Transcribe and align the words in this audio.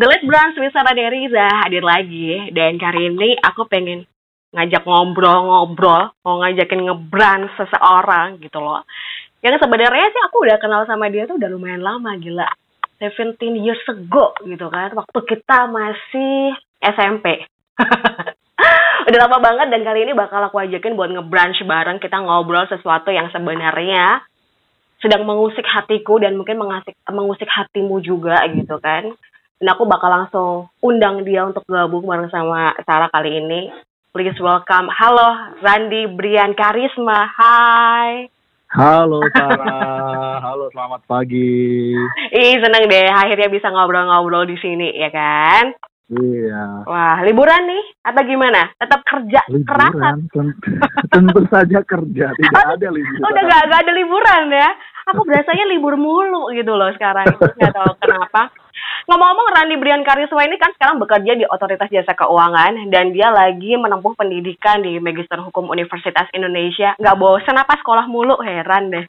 The 0.00 0.08
Late 0.08 0.24
Branch 0.24 0.56
with 0.56 0.72
Sarah 0.72 0.96
Deriza 0.96 1.44
hadir 1.60 1.84
lagi 1.84 2.48
dan 2.56 2.80
kali 2.80 3.12
ini 3.12 3.36
aku 3.36 3.68
pengen 3.68 4.08
ngajak 4.48 4.88
ngobrol-ngobrol, 4.88 6.16
mau 6.24 6.40
ngajakin 6.40 6.88
ngebrand 6.88 7.52
seseorang 7.60 8.40
gitu 8.40 8.64
loh. 8.64 8.80
Yang 9.44 9.60
sebenarnya 9.60 10.08
sih 10.08 10.22
aku 10.24 10.48
udah 10.48 10.56
kenal 10.56 10.88
sama 10.88 11.12
dia 11.12 11.28
tuh 11.28 11.36
udah 11.36 11.52
lumayan 11.52 11.84
lama 11.84 12.16
gila. 12.16 12.48
17 12.96 13.44
years 13.60 13.84
ago 13.92 14.32
gitu 14.48 14.72
kan, 14.72 14.96
waktu 14.96 15.20
kita 15.20 15.68
masih 15.68 16.56
SMP. 16.80 17.44
udah 19.12 19.18
lama 19.20 19.36
banget 19.36 19.68
dan 19.68 19.84
kali 19.84 20.08
ini 20.08 20.16
bakal 20.16 20.40
aku 20.40 20.64
ajakin 20.64 20.96
buat 20.96 21.12
ngebrunch 21.12 21.60
bareng 21.68 22.00
kita 22.00 22.24
ngobrol 22.24 22.64
sesuatu 22.72 23.12
yang 23.12 23.28
sebenarnya 23.36 24.24
sedang 25.04 25.28
mengusik 25.28 25.68
hatiku 25.68 26.16
dan 26.16 26.40
mungkin 26.40 26.56
mengasik, 26.56 26.96
mengusik 27.04 27.52
hatimu 27.52 28.00
juga 28.00 28.40
gitu 28.48 28.80
kan. 28.80 29.12
Dan 29.60 29.76
aku 29.76 29.84
bakal 29.84 30.08
langsung 30.08 30.72
undang 30.80 31.20
dia 31.20 31.44
untuk 31.44 31.60
gabung 31.68 32.08
bareng 32.08 32.32
sama 32.32 32.72
Sarah 32.88 33.12
kali 33.12 33.44
ini. 33.44 33.68
Please 34.08 34.40
welcome. 34.40 34.88
Halo 34.88 35.52
Randi 35.60 36.08
Brian 36.16 36.56
Karisma. 36.56 37.28
Hai. 37.28 38.24
Halo 38.72 39.20
Sarah, 39.36 40.40
halo 40.48 40.72
selamat 40.72 41.04
pagi. 41.04 41.92
Ih 42.32 42.56
seneng 42.56 42.88
deh 42.88 43.12
akhirnya 43.12 43.52
bisa 43.52 43.68
ngobrol-ngobrol 43.68 44.48
di 44.48 44.56
sini 44.56 44.96
ya 44.96 45.12
kan. 45.12 45.76
Iya. 46.08 46.88
Wah 46.88 47.20
liburan 47.20 47.60
nih 47.68 47.84
atau 48.00 48.22
gimana? 48.24 48.72
Tetap 48.80 49.04
kerja 49.04 49.44
keras? 49.44 49.92
Liburan, 49.92 50.18
ten- 50.32 50.56
tentu 51.12 51.40
saja 51.52 51.78
kerja, 51.84 52.32
tidak 52.32 52.64
ada 52.64 52.88
liburan. 52.88 53.28
Udah 53.28 53.42
gak, 53.44 53.62
gak 53.68 53.80
ada 53.84 53.92
liburan 53.92 54.42
ya? 54.56 54.70
Aku 55.10 55.26
berasanya 55.26 55.66
libur 55.66 55.98
mulu 55.98 56.54
gitu 56.54 56.70
loh 56.74 56.90
sekarang. 56.94 57.26
Gak 57.34 57.74
tahu 57.74 57.92
kenapa. 57.98 58.54
Ngomong-ngomong 59.10 59.48
Randi 59.50 59.74
Brian 59.80 60.06
Kariswa 60.06 60.46
ini 60.46 60.54
kan 60.54 60.70
sekarang 60.78 61.02
bekerja 61.02 61.34
di 61.34 61.42
Otoritas 61.42 61.90
Jasa 61.90 62.14
Keuangan 62.14 62.78
dan 62.94 63.10
dia 63.10 63.26
lagi 63.34 63.74
menempuh 63.74 64.14
pendidikan 64.14 64.86
di 64.86 65.02
Magister 65.02 65.42
Hukum 65.42 65.66
Universitas 65.66 66.30
Indonesia. 66.30 66.94
Gak 66.94 67.18
bosen 67.18 67.58
apa 67.58 67.74
sekolah 67.82 68.06
mulu? 68.06 68.38
Heran 68.38 68.94
deh. 68.94 69.04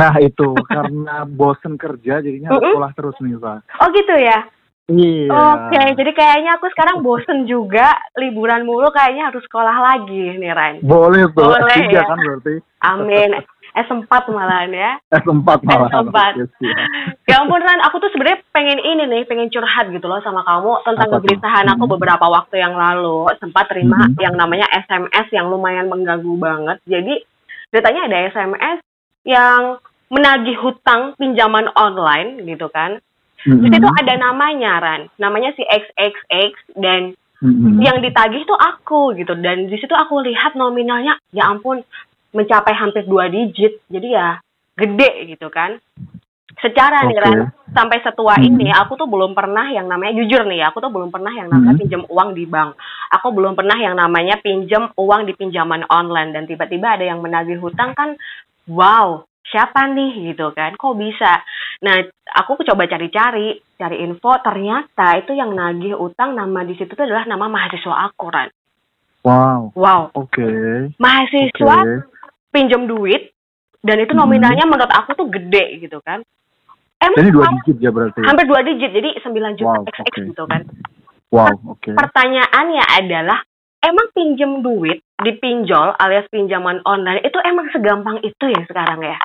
Nah 0.00 0.16
itu 0.22 0.56
karena 0.64 1.28
bosen 1.28 1.76
kerja 1.76 2.24
jadinya 2.24 2.56
sekolah 2.56 2.90
terus 2.96 3.16
nih 3.20 3.36
Pak. 3.36 3.58
Oh 3.84 3.88
gitu 3.92 4.14
ya? 4.16 4.48
Iya. 4.90 5.30
Oke, 5.30 5.82
jadi 5.94 6.10
kayaknya 6.10 6.58
aku 6.58 6.66
sekarang 6.74 7.06
bosen 7.06 7.46
juga 7.46 7.94
liburan 8.18 8.66
mulu 8.66 8.90
kayaknya 8.90 9.30
harus 9.30 9.46
sekolah 9.46 9.76
lagi 9.78 10.34
nih 10.34 10.50
Ran. 10.50 10.74
Boleh 10.82 11.30
tuh, 11.30 11.46
Boleh, 11.46 11.78
S3 11.78 11.94
ya. 11.94 12.02
kan 12.02 12.18
berarti. 12.18 12.54
Amin. 12.82 13.30
S4 13.70 14.10
malahan 14.34 14.74
ya. 14.74 14.92
S4 15.14 15.62
malah. 15.62 15.90
S4. 15.94 16.18
Yes, 16.42 16.50
iya. 16.58 16.82
Ya 17.30 17.34
ampun 17.38 17.62
Ran, 17.62 17.78
aku 17.86 18.02
tuh 18.02 18.10
sebenarnya 18.10 18.42
pengen 18.50 18.82
ini 18.82 19.06
nih, 19.06 19.22
pengen 19.30 19.46
curhat 19.46 19.86
gitu 19.94 20.10
loh 20.10 20.18
sama 20.20 20.42
kamu 20.42 20.82
tentang 20.82 21.08
kegelisahan 21.14 21.70
aku 21.70 21.86
Mhm. 21.86 21.92
beberapa 21.94 22.26
waktu 22.26 22.58
yang 22.58 22.74
lalu. 22.74 23.30
Sempat 23.38 23.70
terima 23.70 24.10
Mhm. 24.10 24.18
yang 24.18 24.34
namanya 24.34 24.66
SMS 24.74 25.30
yang 25.30 25.46
lumayan 25.46 25.86
mengganggu 25.86 26.34
banget. 26.34 26.82
Jadi 26.82 27.14
ceritanya 27.70 28.10
ada 28.10 28.18
SMS 28.26 28.78
yang 29.22 29.78
menagih 30.10 30.58
hutang 30.58 31.14
pinjaman 31.14 31.70
online 31.78 32.42
gitu 32.42 32.66
kan. 32.66 32.98
Di 33.40 33.56
Mm-mm. 33.56 33.72
situ 33.72 33.88
ada 33.88 34.14
namanya 34.20 34.72
Ran, 34.84 35.02
namanya 35.16 35.56
si 35.56 35.64
XXX 35.64 36.76
dan 36.76 37.16
Mm-mm. 37.40 37.80
yang 37.80 38.04
ditagih 38.04 38.44
tuh 38.44 38.58
aku 38.58 39.16
gitu 39.16 39.32
dan 39.40 39.64
di 39.64 39.76
situ 39.80 39.96
aku 39.96 40.20
lihat 40.20 40.52
nominalnya 40.54 41.16
ya 41.32 41.48
ampun 41.48 41.80
mencapai 42.36 42.76
hampir 42.76 43.08
dua 43.08 43.32
digit 43.32 43.80
jadi 43.88 44.08
ya 44.12 44.28
gede 44.76 45.34
gitu 45.34 45.48
kan 45.48 45.80
secara 46.60 47.08
nih 47.08 47.16
Oke. 47.16 47.24
Ran 47.24 47.40
sampai 47.72 47.98
setua 48.04 48.36
Hmm. 48.36 48.44
ini 48.44 48.68
aku 48.68 48.98
tuh 48.98 49.08
belum 49.08 49.32
pernah 49.32 49.72
yang 49.72 49.88
namanya 49.88 50.20
jujur 50.20 50.44
nih 50.44 50.60
aku 50.68 50.84
tuh 50.84 50.92
belum 50.92 51.08
pernah 51.08 51.32
yang 51.32 51.48
namanya 51.48 51.74
Hmm. 51.78 51.80
pinjam 51.80 52.02
uang 52.12 52.30
di 52.36 52.44
bank 52.44 52.76
aku 53.08 53.28
belum 53.32 53.56
pernah 53.56 53.78
yang 53.80 53.96
namanya 53.96 54.36
pinjam 54.42 54.92
uang 54.92 55.24
di 55.24 55.32
pinjaman 55.32 55.88
online 55.88 56.36
dan 56.36 56.44
tiba-tiba 56.44 57.00
ada 57.00 57.08
yang 57.08 57.24
menagih 57.24 57.56
hutang 57.56 57.96
kan 57.96 58.20
wow 58.68 59.24
siapa 59.42 59.88
nih 59.88 60.30
gitu 60.30 60.52
kan 60.52 60.74
kok 60.74 60.94
bisa 60.94 61.40
nah 61.80 61.96
aku 62.36 62.60
coba 62.60 62.84
cari-cari 62.84 63.56
cari 63.74 63.96
info 64.00 64.36
ternyata 64.38 65.16
itu 65.16 65.32
yang 65.32 65.50
nagih 65.50 65.96
utang 65.96 66.32
nama 66.32 66.60
di 66.60 66.74
situ 66.74 66.90
tuh 66.90 67.02
adalah 67.02 67.24
nama 67.24 67.46
mahasiswa 67.46 67.94
aku 68.06 68.26
Ran 68.28 68.50
Wow. 69.20 69.76
wow 69.76 70.08
Oke. 70.12 70.44
mahasiswa 70.96 71.76
Oke. 71.78 72.08
pinjam 72.48 72.84
duit 72.84 73.32
dan 73.80 73.96
itu 73.98 74.12
Hmm. 74.12 74.24
nominalnya 74.24 74.64
menurut 74.64 74.88
aku 74.88 75.12
tuh 75.14 75.28
gede 75.28 75.76
gitu 75.78 76.00
kan 76.00 76.24
emang 76.98 77.16
Ini 77.18 77.30
dua 77.30 77.48
digit 77.54 77.76
ya 77.80 77.88
berarti. 77.88 78.20
hampir 78.20 78.44
dua 78.44 78.60
digit 78.60 78.90
jadi 78.90 79.20
9 79.20 79.56
juta 79.56 79.76
Wow, 79.76 79.84
XX 79.86 80.04
oke. 80.06 80.20
gitu 80.30 80.44
kan 80.44 80.62
Wow. 81.30 81.52
Oke. 81.70 81.92
pertanyaannya 81.92 82.84
adalah 82.96 83.40
emang 83.80 84.08
pinjem 84.12 84.60
duit 84.60 85.00
dipinjol 85.16 85.96
alias 85.96 86.28
pinjaman 86.28 86.80
online 86.84 87.20
itu 87.20 87.36
emang 87.40 87.68
segampang 87.70 88.20
itu 88.20 88.44
ya 88.46 88.64
sekarang 88.64 89.00
ya 89.00 89.16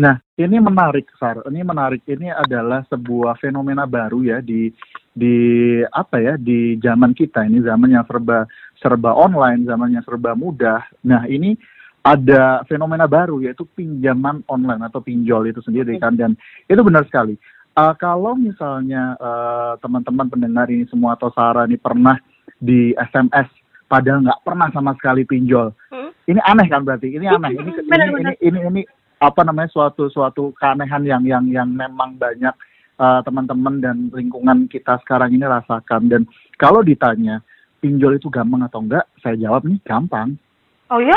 Nah, 0.00 0.16
ini 0.40 0.56
menarik, 0.56 1.12
Sar. 1.20 1.44
Ini 1.44 1.60
menarik. 1.60 2.00
Ini 2.08 2.32
adalah 2.32 2.80
sebuah 2.88 3.36
fenomena 3.36 3.84
baru 3.84 4.24
ya 4.24 4.40
di 4.40 4.72
di 5.12 5.36
apa 5.84 6.16
ya 6.16 6.40
di 6.40 6.80
zaman 6.80 7.12
kita 7.12 7.44
ini 7.44 7.60
zaman 7.60 7.92
yang 7.92 8.08
serba 8.08 8.48
serba 8.80 9.12
online, 9.12 9.68
zaman 9.68 9.92
yang 9.92 10.04
serba 10.08 10.32
mudah. 10.32 10.80
Nah, 11.04 11.28
ini 11.28 11.52
ada 12.00 12.64
fenomena 12.64 13.04
baru 13.04 13.44
yaitu 13.44 13.68
pinjaman 13.76 14.40
online 14.48 14.80
atau 14.88 15.04
pinjol 15.04 15.52
itu 15.52 15.60
sendiri 15.60 16.00
kan 16.00 16.16
dan 16.16 16.32
itu 16.64 16.80
benar 16.80 17.04
sekali. 17.04 17.36
Uh, 17.76 17.92
kalau 18.00 18.32
misalnya 18.34 19.20
uh, 19.20 19.76
teman-teman 19.84 20.26
pendengar 20.32 20.66
ini 20.72 20.88
semua 20.88 21.14
atau 21.14 21.28
Sarah 21.36 21.68
ini 21.68 21.76
pernah 21.76 22.16
di 22.56 22.96
SMS 22.96 23.52
padahal 23.84 24.24
nggak 24.24 24.42
pernah 24.42 24.68
sama 24.72 24.96
sekali 24.96 25.28
pinjol, 25.28 25.74
Hmm? 25.90 26.10
ini 26.30 26.40
aneh 26.46 26.66
kan 26.70 26.86
berarti 26.86 27.10
ini 27.10 27.26
aneh 27.26 27.52
ini 27.52 27.70
ini 27.90 28.04
ini, 28.22 28.32
ini 28.38 28.58
ini 28.70 28.82
apa 29.20 29.40
namanya 29.44 29.68
suatu 29.68 30.08
suatu 30.08 30.56
keanehan 30.56 31.04
yang 31.04 31.22
yang 31.28 31.44
yang 31.52 31.68
memang 31.68 32.16
banyak 32.16 32.56
uh, 32.96 33.20
teman-teman 33.20 33.78
dan 33.84 33.96
lingkungan 34.10 34.64
kita 34.66 34.96
sekarang 35.04 35.36
ini 35.36 35.44
rasakan. 35.44 36.08
Dan 36.08 36.22
kalau 36.56 36.80
ditanya 36.80 37.44
pinjol 37.84 38.16
itu 38.16 38.32
gampang 38.32 38.64
atau 38.64 38.80
enggak 38.80 39.04
saya 39.20 39.36
jawab 39.36 39.68
nih 39.68 39.76
gampang. 39.84 40.40
Oh 40.88 40.98
ya? 40.98 41.16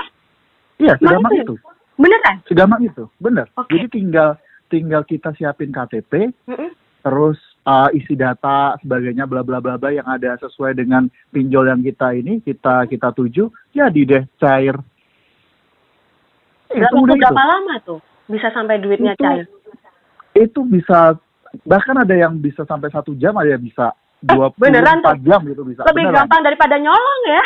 Iya 0.78 1.00
Mana 1.00 1.02
segampang 1.02 1.32
tuh? 1.32 1.44
itu. 1.44 1.56
Beneran? 1.96 2.36
Segampang 2.46 2.82
itu 2.84 3.04
bener. 3.24 3.48
Oke. 3.56 3.72
jadi 3.72 3.88
tinggal 3.88 4.30
tinggal 4.74 5.02
kita 5.06 5.30
siapin 5.38 5.70
KTP 5.70 6.34
Mm-mm. 6.50 6.74
terus 7.06 7.38
uh, 7.70 7.94
isi 7.94 8.18
data 8.18 8.74
sebagainya 8.82 9.30
bla 9.30 9.46
bla 9.46 9.62
bla 9.62 9.78
bla 9.78 9.94
yang 9.94 10.10
ada 10.10 10.34
sesuai 10.42 10.74
dengan 10.74 11.06
pinjol 11.30 11.70
yang 11.70 11.86
kita 11.86 12.18
ini 12.18 12.42
kita 12.42 12.90
kita 12.90 13.14
tuju 13.14 13.54
jadi 13.70 14.02
deh 14.02 14.24
cair 14.42 14.74
waktu 16.76 16.98
itu. 16.98 17.14
berapa 17.20 17.44
lama 17.44 17.76
tuh? 17.82 18.00
Bisa 18.26 18.48
sampai 18.50 18.78
duitnya 18.78 19.14
Itu- 19.14 19.24
cair? 19.24 19.46
itu 20.34 20.60
bisa 20.64 21.14
bahkan 21.62 21.94
ada 21.96 22.12
yang 22.12 22.34
bisa 22.36 22.64
sampai 22.64 22.90
satu 22.90 23.14
jam 23.14 23.38
ada 23.38 23.54
yang 23.54 23.62
bisa 23.62 23.94
dua 24.20 24.50
Eh, 24.50 24.58
beneran 24.58 24.98
tuh? 25.00 25.14
jam 25.22 25.42
gitu 25.44 25.62
bisa. 25.62 25.86
Lebih 25.86 26.10
beneran. 26.10 26.26
gampang 26.26 26.42
daripada 26.42 26.76
nyolong 26.76 27.22
ya? 27.28 27.44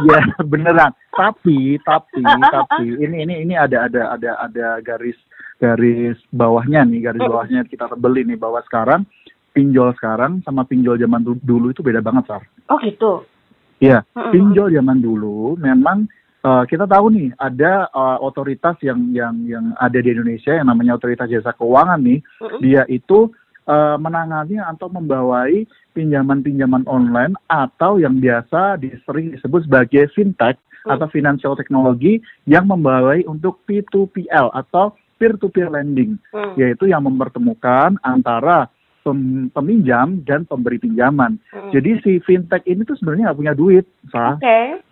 Ya 0.00 0.18
beneran. 0.48 0.90
Tapi 1.10 1.76
tapi 1.78 2.20
ah, 2.24 2.40
ah, 2.40 2.64
tapi 2.64 2.96
ini 2.96 3.16
ini 3.22 3.34
ini 3.42 3.54
ada 3.54 3.84
ada 3.84 4.02
ada 4.10 4.30
ada 4.40 4.66
garis 4.80 5.18
garis 5.58 6.16
bawahnya 6.30 6.82
nih 6.82 7.04
garis 7.04 7.20
bawahnya 7.20 7.60
kita 7.64 7.86
tebelin 7.86 8.26
nih 8.26 8.40
bahwa 8.40 8.64
sekarang 8.64 9.04
pinjol 9.52 9.92
sekarang 9.92 10.40
sama 10.40 10.64
pinjol 10.64 10.96
zaman 10.96 11.20
du- 11.20 11.36
dulu 11.38 11.68
itu 11.68 11.84
beda 11.84 12.00
banget 12.00 12.24
sar. 12.24 12.40
Oh 12.66 12.80
gitu? 12.80 13.28
Iya, 13.76 14.00
pinjol 14.32 14.70
zaman 14.70 14.96
dulu 14.96 15.58
memang 15.58 16.08
eh, 16.42 16.62
kita 16.66 16.84
tahu 16.84 17.06
nih 17.10 17.28
ada 17.36 17.86
eh, 17.86 18.18
otoritas 18.20 18.76
yang 18.80 18.98
yang 19.10 19.34
yang 19.46 19.64
ada 19.76 19.98
di 19.98 20.10
Indonesia 20.10 20.52
yang 20.52 20.66
namanya 20.66 20.96
otoritas 20.96 21.26
jasa 21.26 21.52
keuangan 21.52 21.98
nih 21.98 22.20
dia 22.58 22.82
itu 22.86 23.30
eh, 23.62 23.96
menangani 23.96 24.58
atau 24.58 24.86
membawai 24.86 25.62
pinjaman-pinjaman 25.92 26.82
online 26.84 27.38
atau 27.46 27.96
yang 27.96 28.18
biasa 28.18 28.76
di- 28.76 28.96
sering 29.04 29.32
disebut 29.32 29.64
sebagai 29.64 30.10
fintech 30.10 30.58
Hmm. 30.82 30.98
atau 30.98 31.06
financial 31.08 31.54
technology 31.54 32.18
yang 32.42 32.66
membawai 32.66 33.22
untuk 33.24 33.62
P2PL 33.70 34.50
atau 34.50 34.90
peer-to-peer 35.14 35.70
lending, 35.70 36.18
Hmm. 36.34 36.58
yaitu 36.58 36.90
yang 36.90 37.06
mempertemukan 37.06 37.94
antara 38.02 38.66
pem- 39.06 39.46
peminjam 39.54 40.18
dan 40.26 40.42
pemberi 40.42 40.82
pinjaman. 40.82 41.38
Hmm. 41.54 41.70
Jadi 41.70 42.02
si 42.02 42.12
fintech 42.18 42.66
ini 42.66 42.82
tuh 42.82 42.98
sebenarnya 42.98 43.30
nggak 43.30 43.38
punya 43.38 43.54
duit, 43.54 43.86
sah. 44.10 44.34
Oke. 44.42 44.82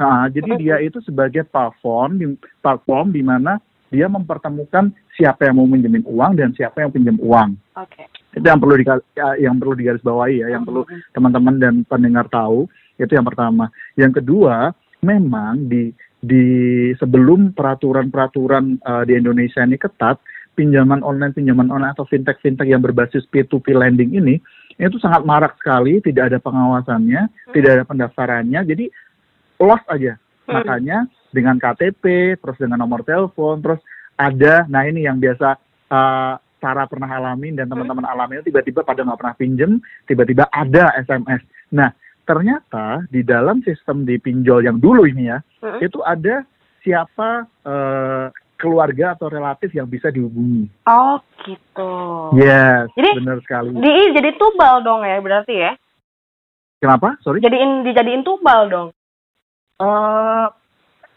Nah, 0.00 0.32
jadi 0.32 0.50
dia 0.56 0.76
itu 0.80 0.98
sebagai 1.04 1.44
platform 1.44 2.10
di 2.16 2.26
platform 2.64 3.12
di 3.12 3.20
mana 3.20 3.60
dia 3.92 4.08
mempertemukan 4.08 4.88
siapa 5.12 5.44
yang 5.44 5.60
mau 5.60 5.68
minjemin 5.68 6.06
uang 6.08 6.40
dan 6.40 6.56
siapa 6.56 6.80
yang 6.80 6.90
pinjam 6.94 7.20
uang. 7.20 7.58
Oke. 7.76 8.08
Itu 8.32 8.46
yang 8.46 8.62
perlu 8.62 8.80
di, 8.80 8.84
yang 9.42 9.54
perlu 9.60 9.74
digarisbawahi 9.76 10.46
ya, 10.46 10.48
yang 10.56 10.64
perlu 10.64 10.86
teman-teman 11.12 11.60
dan 11.60 11.74
pendengar 11.84 12.30
tahu. 12.32 12.70
Itu 12.96 13.12
yang 13.12 13.26
pertama. 13.26 13.68
Yang 13.98 14.22
kedua, 14.22 14.72
memang 15.04 15.68
di 15.68 15.92
di 16.20 16.44
sebelum 16.96 17.56
peraturan-peraturan 17.56 18.80
uh, 18.84 19.02
di 19.08 19.16
Indonesia 19.16 19.64
ini 19.64 19.76
ketat, 19.76 20.20
pinjaman 20.54 21.00
online, 21.04 21.32
pinjaman 21.32 21.68
online 21.72 21.96
atau 21.96 22.06
fintech-fintech 22.08 22.68
yang 22.68 22.84
berbasis 22.84 23.24
P2P 23.28 23.72
lending 23.72 24.16
ini 24.16 24.40
itu 24.80 24.96
sangat 24.96 25.28
marak 25.28 25.60
sekali, 25.60 26.00
tidak 26.00 26.32
ada 26.32 26.38
pengawasannya, 26.40 27.28
Hmm. 27.28 27.52
tidak 27.52 27.70
ada 27.76 27.84
pendaftarannya, 27.84 28.60
jadi 28.64 28.88
lost 29.60 29.86
aja. 29.86 30.16
Hmm. 30.48 30.60
Makanya 30.60 31.06
dengan 31.30 31.60
KTP, 31.60 32.34
terus 32.40 32.58
dengan 32.58 32.82
nomor 32.82 33.06
telepon, 33.06 33.62
terus 33.62 33.78
ada, 34.18 34.66
nah 34.66 34.82
ini 34.84 35.06
yang 35.06 35.20
biasa 35.20 35.56
uh, 35.88 36.34
Sarah 36.60 36.84
pernah 36.84 37.08
alamin 37.08 37.56
dan 37.56 37.72
teman-teman 37.72 38.04
alamin 38.04 38.44
tiba-tiba 38.44 38.84
pada 38.84 39.00
nggak 39.00 39.16
pernah 39.16 39.36
pinjem, 39.36 39.80
tiba-tiba 40.04 40.44
ada 40.52 40.92
SMS. 41.00 41.40
Nah 41.72 41.88
ternyata 42.28 43.00
di 43.08 43.24
dalam 43.24 43.64
sistem 43.64 44.04
di 44.04 44.20
pinjol 44.20 44.68
yang 44.68 44.76
dulu 44.76 45.08
ini 45.08 45.32
ya, 45.32 45.40
Mm-mm. 45.64 45.80
itu 45.80 46.04
ada 46.04 46.44
siapa 46.84 47.48
uh, 47.64 48.28
keluarga 48.60 49.16
atau 49.16 49.32
relatif 49.32 49.72
yang 49.72 49.88
bisa 49.88 50.12
dihubungi. 50.12 50.68
Oh 50.84 51.16
gitu. 51.48 51.92
Yes, 52.36 52.92
Jadi- 52.92 53.16
benar 53.24 53.40
sekali. 53.40 53.72
Di 53.80 53.94
jadi 54.12 54.36
tubal 54.36 54.84
dong 54.84 55.00
ya 55.00 55.16
berarti 55.24 55.54
ya. 55.56 55.72
Kenapa? 56.80 57.16
Sorry. 57.24 57.40
Jadiin 57.40 57.88
dijadiin 57.88 58.20
tubal 58.20 58.68
dong. 58.68 58.88
Eh 59.80 60.46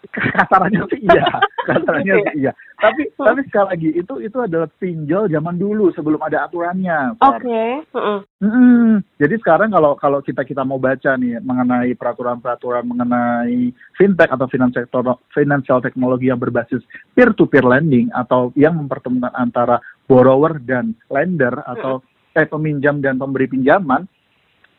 kasarannya 0.36 0.84
sih 0.92 1.00
iya, 1.00 1.24
kasarannya 1.64 2.16
sih 2.28 2.44
iya. 2.44 2.52
Tapi 2.76 3.08
Hmm. 3.16 3.32
tapi 3.32 3.40
sekali 3.48 3.68
lagi 3.72 3.90
itu 3.96 4.14
itu 4.20 4.38
adalah 4.44 4.68
pinjol 4.76 5.32
zaman 5.32 5.56
dulu 5.56 5.96
sebelum 5.96 6.20
ada 6.20 6.44
aturannya. 6.44 7.16
Oke. 7.24 7.88
Far. 7.88 7.96
Mm-mm. 7.96 8.20
Mm-mm. 8.44 8.92
Jadi 9.16 9.36
sekarang 9.40 9.72
kalau 9.72 9.96
kalau 9.96 10.20
kita 10.20 10.44
kita 10.44 10.68
mau 10.68 10.76
baca 10.76 11.16
nih 11.16 11.40
mengenai 11.40 11.96
peraturan-peraturan 11.96 12.84
mengenai 12.84 13.72
fintech 13.96 14.28
atau 14.28 14.48
financial 14.52 14.84
financial 15.32 15.80
teknologi 15.80 16.28
yang 16.28 16.42
berbasis 16.42 16.84
peer 17.16 17.32
to 17.32 17.48
peer 17.48 17.64
lending 17.64 18.12
atau 18.12 18.52
yang 18.60 18.76
mempertemukan 18.76 19.32
antara 19.32 19.80
borrower 20.12 20.60
dan 20.60 20.92
lender 21.08 21.56
atau 21.64 22.04
eh 22.36 22.44
peminjam 22.50 23.00
dan 23.00 23.16
pemberi 23.16 23.48
pinjaman 23.48 24.04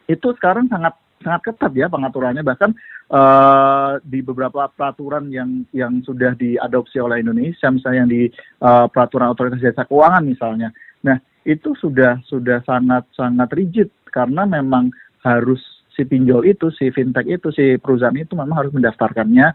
itu 0.05 0.37
sekarang 0.37 0.69
sangat 0.69 0.93
sangat 1.25 1.41
ketat 1.49 1.73
ya 1.73 1.89
pengaturannya 1.89 2.45
bahkan 2.45 2.77
eh, 3.11 3.93
di 4.05 4.21
beberapa 4.25 4.69
peraturan 4.71 5.29
yang 5.29 5.65
yang 5.73 6.01
sudah 6.05 6.37
diadopsi 6.37 7.01
oleh 7.01 7.21
Indonesia 7.21 7.69
misalnya 7.69 7.99
yang 8.05 8.11
di 8.11 8.23
eh, 8.31 8.87
peraturan 8.89 9.33
otoritas 9.33 9.61
jasa 9.61 9.85
keuangan 9.85 10.25
misalnya. 10.25 10.69
Nah, 11.05 11.21
itu 11.45 11.77
sudah 11.77 12.21
sudah 12.25 12.65
sangat 12.65 13.05
sangat 13.13 13.53
rigid 13.53 13.89
karena 14.09 14.49
memang 14.49 14.89
harus 15.25 15.61
si 15.95 16.03
pinjol 16.03 16.43
itu, 16.43 16.75
si 16.75 16.91
fintech 16.91 17.29
itu, 17.31 17.55
si 17.55 17.79
perusahaan 17.79 18.17
itu 18.19 18.35
memang 18.35 18.67
harus 18.67 18.73
mendaftarkannya 18.75 19.47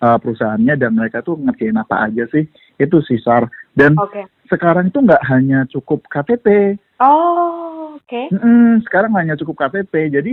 eh, 0.00 0.18
perusahaannya 0.18 0.74
dan 0.76 0.90
mereka 0.96 1.20
tuh 1.20 1.38
ngerjain 1.38 1.78
apa 1.78 2.10
aja 2.10 2.24
sih 2.32 2.44
itu 2.80 2.98
sih 3.06 3.20
Sar. 3.22 3.46
Dan 3.74 3.94
Oke. 3.98 4.26
sekarang 4.50 4.90
itu 4.90 4.98
nggak 4.98 5.22
hanya 5.30 5.62
cukup 5.70 6.02
KTP, 6.10 6.78
Oh, 7.02 7.98
oke. 7.98 8.22
Mm-mm, 8.30 8.86
sekarang 8.86 9.10
hanya 9.18 9.34
cukup 9.34 9.66
KTP. 9.66 10.14
Jadi 10.14 10.32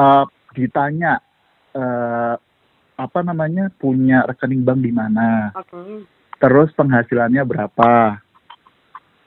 eh, 0.00 0.24
ditanya 0.56 1.20
eh, 1.78 2.34
apa 2.98 3.20
namanya 3.22 3.70
punya 3.78 4.26
rekening 4.26 4.66
bank 4.66 4.82
di 4.82 4.90
mana, 4.90 5.54
Oke. 5.54 6.02
terus 6.42 6.74
penghasilannya 6.74 7.46
berapa, 7.46 8.18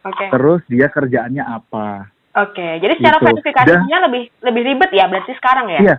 Oke. 0.03 0.25
terus 0.27 0.62
dia 0.68 0.92
kerjaannya 0.92 1.39
apa. 1.39 2.12
Oke. 2.31 2.80
Jadi 2.80 3.00
secara 3.00 3.19
Gitu. 3.19 3.27
verifikasinya 3.27 3.98
lebih 4.07 4.24
lebih 4.44 4.62
ribet 4.63 4.92
ya 4.92 5.07
berarti 5.07 5.36
sekarang 5.36 5.68
ya? 5.68 5.80
Iya, 5.83 5.95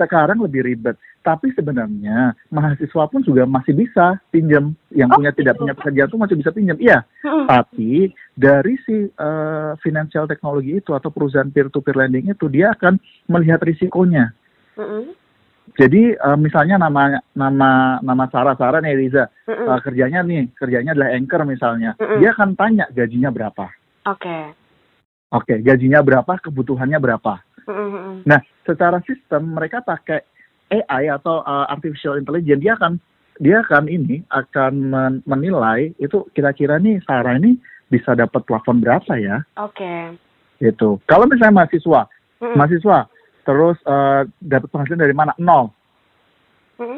sekarang 0.00 0.40
lebih 0.40 0.64
ribet. 0.64 0.96
Tapi 1.24 1.52
sebenarnya 1.56 2.36
mahasiswa 2.52 3.04
pun 3.08 3.24
juga 3.24 3.48
masih 3.48 3.72
bisa 3.72 4.20
pinjam. 4.28 4.76
Yang 4.92 5.08
Oh, 5.12 5.16
punya 5.20 5.32
tidak 5.32 5.56
gitu. 5.56 5.60
punya 5.64 5.74
pekerjaan 5.76 6.08
tuh 6.12 6.20
masih 6.20 6.36
bisa 6.36 6.50
pinjam. 6.52 6.76
Iya, 6.76 7.04
tapi 7.48 8.12
dari 8.36 8.74
si 8.84 9.08
eh, 9.08 9.72
financial 9.80 10.28
teknologi 10.28 10.76
itu 10.76 10.92
atau 10.92 11.08
perusahaan 11.08 11.48
peer 11.48 11.72
to 11.72 11.80
peer 11.80 11.96
lending 11.96 12.28
itu 12.28 12.48
dia 12.52 12.72
akan 12.76 13.00
melihat 13.28 13.64
risikonya. 13.64 14.32
Mm-mm. 14.76 15.16
Jadi 15.74 16.12
eh, 16.12 16.38
misalnya 16.38 16.76
nama 16.76 17.18
nama 17.32 17.98
nama 18.04 18.24
Sarah 18.28 18.52
Sarah 18.54 18.84
nih 18.84 19.00
Riza 19.00 19.24
eh, 19.48 19.80
kerjanya 19.80 20.20
nih 20.20 20.52
kerjanya 20.54 20.92
adalah 20.92 21.16
anchor 21.16 21.42
misalnya. 21.48 21.96
Mm-mm. 21.96 22.20
Dia 22.20 22.36
akan 22.36 22.52
tanya 22.54 22.84
gajinya 22.92 23.32
berapa. 23.32 23.66
Oke. 24.04 24.38
Oke, 25.34 25.58
gajinya 25.66 25.98
berapa, 25.98 26.38
kebutuhannya 26.38 27.00
berapa. 27.00 27.42
Mm-mm. 27.66 28.22
Nah, 28.22 28.38
secara 28.62 29.02
sistem 29.02 29.56
mereka 29.56 29.82
pakai 29.82 30.22
AI 30.70 31.10
atau 31.10 31.42
uh, 31.42 31.66
artificial 31.66 32.20
intelligence 32.20 32.62
dia 32.62 32.72
akan 32.78 32.92
dia 33.42 33.56
akan 33.66 33.90
ini 33.90 34.22
akan 34.30 34.72
men- 34.94 35.22
menilai 35.26 35.90
itu 35.98 36.22
kira-kira 36.38 36.78
nih 36.78 37.02
Sarah 37.02 37.34
ini 37.34 37.58
bisa 37.90 38.14
dapat 38.14 38.46
plafon 38.46 38.78
berapa 38.78 39.10
ya 39.18 39.42
Oke. 39.58 40.14
gitu. 40.62 41.02
Kalau 41.10 41.26
misalnya 41.26 41.66
mahasiswa, 41.66 42.06
Mm-mm. 42.38 42.54
mahasiswa 42.54 43.10
terus 43.44 43.76
uh, 43.84 44.24
dapat 44.40 44.68
penghasilan 44.68 45.00
dari 45.00 45.12
mana? 45.12 45.36
Nol, 45.38 45.70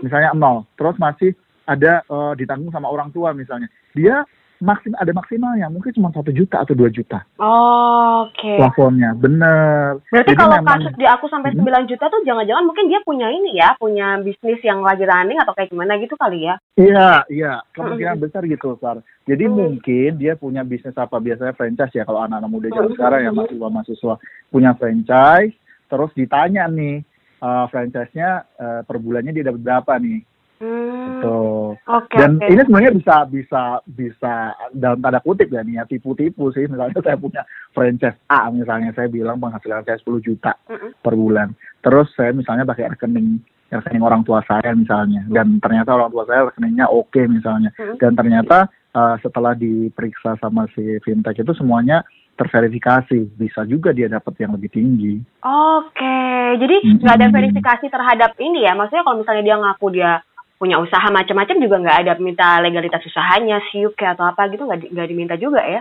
misalnya 0.00 0.32
nol. 0.32 0.64
Terus 0.75 0.96
masih 0.96 1.34
ada 1.66 2.00
uh, 2.06 2.32
ditanggung 2.32 2.70
sama 2.70 2.87
orang 2.87 3.10
tua 3.10 3.34
misalnya. 3.34 3.66
Dia 3.93 4.22
maksim 4.56 4.96
ada 4.96 5.12
maksimalnya 5.12 5.69
mungkin 5.69 5.93
cuma 5.93 6.08
satu 6.16 6.32
juta 6.32 6.64
atau 6.64 6.72
dua 6.72 6.88
juta 6.88 7.20
Oke. 7.37 8.56
plafonnya, 8.56 9.12
bener. 9.12 10.00
Berarti 10.08 10.32
Jadi 10.32 10.40
kalau 10.40 10.56
memang- 10.56 10.81
kasus 10.81 10.94
di 10.96 11.04
aku 11.04 11.26
sampai 11.28 11.52
Mhm. 11.52 11.60
9 11.60 11.84
juta 11.84 12.08
tuh 12.08 12.25
jangan-jangan 12.25 12.64
mungkin 12.64 12.88
dia 12.88 13.00
punya 13.04 13.28
ini 13.28 13.52
ya, 13.52 13.76
punya 13.76 14.16
bisnis 14.16 14.56
yang 14.64 14.81
lagi 14.81 15.04
running 15.04 15.37
atau 15.37 15.52
kayak 15.52 15.69
gimana 15.69 16.00
gitu 16.00 16.16
kali 16.16 16.49
ya? 16.49 16.56
Iya, 16.81 17.28
iya, 17.28 17.52
kemungkinan 17.76 18.16
besar 18.16 18.49
gitu, 18.49 18.81
Sar. 18.81 19.04
Jadi 19.28 19.44
Hmm. 19.44 19.56
mungkin 19.60 20.10
dia 20.16 20.32
punya 20.40 20.64
bisnis 20.64 20.96
apa 20.96 21.20
biasanya 21.20 21.52
franchise 21.52 21.92
ya 21.92 22.08
kalau 22.08 22.25
anak-anak 22.25 22.49
muda 22.49 22.72
zaman 22.72 22.88
Hmm. 22.88 22.96
sekarang 22.96 23.20
ya 23.28 23.31
mahasiswa-mahasiswa 23.37 24.14
punya 24.49 24.72
franchise, 24.81 25.52
terus 25.87 26.11
ditanya 26.15 26.67
nih 26.71 27.03
eh, 27.43 27.65
franchise-nya 27.71 28.31
eh, 28.59 28.81
per 28.87 28.97
bulannya 28.99 29.33
dia 29.35 29.49
dapat 29.49 29.62
berapa 29.62 29.93
nih, 30.03 30.21
Hmm. 30.56 31.21
gitu. 31.21 31.77
Oke. 31.77 32.17
Dan 32.17 32.41
oke. 32.41 32.49
ini 32.49 32.61
sebenarnya 32.65 32.93
bisa 32.97 33.17
bisa 33.29 33.62
bisa 33.85 34.35
dalam 34.73 35.05
tanda 35.05 35.21
kutip 35.21 35.53
ya 35.53 35.61
nih 35.61 35.77
ya 35.81 35.85
tipu-tipu 35.85 36.49
sih. 36.56 36.65
Misalnya 36.65 36.97
saya 37.05 37.21
punya 37.21 37.43
franchise 37.77 38.17
A 38.33 38.49
misalnya 38.49 38.97
saya 38.97 39.12
bilang 39.12 39.37
penghasilan 39.37 39.85
saya 39.85 40.00
10 40.00 40.25
juta 40.25 40.56
Mm-mm. 40.73 40.97
per 41.05 41.12
bulan. 41.12 41.53
Terus 41.85 42.09
saya 42.17 42.33
misalnya 42.33 42.65
pakai 42.65 42.88
rekening 42.97 43.37
rekening 43.69 44.05
orang 44.06 44.23
tua 44.23 44.41
saya 44.47 44.73
misalnya 44.73 45.27
dan 45.27 45.59
ternyata 45.59 45.99
orang 45.99 46.09
tua 46.15 46.23
saya 46.25 46.49
rekeningnya 46.49 46.87
oke 46.88 47.19
misalnya 47.29 47.75
Mm-mm. 47.77 47.99
dan 47.99 48.15
ternyata 48.15 48.59
uh, 48.94 49.19
setelah 49.21 49.59
diperiksa 49.59 50.38
sama 50.38 50.71
si 50.73 51.03
fintech 51.03 51.37
itu 51.43 51.53
semuanya 51.53 52.06
terverifikasi 52.37 53.19
bisa 53.35 53.64
juga 53.64 53.90
dia 53.97 54.07
dapat 54.07 54.37
yang 54.38 54.52
lebih 54.55 54.71
tinggi 54.71 55.25
Oke, 55.40 56.16
jadi 56.61 56.76
nggak 57.00 57.16
ada 57.16 57.26
Mm-mm. 57.31 57.38
verifikasi 57.38 57.87
terhadap 57.87 58.35
ini 58.38 58.66
ya? 58.66 58.75
Maksudnya 58.75 59.02
kalau 59.07 59.19
misalnya 59.23 59.45
dia 59.47 59.57
ngaku 59.57 59.87
dia 59.95 60.11
punya 60.57 60.81
usaha 60.81 61.07
macam-macam 61.12 61.57
juga 61.61 61.76
nggak 61.85 61.99
ada 62.02 62.12
minta 62.19 62.59
legalitas 62.64 63.05
usahanya, 63.05 63.61
siuk 63.71 63.95
atau 64.00 64.25
apa 64.26 64.49
gitu 64.50 64.64
nggak 64.64 64.81
di- 64.83 64.90
nggak 64.90 65.09
diminta 65.09 65.35
juga 65.37 65.62
ya? 65.62 65.81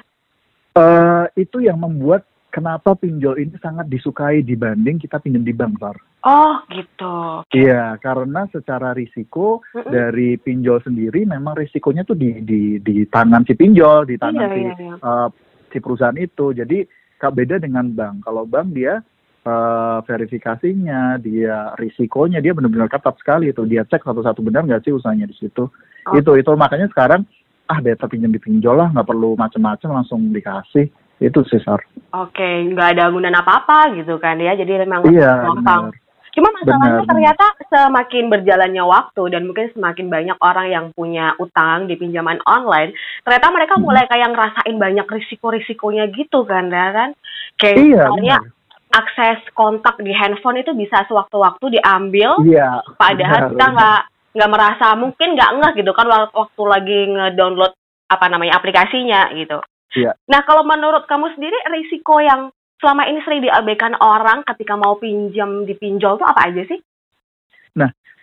Eh, 0.76 1.24
itu 1.40 1.64
yang 1.64 1.80
membuat 1.80 2.28
kenapa 2.52 2.96
pinjol 2.96 3.40
ini 3.40 3.56
sangat 3.64 3.88
disukai 3.88 4.44
dibanding 4.44 5.00
kita 5.00 5.20
pinjam 5.24 5.44
di 5.44 5.56
bank 5.56 5.80
Sar. 5.80 5.96
Oh 6.28 6.60
gitu. 6.72 7.44
Iya 7.56 7.96
karena 8.04 8.46
secara 8.52 8.92
risiko 8.92 9.64
Mm-mm. 9.72 9.92
dari 9.92 10.36
pinjol 10.36 10.84
sendiri 10.84 11.24
memang 11.24 11.56
risikonya 11.56 12.04
tuh 12.04 12.20
di 12.20 12.44
di 12.44 12.62
di 12.84 13.08
tangan 13.08 13.48
si 13.48 13.56
pinjol 13.56 14.08
di 14.08 14.16
tangan 14.20 14.46
Iya, 14.46 14.54
si 14.54 14.62
iya, 14.62 14.74
iya. 14.78 14.96
eh, 15.00 15.30
si 15.72 15.78
perusahaan 15.80 16.18
itu. 16.18 16.52
Jadi 16.54 16.86
kak 17.18 17.34
beda 17.34 17.62
dengan 17.62 17.90
bank. 17.94 18.26
Kalau 18.28 18.44
bank 18.46 18.74
dia 18.76 19.02
eh, 19.46 19.98
verifikasinya, 20.06 21.18
dia 21.22 21.74
risikonya 21.80 22.42
dia 22.42 22.54
benar-benar 22.54 22.90
ketat 22.92 23.16
sekali 23.22 23.50
itu. 23.50 23.64
Dia 23.66 23.86
cek 23.86 24.04
satu-satu 24.04 24.42
benar 24.46 24.66
nggak 24.66 24.86
sih 24.86 24.94
usahanya 24.94 25.30
di 25.30 25.36
situ. 25.38 25.70
Oh. 26.10 26.14
Itu 26.18 26.38
itu 26.38 26.52
makanya 26.54 26.90
sekarang 26.92 27.26
ah 27.66 27.82
better 27.82 28.06
pinjam 28.06 28.30
di 28.30 28.38
pinjol 28.38 28.78
lah 28.78 28.94
nggak 28.94 29.10
perlu 29.10 29.34
macam-macam 29.34 30.02
langsung 30.02 30.30
dikasih. 30.30 30.90
Itu 31.16 31.48
sih 31.48 31.64
Sar. 31.64 31.80
Oke, 32.12 32.44
nggak 32.76 33.00
ada 33.00 33.08
gunaan 33.08 33.40
apa-apa 33.40 33.96
gitu 33.96 34.20
kan 34.20 34.36
ya? 34.36 34.52
Jadi 34.54 34.84
memang 34.84 35.08
Iya 35.08 35.48
gampang. 35.48 35.96
Cuma 36.36 36.51
masalahnya 36.51 37.00
Benar, 37.00 37.08
ternyata 37.08 37.46
semakin 37.72 38.24
berjalannya 38.27 38.84
waktu 38.84 39.24
dan 39.32 39.48
mungkin 39.48 39.72
semakin 39.72 40.12
banyak 40.12 40.38
orang 40.44 40.68
yang 40.68 40.86
punya 40.92 41.32
utang 41.39 41.88
di 41.88 41.96
pinjaman 41.96 42.44
online, 42.44 42.92
ternyata 43.24 43.48
mereka 43.56 43.80
Hmm. 43.80 43.88
mulai 43.88 44.04
kayak 44.06 44.36
ngerasain 44.36 44.75
banyak 44.75 45.08
risiko-risikonya 45.08 46.12
gitu 46.12 46.44
kan, 46.44 46.68
ya 46.68 46.92
kan? 46.92 47.10
Kayak 47.56 47.77
Iya 47.80 47.88
misalnya 47.88 48.38
benar. 48.44 49.00
akses 49.00 49.39
kontak 49.56 49.96
di 50.00 50.12
handphone 50.12 50.60
itu 50.60 50.75
bisa 50.75 51.08
sewaktu-waktu 51.08 51.80
diambil, 51.80 52.36
Iya. 52.44 52.84
padahal 53.00 53.39
benar, 53.39 53.51
kita 53.56 53.65
nggak 53.72 54.01
nggak 54.36 54.51
merasa 54.51 54.88
mungkin 55.00 55.30
nggak 55.39 55.51
ngeh 55.56 55.72
gitu 55.80 55.92
kan 55.96 56.08
wak- 56.12 56.36
waktu 56.36 56.62
lagi 56.68 57.00
ngedownload 57.08 57.72
apa 58.12 58.25
namanya 58.27 58.60
aplikasinya 58.60 59.32
gitu. 59.32 59.63
Iya. 59.96 60.12
Nah 60.27 60.44
kalau 60.44 60.68
menurut 60.68 61.08
kamu 61.08 61.32
sendiri 61.32 61.56
risiko 61.72 62.20
yang 62.20 62.51
selama 62.86 63.10
ini 63.10 63.18
sering 63.25 63.42
diabaikan 63.42 63.98
orang 63.98 64.46
ketika 64.46 64.77
mau 64.77 64.94
pinjam 65.01 65.65
di 65.65 65.74
pinjol 65.74 66.22
tuh 66.22 66.30
apa 66.30 66.54
aja 66.54 66.62
sih? 66.70 66.77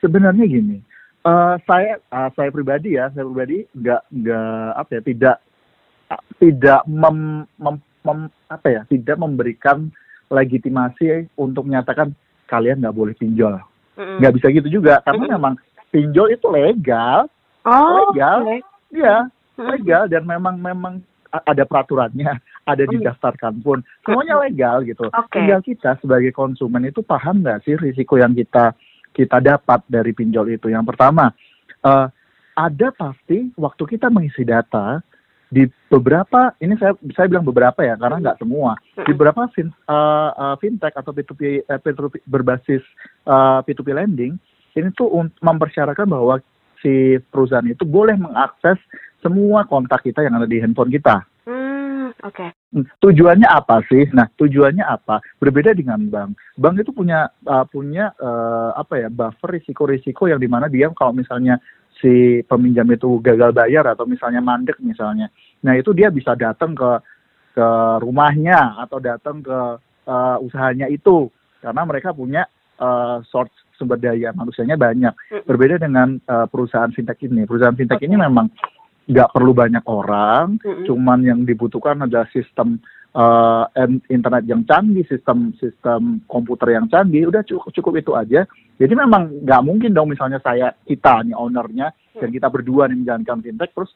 sebenarnya 0.02 0.44
gini, 0.50 0.82
eh, 1.22 1.54
saya 1.62 1.94
eh, 1.94 2.30
saya 2.34 2.50
pribadi 2.50 2.98
ya, 2.98 3.06
saya 3.14 3.22
pribadi 3.22 3.62
nggak 3.70 4.02
nggak 4.10 4.70
apa 4.74 4.90
ya 4.90 5.00
tidak 5.06 5.36
tidak 6.42 6.80
mem, 6.90 7.46
mem- 7.56 7.86
mem- 8.02 8.34
apa 8.50 8.66
ya 8.66 8.82
tidak 8.90 9.16
memberikan 9.16 9.94
legitimasi 10.26 11.30
untuk 11.38 11.70
menyatakan 11.70 12.10
kalian 12.50 12.82
nggak 12.82 12.98
boleh 12.98 13.14
pinjol. 13.14 13.62
Nggak 13.94 14.42
bisa 14.42 14.46
gitu 14.50 14.82
juga 14.82 14.98
karena 15.06 15.22
Mm-mm. 15.30 15.34
memang 15.38 15.54
pinjol 15.94 16.34
itu 16.34 16.46
legal, 16.50 17.30
Oh, 17.62 18.10
legal. 18.10 18.42
oke. 18.42 18.58
ya 18.90 19.30
legal 19.54 20.10
dan 20.10 20.26
memang 20.26 20.58
memang 20.58 20.98
ada 21.32 21.64
peraturannya, 21.64 22.28
ada 22.62 22.84
Hmm. 22.86 22.92
didaftarkan 22.98 23.62
pun 23.62 23.82
semuanya 24.06 24.38
legal 24.42 24.86
gitu. 24.86 25.10
Oke. 25.10 25.34
Tinggal 25.34 25.60
kita 25.62 25.98
sebagai 25.98 26.30
konsumen 26.30 26.86
itu 26.86 27.02
paham 27.02 27.42
nggak 27.42 27.66
sih 27.66 27.74
risiko 27.74 28.18
yang 28.18 28.32
kita 28.34 28.74
kita 29.12 29.42
dapat 29.42 29.84
dari 29.90 30.14
pinjol 30.14 30.56
itu? 30.56 30.72
Yang 30.72 30.94
pertama, 30.94 31.34
eh, 31.84 32.06
ada 32.52 32.88
pasti 32.92 33.52
waktu 33.56 33.82
kita 33.96 34.12
mengisi 34.12 34.44
data 34.44 35.00
di 35.52 35.68
beberapa 35.92 36.56
ini 36.64 36.80
saya 36.80 36.96
saya 37.12 37.28
bilang 37.28 37.44
beberapa 37.44 37.84
ya 37.84 38.00
karena 38.00 38.24
nggak 38.24 38.40
semua 38.40 38.72
di 38.80 39.04
Mm-mm. 39.04 39.12
beberapa 39.12 39.40
fin, 39.52 39.68
eh, 39.68 40.30
eh, 40.32 40.54
fintech 40.64 40.96
atau 40.96 41.12
P2P, 41.12 41.68
eh, 41.68 41.78
P2P 41.80 42.24
berbasis 42.24 42.80
eh, 43.28 43.58
P2P 43.68 43.88
lending 43.92 44.40
ini 44.72 44.88
tuh 44.96 45.12
mempersyaratkan 45.44 46.08
bahwa 46.08 46.40
si 46.80 47.20
perusahaan 47.28 47.68
itu 47.68 47.84
boleh 47.84 48.16
mengakses 48.16 48.80
semua 49.20 49.68
kontak 49.68 50.02
kita 50.02 50.24
yang 50.24 50.34
ada 50.40 50.48
di 50.48 50.58
handphone 50.58 50.90
kita. 50.90 51.22
Hmm, 52.22 52.30
oke. 52.30 52.46
Hmm, 52.72 52.86
Tujuannya 53.02 53.48
apa 53.50 53.82
sih? 53.90 54.06
Nah, 54.14 54.30
tujuannya 54.38 54.86
apa? 54.86 55.18
Berbeda 55.42 55.74
dengan 55.74 56.06
bank. 56.06 56.38
Bank 56.54 56.78
itu 56.78 56.94
punya 56.94 57.26
uh, 57.50 57.66
punya 57.66 58.14
uh, 58.22 58.78
apa 58.78 59.02
ya 59.02 59.08
buffer 59.10 59.58
risiko-risiko 59.58 60.30
yang 60.30 60.38
di 60.38 60.46
mana 60.46 60.70
dia 60.70 60.86
kalau 60.94 61.10
misalnya 61.10 61.58
si 61.98 62.42
peminjam 62.46 62.86
itu 62.90 63.22
gagal 63.22 63.54
bayar 63.54 63.86
atau 63.94 64.08
misalnya 64.08 64.42
mandek 64.42 64.74
misalnya, 64.82 65.30
nah 65.62 65.78
itu 65.78 65.94
dia 65.94 66.10
bisa 66.10 66.34
datang 66.34 66.74
ke 66.74 66.98
ke 67.54 67.68
rumahnya 68.02 68.80
atau 68.82 68.98
datang 68.98 69.38
ke 69.38 69.58
uh, 70.08 70.36
usahanya 70.42 70.90
itu 70.90 71.30
karena 71.62 71.86
mereka 71.86 72.10
punya 72.10 72.42
uh, 72.82 73.22
source 73.28 73.54
sumber 73.78 74.02
daya 74.02 74.34
manusianya 74.34 74.74
banyak. 74.74 75.14
Mm-mm. 75.14 75.46
Berbeda 75.46 75.78
dengan 75.78 76.18
uh, 76.26 76.50
perusahaan 76.50 76.90
fintech 76.90 77.22
ini. 77.22 77.46
Perusahaan 77.46 77.76
fintech 77.76 78.02
ini 78.02 78.18
memang 78.18 78.50
nggak 79.02 79.32
perlu 79.34 79.52
banyak 79.52 79.84
orang, 79.86 80.58
Mm-mm. 80.62 80.86
cuman 80.86 81.18
yang 81.22 81.40
dibutuhkan 81.42 81.98
adalah 81.98 82.26
sistem 82.30 82.78
uh, 83.12 83.66
internet 84.06 84.46
yang 84.46 84.62
canggih, 84.62 85.02
sistem 85.06 85.50
sistem 85.58 86.22
komputer 86.26 86.78
yang 86.78 86.86
canggih, 86.86 87.26
udah 87.26 87.42
cukup 87.42 87.70
cukup 87.74 87.92
itu 87.98 88.12
aja. 88.14 88.46
Jadi 88.78 88.94
memang 88.94 89.42
nggak 89.42 89.62
mungkin 89.62 89.90
dong 89.90 90.10
misalnya 90.10 90.38
saya 90.38 90.70
kita 90.86 91.26
nih 91.26 91.34
ownernya 91.34 91.90
dan 92.14 92.28
kita 92.30 92.46
berdua 92.46 92.86
nih 92.86 93.02
menjalankan 93.02 93.42
fintech 93.42 93.70
terus 93.74 93.90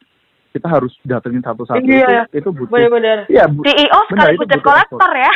kita 0.50 0.72
harus 0.72 0.94
datengin 1.04 1.44
satu-satu 1.44 1.84
Iya. 1.84 2.24
itu 2.32 2.40
itu 2.40 2.48
butuh 2.50 2.72
Bener-bener. 2.72 3.18
Iya, 3.28 3.44
bu- 3.44 3.60
CEO 3.62 4.00
butuh 4.40 4.60
collector 4.64 5.12
ya. 5.12 5.32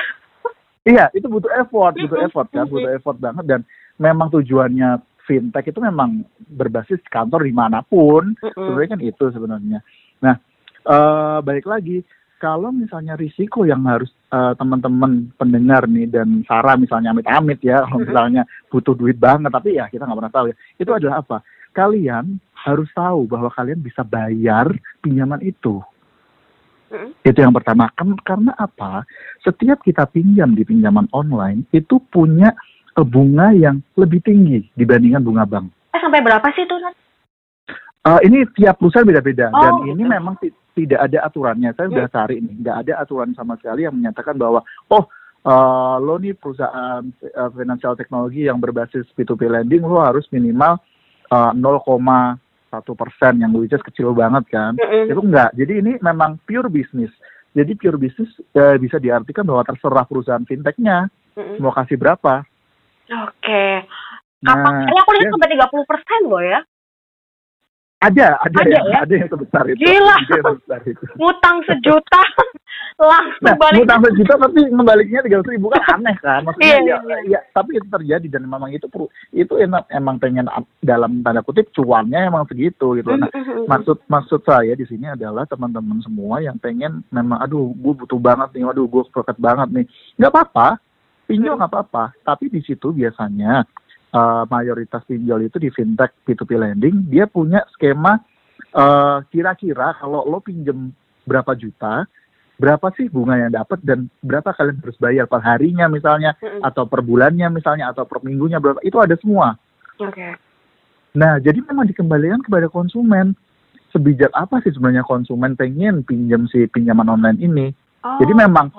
Iya, 0.80 1.04
itu 1.12 1.28
butuh 1.28 1.52
effort, 1.60 1.92
butuh 1.92 2.18
effort 2.24 2.48
kan, 2.48 2.64
butuh 2.64 2.88
effort 2.96 3.20
banget 3.20 3.44
dan 3.44 3.60
memang 4.00 4.32
tujuannya 4.32 4.96
fintech 5.30 5.70
itu 5.70 5.78
memang 5.78 6.26
berbasis 6.50 6.98
kantor 7.06 7.46
di 7.46 7.54
mana 7.54 7.86
pun, 7.86 8.34
Mm-mm. 8.34 8.50
sebenarnya 8.58 8.90
kan 8.98 9.02
itu 9.06 9.24
sebenarnya. 9.30 9.78
Nah, 10.26 10.34
eh 10.82 11.38
balik 11.46 11.70
lagi, 11.70 12.02
kalau 12.42 12.74
misalnya 12.74 13.14
risiko 13.14 13.62
yang 13.62 13.86
harus 13.86 14.10
eh, 14.34 14.58
teman-teman 14.58 15.30
pendengar 15.38 15.86
nih 15.86 16.10
dan 16.10 16.42
Sarah 16.50 16.74
misalnya 16.74 17.14
amit-amit 17.14 17.62
ya, 17.62 17.86
kalau 17.86 18.02
misalnya 18.02 18.42
butuh 18.66 18.98
duit 18.98 19.14
banget, 19.14 19.54
tapi 19.54 19.78
ya 19.78 19.86
kita 19.86 20.02
nggak 20.02 20.18
pernah 20.18 20.34
tahu 20.34 20.46
ya, 20.50 20.56
itu 20.82 20.90
adalah 20.90 21.22
apa? 21.22 21.38
Kalian 21.70 22.42
harus 22.66 22.90
tahu 22.90 23.30
bahwa 23.30 23.46
kalian 23.54 23.78
bisa 23.78 24.02
bayar 24.02 24.74
pinjaman 24.98 25.38
itu. 25.46 25.78
Itu 27.22 27.38
yang 27.38 27.54
pertama. 27.54 27.86
Kan- 27.94 28.18
karena 28.26 28.50
apa? 28.58 29.06
Setiap 29.46 29.78
kita 29.86 30.10
pinjam 30.10 30.58
di 30.58 30.66
pinjaman 30.66 31.06
online 31.14 31.62
itu 31.70 32.02
punya 32.10 32.50
bunga 32.96 33.54
yang 33.54 33.78
lebih 33.94 34.20
tinggi 34.20 34.66
dibandingkan 34.74 35.22
bunga 35.22 35.44
bank. 35.46 35.70
Eh 35.94 36.00
sampai 36.02 36.20
berapa 36.20 36.46
sih? 36.54 36.66
Nat? 36.66 36.94
Eh, 38.00 38.20
ini 38.24 38.48
tiap 38.56 38.80
perusahaan 38.80 39.04
beda-beda 39.04 39.52
Oh, 39.52 39.60
dan 39.60 39.72
gitu. 39.84 39.92
ini 39.92 40.02
memang 40.08 40.34
ti- 40.40 40.56
tidak 40.72 41.04
ada 41.04 41.28
aturannya. 41.28 41.76
Saya 41.76 41.92
sudah 41.92 42.08
cari 42.08 42.40
nih, 42.40 42.54
nggak 42.64 42.76
ada 42.86 42.92
aturan 43.04 43.36
sama 43.36 43.60
sekali 43.60 43.84
yang 43.84 43.92
menyatakan 43.92 44.40
bahwa 44.40 44.64
oh 44.88 45.04
eh, 45.44 45.96
lo 46.00 46.16
nih 46.16 46.32
perusahaan 46.32 47.04
eh, 47.20 47.50
financial 47.52 47.92
teknologi 48.00 48.48
yang 48.48 48.56
berbasis 48.56 49.04
P2P 49.12 49.52
lending 49.52 49.84
lo 49.84 50.00
harus 50.00 50.24
minimal 50.32 50.80
eh, 51.28 51.52
0,1 51.52 52.40
persen 52.96 53.32
yang 53.36 53.52
which 53.52 53.76
is 53.76 53.84
kecil 53.84 54.16
banget 54.16 54.48
kan. 54.48 54.80
Mm-mm. 54.80 55.12
Itu 55.12 55.20
enggak. 55.20 55.52
Jadi 55.52 55.72
ini 55.84 55.92
memang 56.00 56.40
pure 56.48 56.72
business. 56.72 57.12
Jadi 57.52 57.76
pure 57.76 58.00
business 58.00 58.32
eh, 58.56 58.80
bisa 58.80 58.96
diartikan 58.96 59.44
bahwa 59.44 59.60
terserah 59.68 60.08
perusahaan 60.08 60.46
fintechnya 60.48 61.04
Mm-mm. 61.36 61.60
mau 61.60 61.74
kasih 61.76 62.00
berapa. 62.00 62.48
Oke. 63.10 63.64
Nah, 64.40 64.54
Kapan? 64.54 64.72
Ini 64.86 64.98
aku 64.98 65.10
lihat 65.12 65.26
ya. 65.26 65.32
sampai 65.34 65.48
30 65.52 65.90
persen 65.90 66.20
loh 66.24 66.40
ya. 66.40 66.60
Ada, 68.00 68.40
ada, 68.40 68.56
Ada 68.56 68.70
yang, 68.72 68.86
ya? 68.88 68.98
ada 69.04 69.12
yang 69.12 69.28
sebesar 69.28 69.64
itu. 69.68 69.76
Gila. 69.76 70.16
Ada 70.16 70.32
yang 70.32 70.44
sebesar 70.56 70.80
itu. 70.88 71.04
Ngutang 71.20 71.56
sejuta 71.68 72.22
langsung 73.12 73.44
Nah, 73.44 73.56
balik. 73.56 73.84
utang 73.84 74.00
sejuta 74.02 74.34
tapi 74.38 74.60
membaliknya 74.68 75.20
tiga 75.20 75.44
ribu 75.44 75.68
kan 75.68 76.00
aneh 76.00 76.16
kan. 76.16 76.40
Maksudnya 76.40 76.80
Iya, 76.80 76.80
ya, 76.80 76.96
iya, 77.00 77.16
ya, 77.28 77.40
tapi 77.52 77.76
itu 77.76 77.84
terjadi 77.86 78.26
dan 78.30 78.44
memang 78.44 78.72
itu 78.72 78.88
perlu 78.88 79.04
itu 79.30 79.52
emang, 79.56 79.84
emang 79.88 80.16
pengen 80.16 80.48
am- 80.48 80.68
dalam 80.78 81.20
tanda 81.20 81.40
kutip 81.40 81.68
cuannya 81.70 82.24
emang 82.24 82.44
segitu 82.44 82.96
gitu. 82.96 83.10
Nah, 83.10 83.28
Mm-mm. 83.28 83.64
maksud 83.64 84.00
maksud 84.06 84.40
saya 84.42 84.72
di 84.72 84.84
sini 84.84 85.04
adalah 85.06 85.44
teman-teman 85.44 86.00
semua 86.00 86.40
yang 86.40 86.56
pengen 86.56 87.04
memang 87.08 87.36
aduh 87.38 87.68
gue 87.70 87.92
butuh 87.94 88.16
banget 88.16 88.48
nih 88.54 88.64
aduh 88.64 88.84
gue 88.84 89.02
sepakat 89.08 89.36
banget 89.36 89.68
nih 89.70 89.84
nggak 90.16 90.32
apa-apa 90.32 90.80
pinjol 91.30 91.54
Hmm. 91.54 91.60
nggak 91.62 91.70
apa-apa 91.70 92.04
tapi 92.26 92.50
di 92.50 92.58
situ 92.66 92.90
biasanya 92.90 93.62
eh, 94.10 94.42
mayoritas 94.50 95.06
pinjol 95.06 95.46
itu 95.46 95.62
di 95.62 95.70
fintech 95.70 96.10
P2P 96.26 96.50
lending 96.58 97.06
dia 97.06 97.30
punya 97.30 97.62
skema 97.70 98.18
eh, 98.74 99.16
kira-kira 99.30 99.94
kalau 100.02 100.26
lo 100.26 100.42
pinjem 100.42 100.90
berapa 101.22 101.54
juta 101.54 102.10
berapa 102.58 102.92
sih 102.98 103.08
bunga 103.08 103.40
yang 103.40 103.54
dapat 103.54 103.80
dan 103.86 104.10
berapa 104.20 104.52
kalian 104.52 104.82
harus 104.84 104.98
bayar 104.98 105.24
per 105.30 105.40
harinya 105.40 105.88
misalnya 105.88 106.36
Mm-mm. 106.42 106.60
atau 106.60 106.84
per 106.84 107.00
bulannya 107.00 107.48
misalnya 107.48 107.88
atau 107.88 108.04
per 108.04 108.20
minggunya 108.20 108.60
berapa 108.60 108.82
itu 108.84 108.98
ada 109.00 109.14
semua 109.16 109.54
Oke. 110.00 110.28
Nah, 111.12 111.36
jadi 111.42 111.60
memang 111.60 111.90
dikembalikan 111.90 112.40
kepada 112.40 112.70
konsumen. 112.72 113.36
Sebijak 113.90 114.30
apa 114.30 114.62
sih 114.62 114.70
sebenarnya 114.70 115.02
konsumen 115.02 115.58
pengen 115.58 116.06
pinjam 116.06 116.46
si 116.46 116.70
pinjaman 116.70 117.10
online 117.10 117.38
ini? 117.42 117.66
Oh. 118.06 118.22
Jadi 118.22 118.32
memang 118.38 118.70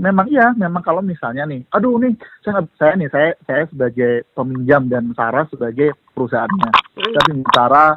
memang 0.00 0.26
iya, 0.32 0.56
memang 0.56 0.80
kalau 0.80 1.04
misalnya 1.04 1.44
nih, 1.44 1.60
aduh 1.68 2.00
nih, 2.00 2.16
saya 2.40 2.64
saya 2.80 2.96
nih 2.96 3.08
saya 3.12 3.36
saya 3.44 3.68
sebagai 3.68 4.24
peminjam 4.32 4.88
dan 4.88 5.12
Sarah 5.12 5.44
sebagai 5.52 5.92
perusahaannya. 6.16 6.70
Mm. 6.96 7.12
Tapi 7.20 7.30
Sarah 7.52 7.90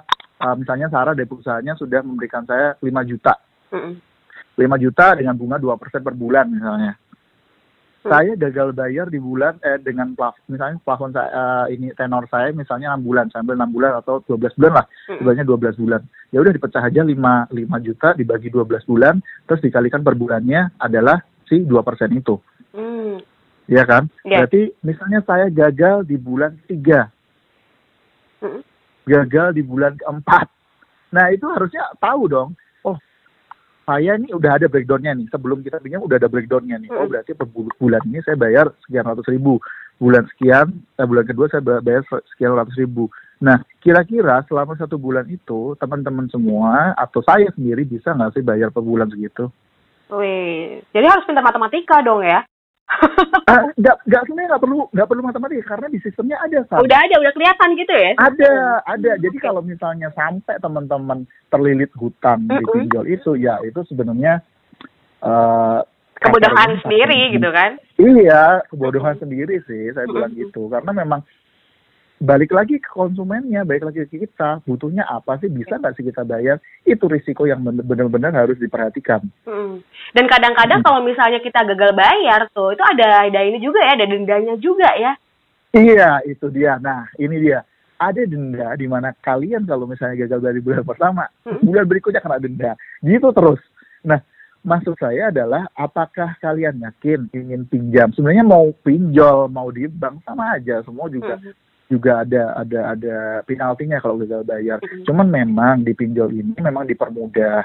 uh, 0.43 0.55
misalnya 0.59 0.87
Sarah 0.91 1.15
dari 1.15 1.27
perusahaannya 1.31 1.73
sudah 1.79 2.03
memberikan 2.03 2.43
saya 2.43 2.75
5 2.83 3.09
juta. 3.09 3.33
Mm-mm. 3.71 3.95
5 4.53 4.83
juta 4.83 5.17
dengan 5.17 5.33
bunga 5.33 5.57
2% 5.57 6.05
per 6.05 6.13
bulan 6.13 6.45
misalnya. 6.51 6.93
Hmm. 8.03 8.11
Saya 8.11 8.35
gagal 8.35 8.75
bayar 8.75 9.07
di 9.07 9.15
bulan 9.15 9.55
eh 9.63 9.79
dengan 9.79 10.11
plaf, 10.11 10.35
misalnya 10.51 10.75
plafon 10.83 11.15
saya 11.15 11.31
eh, 11.31 11.79
ini 11.79 11.95
tenor 11.95 12.27
saya 12.27 12.51
misalnya 12.51 12.99
6 12.99 13.07
bulan, 13.07 13.31
sambil 13.31 13.55
6 13.55 13.71
bulan 13.71 13.91
atau 14.03 14.19
12 14.27 14.59
bulan 14.59 14.73
lah. 14.83 14.85
Sebenarnya 15.07 15.47
12 15.47 15.81
bulan. 15.81 16.01
Ya 16.29 16.43
udah 16.43 16.53
dipecah 16.53 16.83
aja 16.83 17.01
5 17.01 17.15
5 17.49 17.87
juta 17.87 18.07
dibagi 18.13 18.51
12 18.51 18.91
bulan 18.91 19.23
terus 19.47 19.63
dikalikan 19.63 20.03
per 20.03 20.19
bulannya 20.19 20.75
adalah 20.77 21.23
si 21.53 21.61
2% 21.69 22.17
itu. 22.17 22.35
Mm. 22.73 23.21
Ya 23.69 23.83
kan? 23.85 24.09
Iya. 24.25 24.43
Berarti 24.43 24.61
misalnya 24.81 25.21
saya 25.21 25.47
gagal 25.47 26.09
di 26.09 26.17
bulan 26.17 26.57
3, 26.65 27.07
Mm-mm. 28.41 28.61
gagal 29.05 29.53
di 29.53 29.61
bulan 29.61 29.93
keempat. 30.01 30.49
Nah, 31.13 31.29
itu 31.29 31.45
harusnya 31.45 31.93
tahu 32.01 32.25
dong. 32.25 32.49
Oh, 32.81 32.97
saya 33.85 34.17
ini 34.17 34.33
udah 34.33 34.57
ada 34.57 34.65
breakdownnya 34.65 35.13
nih. 35.13 35.29
Sebelum 35.29 35.61
kita 35.61 35.77
pinjam 35.77 36.01
udah 36.01 36.17
ada 36.17 36.27
breakdownnya 36.27 36.81
nih. 36.81 36.89
Oh, 36.91 37.05
Mm. 37.05 37.11
berarti 37.13 37.31
per 37.37 37.47
bul- 37.47 37.71
bulan 37.77 38.01
ini 38.09 38.19
saya 38.25 38.35
bayar 38.35 38.73
sekian 38.83 39.05
ratus 39.05 39.29
ribu. 39.29 39.61
Bulan 40.01 40.25
sekian, 40.33 40.73
eh, 40.97 41.05
bulan 41.05 41.23
kedua 41.23 41.45
saya 41.47 41.61
ba- 41.61 41.79
bayar 41.79 42.01
se- 42.09 42.25
sekian 42.33 42.57
ratus 42.57 42.73
ribu. 42.75 43.07
Nah, 43.39 43.61
kira-kira 43.79 44.41
selama 44.49 44.73
satu 44.75 44.97
bulan 44.97 45.29
itu, 45.29 45.77
teman-teman 45.77 46.27
semua 46.33 46.97
atau 46.97 47.21
saya 47.21 47.47
sendiri 47.53 47.85
bisa 47.85 48.11
nggak 48.11 48.33
sih 48.35 48.43
bayar 48.43 48.73
per 48.73 48.81
bulan 48.81 49.07
segitu? 49.07 49.53
Wih, 50.11 50.83
jadi 50.91 51.05
harus 51.07 51.23
pintar 51.23 51.43
matematika 51.43 52.03
dong 52.03 52.23
ya? 52.23 52.43
Ah, 53.43 53.67
nggak, 53.75 54.07
nggak 54.07 54.21
sebenarnya 54.23 54.49
nggak 54.55 54.63
perlu, 54.63 54.77
nggak 54.95 55.07
perlu 55.11 55.21
matematika 55.27 55.63
karena 55.75 55.87
di 55.91 55.99
sistemnya 55.99 56.39
ada. 56.39 56.63
Sam. 56.63 56.79
udah 56.79 56.95
ada, 56.95 57.15
udah 57.19 57.33
kelihatan 57.35 57.69
gitu 57.75 57.91
ya? 57.91 58.11
Ada, 58.15 58.53
ada. 58.87 59.11
Jadi 59.19 59.37
Oke. 59.37 59.43
kalau 59.43 59.59
misalnya 59.59 60.07
sampai 60.15 60.55
teman-teman 60.63 61.27
terlilit 61.51 61.91
hutang 61.99 62.47
di 62.47 62.63
pinjol 62.63 63.03
itu, 63.03 63.35
ya 63.35 63.59
itu 63.67 63.83
sebenarnya 63.83 64.39
eh 65.27 65.79
Kemudahan 66.23 66.55
kasarnya 66.55 66.79
sendiri 66.87 67.19
gitu 67.35 67.49
kan? 67.51 67.71
Iya, 67.99 68.43
kebodohan 68.71 69.15
sendiri 69.19 69.59
sih 69.67 69.91
saya 69.91 70.07
bilang 70.07 70.31
gitu. 70.39 70.71
Karena 70.71 70.91
memang 70.95 71.19
balik 72.23 72.55
lagi 72.55 72.79
ke 72.79 72.87
konsumennya, 72.87 73.67
balik 73.67 73.83
lagi 73.91 74.07
ke 74.07 74.23
kita, 74.23 74.63
butuhnya 74.63 75.03
apa 75.03 75.35
sih, 75.43 75.51
bisa 75.51 75.75
nggak 75.75 75.99
sih 75.99 76.07
kita 76.07 76.23
bayar? 76.23 76.63
Itu 76.87 77.11
risiko 77.11 77.43
yang 77.43 77.59
benar- 77.67 77.83
benar-benar 77.83 78.31
harus 78.31 78.55
diperhatikan. 78.55 79.19
Mm. 79.43 79.83
Dan 80.15 80.25
kadang-kadang 80.31 80.79
Hmm. 80.79 80.87
kalau 80.87 81.03
misalnya 81.03 81.43
kita 81.43 81.67
gagal 81.67 81.91
bayar 81.91 82.47
tuh, 82.55 82.71
itu 82.71 82.79
ada 82.79 83.27
ada 83.27 83.39
ini 83.43 83.59
juga 83.59 83.83
ya, 83.83 83.99
ada 83.99 84.07
dendanya 84.07 84.55
juga 84.55 84.87
ya. 84.95 85.13
Iya, 85.75 86.23
itu 86.23 86.47
dia. 86.47 86.79
Nah, 86.79 87.11
ini 87.19 87.43
dia. 87.43 87.67
Ada 87.99 88.23
denda 88.23 88.75
di 88.79 88.87
mana 88.87 89.11
kalian 89.19 89.67
kalau 89.67 89.83
misalnya 89.83 90.23
gagal 90.23 90.39
dari 90.39 90.63
bulan 90.63 90.87
pertama, 90.87 91.27
Mm. 91.43 91.59
bulan 91.59 91.85
berikutnya 91.91 92.23
kena 92.23 92.39
denda. 92.39 92.71
Gitu 93.03 93.27
terus. 93.35 93.59
Nah, 94.07 94.23
maksud 94.63 94.95
saya 94.95 95.27
adalah 95.27 95.67
apakah 95.75 96.39
kalian 96.39 96.79
yakin 96.87 97.27
ingin 97.35 97.67
pinjam? 97.67 98.15
Sebenarnya 98.15 98.47
mau 98.47 98.71
pinjol, 98.79 99.51
mau 99.51 99.67
di 99.75 99.91
bank 99.91 100.23
sama 100.23 100.55
aja, 100.55 100.79
semua 100.87 101.11
juga 101.11 101.35
Mhm. 101.35 101.51
Juga 101.91 102.23
ada 102.23 102.55
ada 102.57 102.79
ada 102.95 103.15
penaltinya 103.43 103.99
kalau 103.99 104.19
gagal 104.21 104.43
bayar. 104.47 104.79
Mhm. 104.81 105.05
Cuman 105.07 105.27
memang 105.29 105.75
di 105.83 105.93
pinjol 105.93 106.31
ini 106.31 106.55
memang 106.57 106.87
dipermudah 106.87 107.63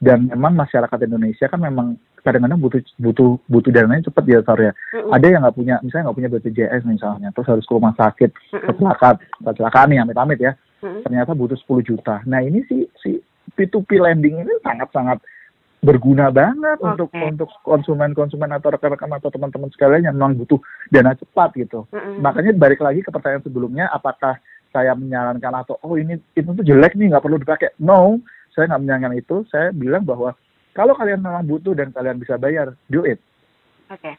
dan 0.00 0.28
memang 0.32 0.56
masyarakat 0.56 0.98
Indonesia 1.06 1.46
kan 1.46 1.60
memang 1.60 1.94
kadang-kadang 2.20 2.60
butuh 2.60 2.82
butuh 3.00 3.40
butuh 3.48 3.70
dananya 3.72 4.12
cepat 4.12 4.24
ya 4.28 4.40
Sar 4.44 4.60
ya. 4.60 4.72
Mhm. 4.96 5.10
Ada 5.12 5.26
yang 5.26 5.40
nggak 5.46 5.56
punya 5.56 5.74
misalnya 5.80 6.04
nggak 6.10 6.18
punya 6.18 6.30
BPJS 6.32 6.82
misalnya 6.84 7.28
terus 7.32 7.48
harus 7.48 7.64
ke 7.64 7.72
rumah 7.72 7.94
sakit 7.96 8.30
kecelakaan 8.52 9.16
kecelakaan 9.40 9.88
nih 9.88 10.00
amit-amit 10.04 10.38
ya 10.40 10.52
Mhm. 10.84 11.04
ternyata 11.04 11.32
butuh 11.36 11.56
10 11.56 11.84
juta. 11.84 12.20
Nah 12.28 12.40
ini 12.44 12.64
si 12.68 12.84
si 13.00 13.20
P2P 13.56 13.98
lending 14.00 14.46
ini 14.46 14.52
sangat-sangat 14.62 15.20
berguna 15.80 16.28
banget 16.28 16.76
Oke. 16.76 16.88
untuk 16.92 17.08
untuk 17.16 17.48
konsumen-konsumen 17.64 18.52
atau 18.52 18.68
rekan-rekan 18.76 19.16
atau 19.16 19.32
teman-teman 19.32 19.72
sekalian 19.72 20.12
yang 20.12 20.16
memang 20.16 20.36
butuh 20.36 20.60
dana 20.92 21.16
cepat 21.16 21.56
gitu. 21.56 21.88
Mhm. 21.88 22.20
Makanya 22.20 22.52
balik 22.52 22.84
lagi 22.84 23.00
ke 23.00 23.08
pertanyaan 23.08 23.40
sebelumnya, 23.40 23.88
apakah 23.88 24.36
saya 24.70 24.92
menyarankan 24.94 25.64
atau 25.64 25.80
oh 25.80 25.96
ini 25.96 26.20
itu 26.36 26.46
tuh 26.46 26.62
jelek 26.62 26.94
nih 26.94 27.10
nggak 27.10 27.24
perlu 27.24 27.40
dipakai? 27.40 27.72
No, 27.80 28.20
saya 28.52 28.68
nggak 28.68 28.80
menyarankan 28.84 29.14
itu. 29.16 29.36
Saya 29.48 29.72
bilang 29.72 30.04
bahwa 30.04 30.36
kalau 30.76 30.92
kalian 30.94 31.24
memang 31.24 31.48
butuh 31.48 31.72
dan 31.72 31.90
kalian 31.96 32.20
bisa 32.20 32.36
bayar, 32.36 32.76
do 32.92 33.02
it 33.08 33.18
Oke. 33.88 34.14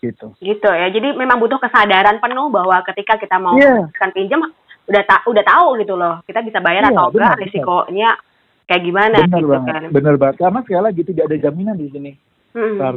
gitu. 0.00 0.32
Gitu 0.38 0.64
ya. 0.70 0.88
Jadi 0.94 1.12
memang 1.18 1.42
butuh 1.42 1.58
kesadaran 1.58 2.22
penuh 2.22 2.48
bahwa 2.54 2.80
ketika 2.86 3.18
kita 3.18 3.36
mau 3.36 3.58
Iya. 3.58 3.90
kan 3.98 4.14
pinjam 4.14 4.46
udah 4.88 5.02
ta 5.04 5.26
udah 5.26 5.42
tahu 5.42 5.76
gitu 5.82 5.98
loh. 5.98 6.22
Kita 6.22 6.40
bisa 6.40 6.62
bayar 6.62 6.86
Iya, 6.86 6.94
atau 6.94 7.10
enggak, 7.10 7.34
benar, 7.36 7.36
benar. 7.90 8.14
Kayak 8.70 8.86
gimana 8.86 9.16
benar 9.26 9.42
gitu 9.42 9.50
banget, 9.50 9.74
kan. 9.74 9.82
benar 9.90 10.14
banget. 10.14 10.36
Karena 10.38 10.58
sekali 10.62 10.82
lagi 10.86 11.02
tidak 11.02 11.24
ada 11.26 11.36
jaminan 11.42 11.74
di 11.74 11.86
sini. 11.90 12.12
Benar. 12.54 12.94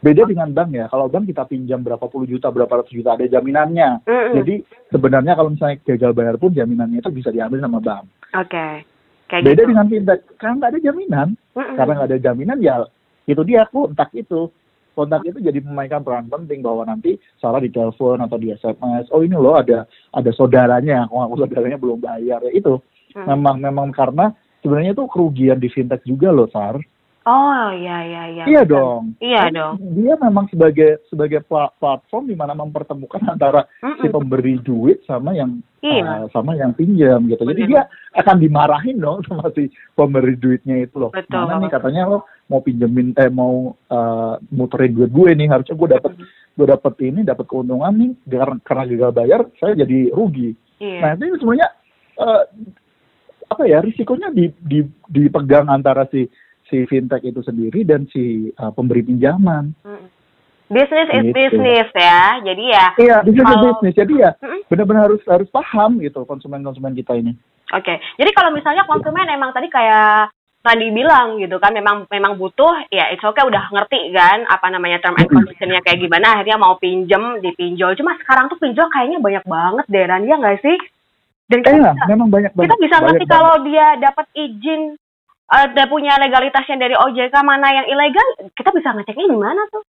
Beda 0.00 0.22
dengan 0.24 0.48
bank 0.56 0.70
ya. 0.72 0.84
Kalau 0.88 1.06
bank 1.12 1.24
kita 1.28 1.44
pinjam 1.44 1.80
berapa 1.84 2.04
puluh 2.08 2.24
juta, 2.24 2.48
berapa 2.48 2.80
ratus 2.80 2.96
juta 2.96 3.12
ada 3.12 3.28
jaminannya. 3.28 4.08
Mhm. 4.08 4.32
Jadi 4.40 4.54
sebenarnya 4.88 5.36
kalau 5.36 5.52
misalnya 5.52 5.76
gagal 5.84 6.12
bayar 6.16 6.36
pun 6.40 6.56
jaminannya 6.56 7.04
itu 7.04 7.12
bisa 7.12 7.28
diambil 7.28 7.60
sama 7.60 7.78
bank. 7.84 8.04
Oke. 8.32 8.68
Kayak 9.26 9.42
Beda 9.42 9.62
gitu. 9.66 9.70
dengan 9.74 9.86
fintech, 9.90 10.20
karena 10.40 10.54
nggak 10.56 10.70
ada 10.72 10.80
jaminan. 10.80 11.28
Mhm. 11.52 11.74
Karena 11.76 11.92
nggak 11.92 12.08
ada 12.08 12.18
jaminan 12.24 12.58
ya 12.64 12.74
itu 13.28 13.42
dia 13.44 13.68
kontak 13.68 14.08
itu. 14.16 14.48
Kontak 14.96 15.28
itu 15.28 15.44
jadi 15.44 15.60
memainkan 15.60 16.00
peran 16.00 16.24
penting 16.32 16.64
bahwa 16.64 16.88
nanti 16.88 17.20
salah 17.36 17.60
di 17.60 17.68
telepon 17.68 18.16
atau 18.16 18.40
di 18.40 18.48
SMS. 18.48 19.12
Oh 19.12 19.20
ini 19.20 19.36
loh 19.36 19.60
ada 19.60 19.84
ada 20.16 20.30
saudaranya, 20.32 21.04
oh 21.12 21.20
aku 21.20 21.44
saudaranya 21.44 21.76
belum 21.76 22.00
bayar 22.00 22.40
ya 22.48 22.52
itu. 22.56 22.80
Mhm. 23.12 23.28
Memang 23.28 23.56
memang 23.60 23.88
karena 23.92 24.32
sebenarnya 24.60 24.92
itu 24.92 25.04
kerugian 25.06 25.58
di 25.58 25.68
fintech 25.68 26.02
juga 26.02 26.30
loh 26.30 26.48
Sar. 26.48 26.76
Oh 27.26 27.74
iya 27.74 28.06
iya 28.06 28.22
iya. 28.30 28.44
Iya 28.46 28.62
betul. 28.62 28.70
dong. 28.78 29.02
Iya 29.18 29.50
Kan 29.50 29.54
dong. 29.58 29.74
Dia 29.98 30.14
memang 30.14 30.46
sebagai 30.46 31.02
sebagai 31.10 31.42
pla- 31.42 31.74
platform 31.74 32.30
di 32.30 32.38
mana 32.38 32.54
mempertemukan 32.54 33.18
antara 33.34 33.66
si 33.98 34.06
Mhm. 34.06 34.14
pemberi 34.14 34.54
duit 34.62 35.02
sama 35.02 35.34
yang 35.34 35.58
Iya. 35.82 36.06
uh, 36.22 36.26
sama 36.30 36.54
yang 36.54 36.70
pinjam 36.70 37.26
gitu. 37.26 37.42
Jadi 37.42 37.66
Benar. 37.66 37.70
dia 37.70 37.82
akan 38.14 38.36
dimarahin 38.38 39.02
dong 39.02 39.18
sama 39.26 39.50
si 39.58 39.66
pemberi 39.92 40.38
duitnya 40.38 40.86
itu 40.86 41.02
loh. 41.02 41.10
Betul 41.10 41.50
Mana 41.50 41.66
nih 41.66 41.70
katanya 41.74 42.02
lo 42.06 42.18
mau 42.46 42.62
pinjemin 42.62 43.10
eh 43.18 43.26
mau 43.26 43.74
uh, 43.74 44.34
muterin 44.54 44.94
duit 44.94 45.10
gue 45.10 45.30
nih 45.34 45.50
harusnya 45.50 45.74
gue 45.74 45.88
dapat 45.98 46.12
gue 46.56 46.66
dapat 46.70 46.94
ini 47.02 47.26
dapat 47.26 47.42
keuntungan 47.44 47.90
nih 47.90 48.10
karena 48.24 48.54
karena 48.62 48.82
gagal 48.86 49.10
bayar 49.12 49.40
saya 49.58 49.74
jadi 49.74 50.14
rugi. 50.14 50.54
Iya. 50.78 51.00
Nah 51.02 51.26
itu 51.26 51.42
semuanya 51.42 51.74
uh, 52.22 52.46
apa 53.46 53.62
ya 53.64 53.78
risikonya 53.80 54.34
di, 54.34 54.50
di, 54.58 54.82
dipegang 55.06 55.70
antara 55.70 56.06
si 56.10 56.26
si 56.66 56.82
fintech 56.84 57.22
itu 57.22 57.40
sendiri 57.40 57.86
dan 57.86 58.10
si 58.10 58.50
uh, 58.58 58.74
pemberi 58.74 59.06
pinjaman. 59.06 59.70
Mhm. 59.86 60.06
Business 60.66 61.06
is 61.14 61.24
Gitu. 61.30 61.34
business 61.38 61.88
ya. 61.94 62.42
Jadi 62.42 62.64
ya 62.74 62.86
Iya, 62.98 63.16
bisnis 63.22 63.46
Kalau- 63.46 63.64
bisnis. 63.78 63.94
Jadi 63.94 64.14
ya 64.18 64.30
Mhm. 64.42 64.58
benar-benar 64.66 65.02
harus 65.06 65.22
harus 65.30 65.48
paham 65.54 66.02
gitu 66.02 66.26
konsumen-konsumen 66.26 66.90
kita 66.98 67.14
ini. 67.14 67.38
Oke, 67.70 67.98
jadi 68.18 68.30
kalau 68.34 68.50
misalnya 68.54 68.86
konsumen 68.86 69.26
emang 69.26 69.50
tadi 69.50 69.66
kayak 69.66 70.30
tadi 70.62 70.90
bilang 70.90 71.38
gitu 71.38 71.62
kan, 71.62 71.70
memang 71.70 72.10
memang 72.10 72.34
butuh, 72.34 72.90
ya 72.90 73.10
it's 73.14 73.22
okay 73.22 73.46
udah 73.46 73.70
ngerti 73.70 74.10
kan 74.10 74.42
apa 74.50 74.66
namanya 74.70 74.98
term 74.98 75.14
and 75.14 75.30
Mm-mm. 75.30 75.46
conditionnya 75.46 75.78
kayak 75.82 76.02
gimana, 76.02 76.34
akhirnya 76.34 76.58
mau 76.58 76.74
pinjem 76.78 77.38
dipinjol. 77.38 77.94
Cuma 77.94 78.18
sekarang 78.18 78.50
tuh 78.50 78.58
pinjol 78.58 78.90
kayaknya 78.90 79.22
banyak 79.22 79.44
banget 79.46 79.86
deh, 79.86 80.02
Ran, 80.02 80.26
ya 80.26 80.34
nggak 80.34 80.58
sih? 80.62 80.74
Dan 81.46 81.62
kita 81.62 81.78
Iya, 81.78 81.92
bisa, 81.94 82.06
memang 82.10 82.28
banyak 82.28 82.52
banget. 82.54 82.66
kita 82.66 82.76
bisa 82.82 82.96
banyak 82.98 83.06
ngerti 83.06 83.26
kalau 83.30 83.54
dia 83.62 83.86
dapat 84.02 84.26
izin 84.34 84.80
ada 85.46 85.82
punya 85.86 86.18
legalitasnya 86.18 86.76
dari 86.76 86.94
OJK 86.98 87.34
mana 87.46 87.70
yang 87.70 87.86
ilegal, 87.86 88.50
kita 88.58 88.74
bisa 88.74 88.90
ngeceknya 88.90 89.30
di 89.30 89.38
mana 89.38 89.62
tuh? 89.70 89.86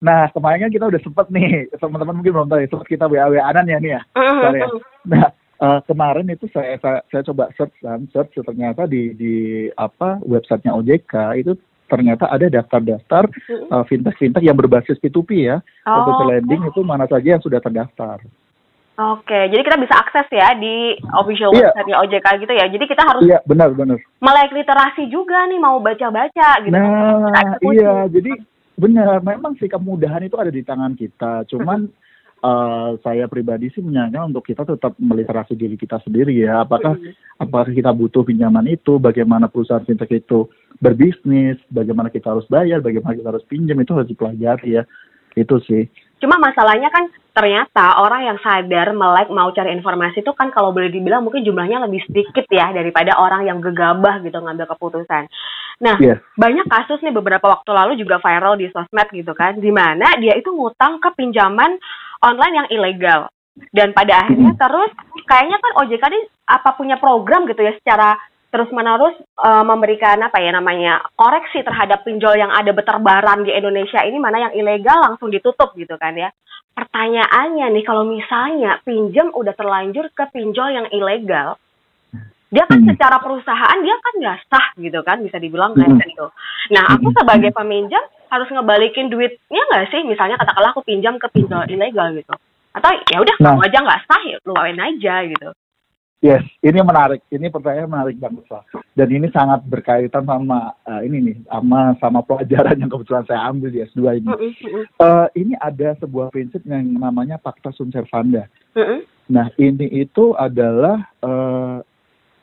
Nah, 0.00 0.32
kemarin 0.32 0.64
kan 0.64 0.72
kita 0.72 0.88
udah 0.88 1.00
sempet 1.04 1.26
nih, 1.28 1.68
teman-teman 1.76 2.16
mungkin 2.16 2.32
belum 2.32 2.48
tahu 2.48 2.60
ya, 2.64 2.68
sempet 2.72 2.88
kita 2.88 3.04
WA-WA-anan 3.04 3.68
ya 3.68 3.78
nih 3.82 3.92
ya. 3.98 4.02
Mhm, 4.16 4.40
Sorry 4.40 4.58
ya. 4.58 4.68
Nah, 5.04 5.28
eh, 5.60 5.78
kemarin 5.84 6.26
itu 6.32 6.46
saya, 6.54 6.78
saya 6.80 7.04
saya 7.12 7.22
coba 7.28 7.52
search 7.58 7.76
kan, 7.84 8.08
search 8.08 8.32
ternyata 8.40 8.88
di 8.88 9.12
di 9.12 9.34
apa 9.76 10.22
websitenya 10.24 10.72
OJK 10.72 11.14
itu 11.36 11.52
ternyata 11.88 12.28
ada 12.32 12.46
daftar-daftar 12.48 13.28
eh, 13.50 13.84
fintech-fintech 13.84 14.40
yang 14.40 14.56
berbasis 14.56 14.96
P2P 15.02 15.30
ya, 15.52 15.60
Oh, 15.84 16.00
untuk 16.00 16.32
lending 16.32 16.64
itu 16.64 16.80
mana 16.80 17.04
saja 17.04 17.36
yang 17.36 17.42
sudah 17.44 17.60
terdaftar. 17.60 18.24
Oke, 18.98 19.46
jadi 19.54 19.62
kita 19.62 19.78
bisa 19.78 19.94
akses 19.94 20.26
ya 20.26 20.58
di 20.58 20.98
official 21.14 21.54
Iya. 21.54 21.70
website 21.70 21.94
OJK 21.94 22.26
gitu 22.42 22.50
ya. 22.50 22.66
Jadi 22.66 22.84
kita 22.84 23.02
harus 23.06 23.22
Iya, 23.22 23.38
benar-benar. 23.46 23.94
melek 24.18 24.50
literasi 24.50 25.06
juga 25.06 25.46
nih 25.46 25.62
mau 25.62 25.78
baca-baca 25.78 26.48
gitu. 26.66 26.74
Nah, 26.74 27.30
Kita 27.30 27.40
eksekusi. 27.46 27.78
iya, 27.78 27.94
jadi 28.10 28.32
benar, 28.74 29.22
memang 29.22 29.54
sih 29.54 29.70
kemudahan 29.70 30.26
itu 30.26 30.34
ada 30.34 30.50
di 30.50 30.66
tangan 30.66 30.98
kita. 30.98 31.46
Cuman 31.46 31.86
eh, 32.38 32.90
saya 33.02 33.26
pribadi 33.26 33.66
sih 33.70 33.82
menyarankan 33.82 34.30
untuk 34.30 34.46
kita 34.46 34.62
tetap 34.62 34.94
meliterasi 34.94 35.54
diri 35.54 35.74
kita 35.74 35.98
sendiri 35.98 36.30
ya. 36.34 36.62
Apakah 36.62 36.94
Mhm. 36.94 37.14
apakah 37.34 37.66
kita 37.70 37.90
butuh 37.90 38.22
pinjaman 38.22 38.62
itu, 38.66 38.94
bagaimana 38.98 39.50
perusahaan 39.50 39.82
fintech 39.82 40.22
itu 40.22 40.46
berbisnis, 40.78 41.58
bagaimana 41.66 42.10
kita 42.10 42.30
harus 42.30 42.46
bayar, 42.46 42.78
bagaimana 42.78 43.18
kita 43.18 43.34
harus 43.34 43.42
pinjam 43.42 43.74
itu 43.78 43.90
harus 43.90 44.06
dipelajari 44.06 44.70
ya. 44.70 44.82
Itu 45.34 45.58
sih. 45.66 45.90
Cuma 46.18 46.36
masalahnya 46.42 46.90
kan 46.90 47.06
ternyata 47.30 48.02
orang 48.02 48.26
yang 48.26 48.38
sadar 48.42 48.90
melek 48.90 49.30
mau 49.30 49.46
cari 49.54 49.70
informasi 49.78 50.26
itu 50.26 50.32
kan 50.34 50.50
kalau 50.50 50.74
boleh 50.74 50.90
dibilang 50.90 51.22
mungkin 51.22 51.46
jumlahnya 51.46 51.86
lebih 51.86 52.02
sedikit 52.10 52.50
ya 52.50 52.74
daripada 52.74 53.14
orang 53.14 53.46
yang 53.46 53.62
gegabah 53.62 54.18
gitu 54.26 54.42
ngambil 54.42 54.66
keputusan. 54.74 55.30
Nah, 55.78 55.94
Yes. 56.02 56.18
banyak 56.34 56.66
kasus 56.66 56.98
nih 57.06 57.14
beberapa 57.14 57.46
waktu 57.46 57.70
lalu 57.70 57.92
juga 58.02 58.18
viral 58.18 58.58
di 58.58 58.66
sosmed 58.74 59.08
gitu 59.14 59.30
kan, 59.38 59.62
di 59.62 59.70
mana 59.70 60.18
dia 60.18 60.34
itu 60.34 60.50
ngutang 60.50 60.98
ke 60.98 61.14
pinjaman 61.14 61.78
online 62.18 62.54
yang 62.58 62.68
ilegal. 62.74 63.30
Dan 63.70 63.94
pada 63.94 64.26
akhirnya 64.26 64.54
terus 64.58 64.90
kayaknya 65.26 65.58
kan 65.62 65.72
OJK 65.82 66.04
ini 66.10 66.20
apa 66.50 66.74
punya 66.74 66.98
program 66.98 67.46
gitu 67.46 67.62
ya 67.62 67.74
secara 67.78 68.18
terus 68.48 68.72
menerus 68.72 69.12
memberikan 69.64 70.16
apa 70.24 70.40
ya 70.40 70.56
namanya 70.56 71.04
koreksi 71.14 71.60
terhadap 71.60 72.00
pinjol 72.02 72.32
yang 72.32 72.48
ada 72.48 72.72
berterbaran 72.72 73.44
di 73.44 73.52
Indonesia 73.52 74.00
ini 74.02 74.16
mana 74.16 74.48
yang 74.48 74.52
ilegal 74.56 75.04
langsung 75.04 75.28
ditutup 75.28 75.76
gitu 75.76 75.94
kan 76.00 76.16
ya. 76.16 76.32
Pertanyaannya 76.72 77.74
nih 77.74 77.84
kalau 77.84 78.06
misalnya 78.06 78.78
pinjam 78.86 79.34
udah 79.34 79.52
terlanjur 79.52 80.08
ke 80.14 80.24
pinjol 80.30 80.70
yang 80.70 80.86
ilegal, 80.94 81.58
dia 82.48 82.64
kan 82.64 82.80
Hmm. 82.80 82.88
secara 82.88 83.18
perusahaan 83.20 83.78
dia 83.82 83.96
kan 83.98 84.14
nggak 84.16 84.38
sah 84.48 84.66
gitu 84.78 85.00
kan 85.04 85.20
bisa 85.20 85.36
dibilang 85.36 85.74
kayak 85.74 85.90
Hmm. 85.90 86.00
gitu. 86.06 86.26
Nah 86.72 86.84
aku 86.94 87.12
Hmm. 87.12 87.18
sebagai 87.18 87.50
peminjam 87.52 88.00
harus 88.30 88.48
ngebalikin 88.48 89.10
duitnya 89.10 89.62
nggak 89.68 89.90
sih? 89.92 90.00
Misalnya 90.06 90.38
katakanlah 90.38 90.70
aku 90.72 90.86
pinjam 90.86 91.18
ke 91.20 91.28
pinjol 91.28 91.66
ilegal 91.68 92.14
gitu. 92.16 92.32
Atau 92.72 92.94
ya 93.10 93.18
udah 93.20 93.36
Nah. 93.42 93.52
kamu 93.52 93.60
aja 93.68 93.78
nggak 93.84 94.00
sah 94.06 94.22
ya 94.24 94.36
luain 94.46 94.78
aja 94.78 95.14
gitu. 95.28 95.48
Yes, 96.18 96.42
ini 96.66 96.82
menarik. 96.82 97.22
Ini 97.30 97.46
pertanyaan 97.46 97.86
menarik 97.86 98.18
banget 98.18 98.42
lah. 98.50 98.66
Dan 98.90 99.06
ini 99.14 99.30
sangat 99.30 99.62
berkaitan 99.70 100.26
sama 100.26 100.74
eh, 100.82 101.06
ini 101.06 101.16
nih, 101.30 101.36
sama 101.46 101.94
sama 102.02 102.20
pelajaran 102.26 102.74
yang 102.74 102.90
kebetulan 102.90 103.22
saya 103.30 103.46
ambil 103.46 103.70
di 103.70 103.86
S2 103.86 104.18
ini. 104.18 104.26
Eh, 104.98 105.26
ini 105.38 105.54
ada 105.62 105.94
sebuah 106.02 106.34
prinsip 106.34 106.66
yang 106.66 106.98
namanya 106.98 107.38
Pacta 107.38 107.70
Sunt 107.70 107.94
Servanda. 107.94 108.50
Nah, 109.30 109.46
ini 109.62 109.86
itu 109.94 110.34
adalah 110.34 111.06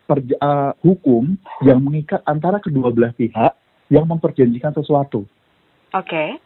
perja- 0.08 0.40
eh, 0.40 0.72
hukum 0.80 1.36
yang 1.68 1.84
mengikat 1.84 2.24
antara 2.24 2.64
kedua 2.64 2.96
belah 2.96 3.12
pihak 3.12 3.52
yang 3.92 4.08
memperjanjikan 4.08 4.72
sesuatu. 4.72 5.28
Oke. 5.92 6.40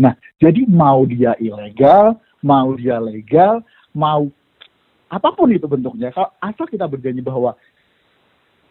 Nah, 0.00 0.16
jadi 0.40 0.64
mau 0.72 1.04
dia 1.04 1.36
ilegal, 1.36 2.16
mau 2.40 2.72
dia 2.80 2.96
legal, 2.96 3.60
mau 3.92 4.32
apa 5.12 5.28
pun 5.36 5.52
itu 5.52 5.68
bentuknya, 5.68 6.08
kalau 6.08 6.32
asal 6.40 6.64
kita 6.64 6.88
berjanji 6.88 7.20
bahwa 7.20 7.52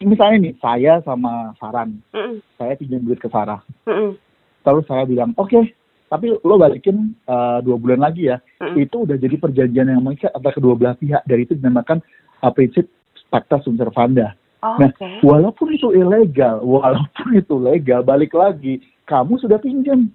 misalnya 0.02 0.50
nih 0.50 0.54
saya 0.58 0.98
sama 1.06 1.54
Saran, 1.62 2.02
Mm-mm. 2.10 2.42
saya 2.58 2.74
pinjam 2.74 3.06
duit 3.06 3.22
ke 3.22 3.30
Sarah, 3.30 3.62
Mm-mm. 3.86 4.18
terus 4.66 4.84
saya 4.90 5.06
bilang 5.06 5.30
oke, 5.38 5.70
tapi 6.10 6.34
lo 6.42 6.58
balikin 6.58 7.14
eh, 7.30 7.58
dua 7.62 7.78
bulan 7.78 8.02
lagi 8.02 8.26
ya. 8.26 8.42
Mm-mm. 8.58 8.82
Itu 8.82 9.06
udah 9.06 9.14
jadi 9.14 9.38
perjanjian 9.38 9.94
yang 9.94 10.02
mengikat 10.02 10.34
antara 10.34 10.58
kedua 10.58 10.74
belah 10.74 10.98
pihak. 10.98 11.22
Dari 11.30 11.46
itu 11.46 11.54
dinamakan 11.54 12.02
uh, 12.42 12.50
prinsip 12.50 12.90
pacta 13.30 13.62
sunt 13.62 13.78
servanda. 13.78 14.34
Oh, 14.62 14.78
Nah, 14.78 14.90
Oke. 14.90 15.22
walaupun 15.22 15.74
itu 15.74 15.94
ilegal, 15.94 16.58
walaupun 16.74 17.38
itu 17.38 17.54
legal, 17.62 18.02
balik 18.02 18.34
lagi, 18.34 18.82
kamu 19.06 19.38
sudah 19.38 19.62
pinjam, 19.62 20.10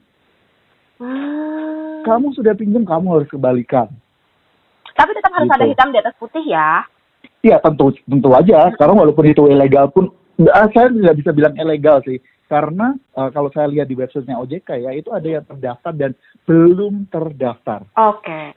Hmm. 0.97 2.01
kamu 2.01 2.33
sudah 2.33 2.57
pinjam, 2.57 2.81
kamu 2.81 3.05
harus 3.21 3.29
kembalikan. 3.29 3.85
Harus 5.37 5.47
Gitu. 5.47 5.55
ada 5.55 5.65
hitam 5.69 5.89
di 5.93 5.99
atas 6.01 6.15
putih 6.17 6.43
ya. 6.43 6.81
Iya 7.39 7.57
tentu 7.61 7.93
tentu 8.01 8.29
aja. 8.33 8.73
Sekarang 8.73 8.97
walaupun 8.97 9.25
itu 9.25 9.45
ilegal 9.45 9.87
pun, 9.87 10.09
nggak- 10.35 10.73
saya 10.73 10.89
tidak 10.89 11.15
bisa 11.15 11.31
bilang 11.31 11.53
ilegal 11.53 12.01
sih. 12.01 12.17
Karena 12.47 12.95
eh, 13.13 13.29
kalau 13.29 13.51
saya 13.51 13.67
lihat 13.67 13.85
di 13.85 13.93
websitenya 13.93 14.39
OJK 14.39 14.69
ya, 14.79 14.91
itu 14.91 15.11
ada 15.11 15.27
yang 15.29 15.45
terdaftar 15.45 15.93
dan 15.93 16.11
belum 16.43 17.05
terdaftar. 17.07 17.85
Oke. 17.93 18.55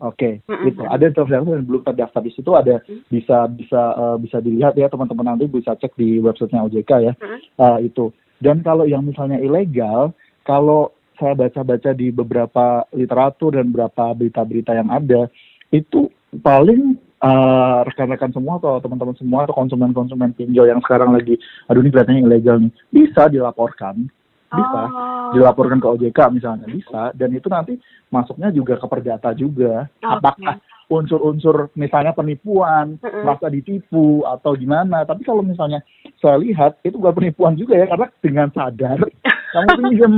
Oke, 0.00 0.40
Mm-mm. 0.48 0.64
gitu. 0.64 0.80
Ada 0.82 1.02
yang 1.04 1.14
terdaftar 1.14 1.44
dan 1.52 1.68
belum 1.68 1.82
terdaftar 1.84 2.20
di 2.24 2.32
situ 2.32 2.50
ada 2.56 2.80
Mm. 2.80 3.04
bisa 3.06 3.38
bisa 3.46 3.82
eh, 3.92 4.16
bisa 4.18 4.38
dilihat 4.40 4.72
ya 4.74 4.88
teman-teman 4.88 5.28
nanti 5.28 5.44
bisa 5.44 5.76
cek 5.76 5.92
di 5.94 6.16
websitenya 6.18 6.64
OJK 6.64 6.90
ya 7.02 7.12
Mm. 7.14 7.38
eh, 7.38 7.78
itu. 7.84 8.08
Dan 8.40 8.64
kalau 8.64 8.88
yang 8.88 9.04
misalnya 9.04 9.36
ilegal, 9.36 10.16
kalau 10.42 10.88
saya 11.14 11.36
baca-baca 11.36 11.92
di 11.92 12.08
beberapa 12.08 12.88
literatur 12.90 13.52
dan 13.52 13.68
beberapa 13.68 14.16
berita-berita 14.16 14.72
yang 14.72 14.88
ada, 14.88 15.28
itu 15.70 16.10
paling 16.42 16.98
eh, 17.20 17.78
rekan-rekan 17.84 18.32
semua 18.32 18.56
atau 18.56 18.80
teman-teman 18.80 19.12
semua 19.20 19.44
atau 19.44 19.52
konsumen-konsumen 19.52 20.32
pinjol 20.32 20.72
yang 20.72 20.80
sekarang 20.80 21.12
lagi, 21.12 21.36
aduh 21.68 21.84
ini 21.84 21.92
kelihatannya 21.92 22.24
ilegal 22.24 22.56
nih, 22.64 22.72
bisa 22.88 23.28
dilaporkan, 23.28 24.08
bisa 24.50 24.80
Oh. 24.90 25.30
dilaporkan 25.36 25.78
ke 25.78 25.86
OJK 25.86 26.18
misalnya 26.32 26.66
bisa, 26.66 27.14
dan 27.14 27.30
itu 27.30 27.46
nanti 27.46 27.78
masuknya 28.10 28.50
juga 28.50 28.80
ke 28.80 28.86
perdata 28.88 29.30
juga. 29.36 29.86
Oke. 30.00 30.10
Apakah 30.10 30.54
unsur-unsur 30.90 31.70
misalnya 31.78 32.10
penipuan, 32.10 32.98
Mm-mm. 32.98 33.22
merasa 33.22 33.46
ditipu 33.46 34.26
atau 34.26 34.58
gimana? 34.58 35.06
Tapi 35.06 35.22
kalau 35.22 35.46
misalnya 35.46 35.86
saya 36.18 36.34
lihat 36.42 36.82
itu 36.82 36.98
bukan 36.98 37.14
penipuan 37.14 37.54
juga 37.54 37.78
ya, 37.78 37.86
karena 37.86 38.10
dengan 38.18 38.48
sadar 38.50 38.98
kamu 39.54 39.68
pinjam, 39.78 40.12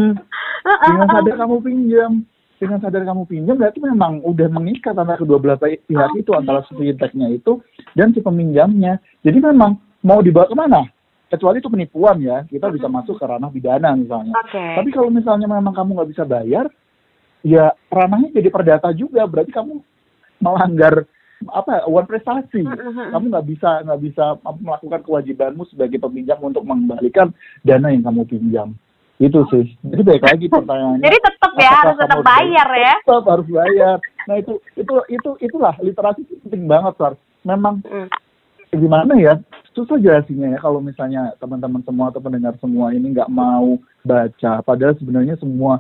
dengan 0.65 1.07
sadar 1.13 1.35
kamu 1.35 1.57
pinjam, 1.61 2.13
dengan 2.63 2.79
sadar 2.79 3.03
kamu 3.03 3.27
pinjam 3.27 3.59
berarti 3.59 3.83
memang 3.83 4.23
udah 4.23 4.47
mengikat 4.55 4.95
antara 4.95 5.19
kedua 5.19 5.43
belah 5.43 5.59
pi- 5.59 5.83
pihak 5.83 6.15
itu 6.15 6.31
antara 6.31 6.63
si 6.71 6.79
fintechnya 6.79 7.27
itu 7.35 7.59
dan 7.99 8.15
si 8.15 8.23
peminjamnya. 8.23 9.03
Jadi 9.27 9.43
memang 9.43 9.83
mau 10.07 10.23
dibawa 10.23 10.47
ke 10.47 10.55
mana? 10.55 10.87
Kecuali 11.27 11.59
itu 11.59 11.67
penipuan 11.67 12.23
ya, 12.23 12.47
kita 12.47 12.71
bisa 12.71 12.87
Mm-mm. 12.87 13.03
masuk 13.03 13.19
ke 13.19 13.25
ranah 13.27 13.51
pidana 13.51 13.99
misalnya. 13.99 14.31
Oke. 14.37 14.63
Tapi 14.63 14.89
kalau 14.95 15.11
misalnya 15.11 15.51
memang 15.51 15.75
kamu 15.75 15.91
nggak 15.99 16.11
bisa 16.15 16.23
bayar, 16.23 16.71
ya 17.43 17.75
ranahnya 17.91 18.31
jadi 18.31 18.49
perdata 18.53 18.95
juga. 18.95 19.27
Berarti 19.27 19.51
kamu 19.51 19.83
melanggar 20.39 21.03
apa 21.51 21.89
uang 21.91 22.07
prestasi. 22.07 22.63
Mm-mm. 22.63 23.11
Kamu 23.11 23.25
nggak 23.33 23.47
bisa 23.49 23.71
nggak 23.83 24.01
bisa 24.07 24.25
melakukan 24.63 25.03
kewajibanmu 25.03 25.67
sebagai 25.67 25.99
peminjam 25.99 26.39
untuk 26.39 26.63
mengembalikan 26.63 27.35
dana 27.67 27.91
yang 27.91 28.07
kamu 28.07 28.23
pinjam. 28.29 28.79
Itu 29.23 29.47
sih. 29.55 29.71
Jadi 29.87 30.03
baik 30.03 30.23
lagi 30.27 30.47
pertanyaannya. 30.51 31.05
Jadi 31.07 31.19
tetap 31.23 31.53
ya 31.55 31.71
harus 31.71 31.95
tetap 31.95 32.19
bayar 32.27 32.69
ya. 32.75 32.95
Tetap 33.07 33.27
harus 33.31 33.47
bayar. 33.47 33.97
Nah 34.27 34.35
itu 34.35 34.53
itu 34.75 34.95
itu 35.07 35.31
itulah 35.39 35.75
literasi 35.79 36.27
penting 36.43 36.67
banget, 36.67 36.95
Sar. 36.99 37.15
Memang 37.47 37.79
Mm. 37.87 38.09
gimana 38.73 39.13
ya 39.21 39.37
susah 39.77 40.01
jelasinnya 40.01 40.57
ya 40.57 40.59
kalau 40.59 40.81
misalnya 40.81 41.37
teman-teman 41.37 41.85
semua 41.85 42.09
atau 42.09 42.25
pendengar 42.25 42.57
semua 42.57 42.89
ini 42.89 43.13
nggak 43.13 43.29
mau 43.29 43.77
baca 44.01 44.65
padahal 44.65 44.97
sebenarnya 44.97 45.37
semua 45.37 45.77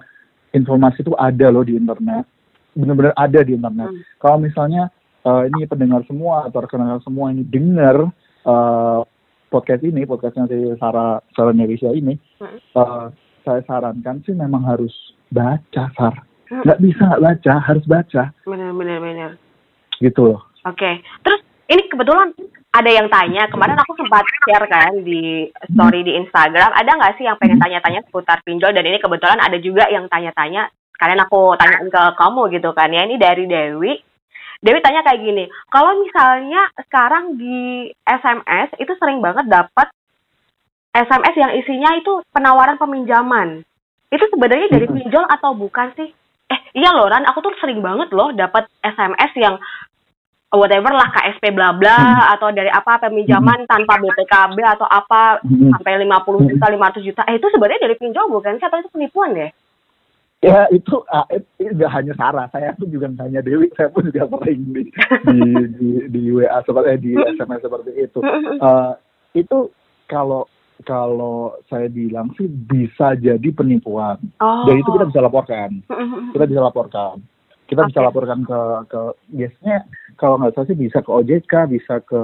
informasi 0.52 1.00
itu 1.00 1.16
ada 1.16 1.48
loh 1.48 1.64
di 1.64 1.72
internet 1.72 2.28
benar-benar 2.76 3.16
ada 3.16 3.40
di 3.40 3.56
internet 3.56 3.88
Hmm. 3.88 4.04
kalau 4.20 4.36
misalnya 4.38 4.92
eh, 5.24 5.42
ini 5.48 5.64
pendengar 5.64 6.04
semua 6.04 6.44
atau 6.44 6.60
rekan-rekan 6.60 7.00
semua 7.00 7.32
ini 7.32 7.48
dengar 7.48 8.12
eh, 8.44 9.00
podcast 9.48 9.82
ini 9.84 10.04
podcastnya 10.04 10.44
si 10.52 10.76
Sarah 10.76 11.24
Sarah 11.32 11.56
Indonesia 11.56 11.88
ini 11.92 12.20
Hmm. 12.44 12.60
eh, 12.76 13.06
saya 13.42 13.62
sarankan 13.62 14.22
sih 14.22 14.32
memang 14.32 14.62
harus 14.62 14.92
baca 15.28 15.90
Sar 15.92 16.16
Hmm. 16.52 16.60
nggak 16.68 16.80
bisa 16.84 17.00
nggak 17.08 17.22
baca 17.24 17.54
harus 17.64 17.84
baca 17.88 18.22
bener 18.44 18.76
bener. 18.76 19.30
gitu 20.04 20.36
loh 20.36 20.44
Oke. 20.62 21.00
Terus 21.24 21.40
ini 21.66 21.88
kebetulan 21.88 22.28
ada 22.70 22.90
yang 22.92 23.08
tanya 23.08 23.48
kemarin 23.48 23.80
aku 23.80 23.96
sempat 23.96 24.20
share 24.44 24.68
kan 24.68 25.00
di 25.00 25.48
story 25.72 26.04
di 26.04 26.12
Instagram 26.14 26.70
ada 26.70 26.92
nggak 26.92 27.16
sih 27.16 27.24
yang 27.24 27.40
pengen 27.40 27.56
tanya-tanya 27.56 28.04
seputar 28.04 28.44
pinjol 28.44 28.70
dan 28.70 28.84
ini 28.84 29.00
kebetulan 29.00 29.40
ada 29.40 29.56
juga 29.58 29.88
yang 29.88 30.06
tanya-tanya 30.06 30.68
kalian 31.00 31.24
aku 31.24 31.56
tanyain 31.56 31.88
ke 31.88 32.02
kamu 32.14 32.42
gitu 32.52 32.70
kan 32.72 32.92
ya 32.92 33.02
ini 33.02 33.16
dari 33.16 33.44
Dewi 33.48 33.92
Dewi 34.60 34.78
tanya 34.84 35.00
kayak 35.02 35.20
gini 35.24 35.44
kalau 35.72 35.98
misalnya 35.98 36.68
sekarang 36.84 37.40
di 37.40 37.90
SMS 38.04 38.76
itu 38.76 38.92
sering 39.00 39.18
banget 39.18 39.48
dapat 39.48 39.88
SMS 40.92 41.34
yang 41.40 41.52
isinya 41.56 41.90
itu 41.96 42.20
penawaran 42.36 42.76
peminjaman. 42.76 43.64
Itu 44.12 44.24
sebenarnya 44.28 44.68
dari 44.68 44.84
Mm-mm. 44.84 44.98
pinjol 45.00 45.24
atau 45.24 45.56
bukan 45.56 45.88
sih? 45.96 46.12
Eh 46.52 46.60
iya 46.76 46.92
loh 46.92 47.08
Ran. 47.08 47.24
Aku 47.32 47.40
tuh 47.40 47.56
sering 47.64 47.80
banget 47.80 48.12
loh 48.12 48.28
dapat 48.36 48.68
SMS 48.84 49.32
yang 49.40 49.56
whatever 50.52 50.92
lah 50.92 51.08
KSP 51.16 51.48
bla 51.56 51.72
bla 51.72 51.96
Hmm. 51.96 52.36
atau 52.36 52.52
dari 52.52 52.68
apa 52.68 53.00
peminjaman 53.00 53.64
tanpa 53.64 53.96
BPKB 53.96 54.56
atau 54.60 54.84
apa 54.84 55.40
Hmm. 55.40 55.72
sampai 55.72 56.04
50 56.04 56.44
juta 56.44 56.68
500 56.68 57.00
juta. 57.00 57.24
Eh 57.24 57.40
itu 57.40 57.48
sebenarnya 57.48 57.88
dari 57.88 57.96
pinjol 57.96 58.28
bukan 58.28 58.60
sih? 58.60 58.66
Atau 58.68 58.84
itu 58.84 58.92
penipuan 58.92 59.32
deh 59.32 59.48
Ya 60.42 60.66
itu 60.74 60.98
ah, 61.06 61.22
itu 61.30 61.70
nggak 61.70 61.92
hanya 61.94 62.12
Sarah, 62.18 62.50
saya 62.50 62.74
pun 62.74 62.90
juga 62.90 63.06
hanya 63.22 63.38
Dewi, 63.38 63.70
saya 63.78 63.86
pun 63.94 64.10
juga 64.10 64.26
sering 64.26 64.74
di 64.74 64.82
di 65.30 65.38
di, 65.78 65.88
di 66.10 66.22
WA 66.34 66.58
seperti 66.66 66.88
eh, 66.90 66.98
di 66.98 67.10
SMS 67.14 67.62
seperti 67.62 67.90
itu. 67.94 68.18
Eh, 68.58 68.92
itu 69.38 69.70
kalau 70.10 70.50
kalau 70.82 71.54
saya 71.70 71.86
bilang 71.86 72.34
sih 72.34 72.48
bisa 72.48 73.14
jadi 73.14 73.48
penipuan. 73.54 74.18
oh 74.42 74.66
Dan 74.66 74.82
itu 74.82 74.90
kita 74.90 75.06
bisa 75.08 75.20
laporkan, 75.22 75.70
kita 76.34 76.44
bisa 76.48 76.60
laporkan, 76.60 77.16
kita 77.70 77.86
bisa 77.86 78.00
Oke. 78.02 78.06
laporkan 78.08 78.40
ke 78.42 78.60
ke 78.90 79.00
biasanya 79.36 79.78
kalau 80.18 80.40
nggak 80.40 80.52
salah 80.56 80.66
sih 80.68 80.78
bisa 80.78 80.98
ke 81.00 81.10
OJK, 81.12 81.52
bisa 81.70 81.94
ke 82.02 82.20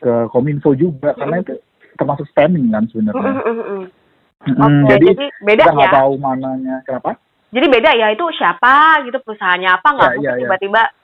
ke 0.00 0.12
Kominfo 0.30 0.76
juga 0.76 1.16
karena 1.16 1.40
itu 1.42 1.56
termasuk 1.98 2.28
spamming 2.30 2.72
kan 2.72 2.84
sebenarnya. 2.88 3.32
Oke, 3.36 4.00
Mm, 4.40 4.88
jadi, 4.88 5.12
jadi 5.12 5.26
beda 5.44 5.62
kita 5.68 5.72
nggak 5.76 5.92
ya. 5.92 5.98
tahu 6.00 6.12
mananya 6.16 6.76
kenapa? 6.88 7.12
Jadi 7.52 7.66
beda 7.66 7.90
ya 7.92 8.06
itu 8.08 8.24
siapa 8.40 9.04
gitu 9.04 9.20
perusahaannya 9.20 9.68
apa 9.68 9.88
nggak 9.92 10.10
Ya, 10.16 10.16
mungkin 10.16 10.48
ya, 10.48 10.48
ya. 10.48 10.50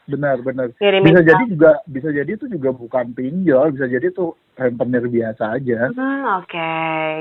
Benar, 0.07 0.39
benar. 0.41 0.71
ngirimin 0.73 1.07
bisa 1.09 1.21
jadi 1.21 1.45
juga 1.47 1.71
bisa 1.85 2.09
jadi 2.09 2.31
itu 2.31 2.47
juga 2.47 2.71
bukan 2.71 3.11
pinjol 3.11 3.75
bisa 3.75 3.87
jadi 3.87 4.07
itu 4.07 4.27
rentenir 4.55 5.05
biasa 5.05 5.45
aja 5.53 5.91
Hmm, 5.91 6.23
oke. 6.39 6.73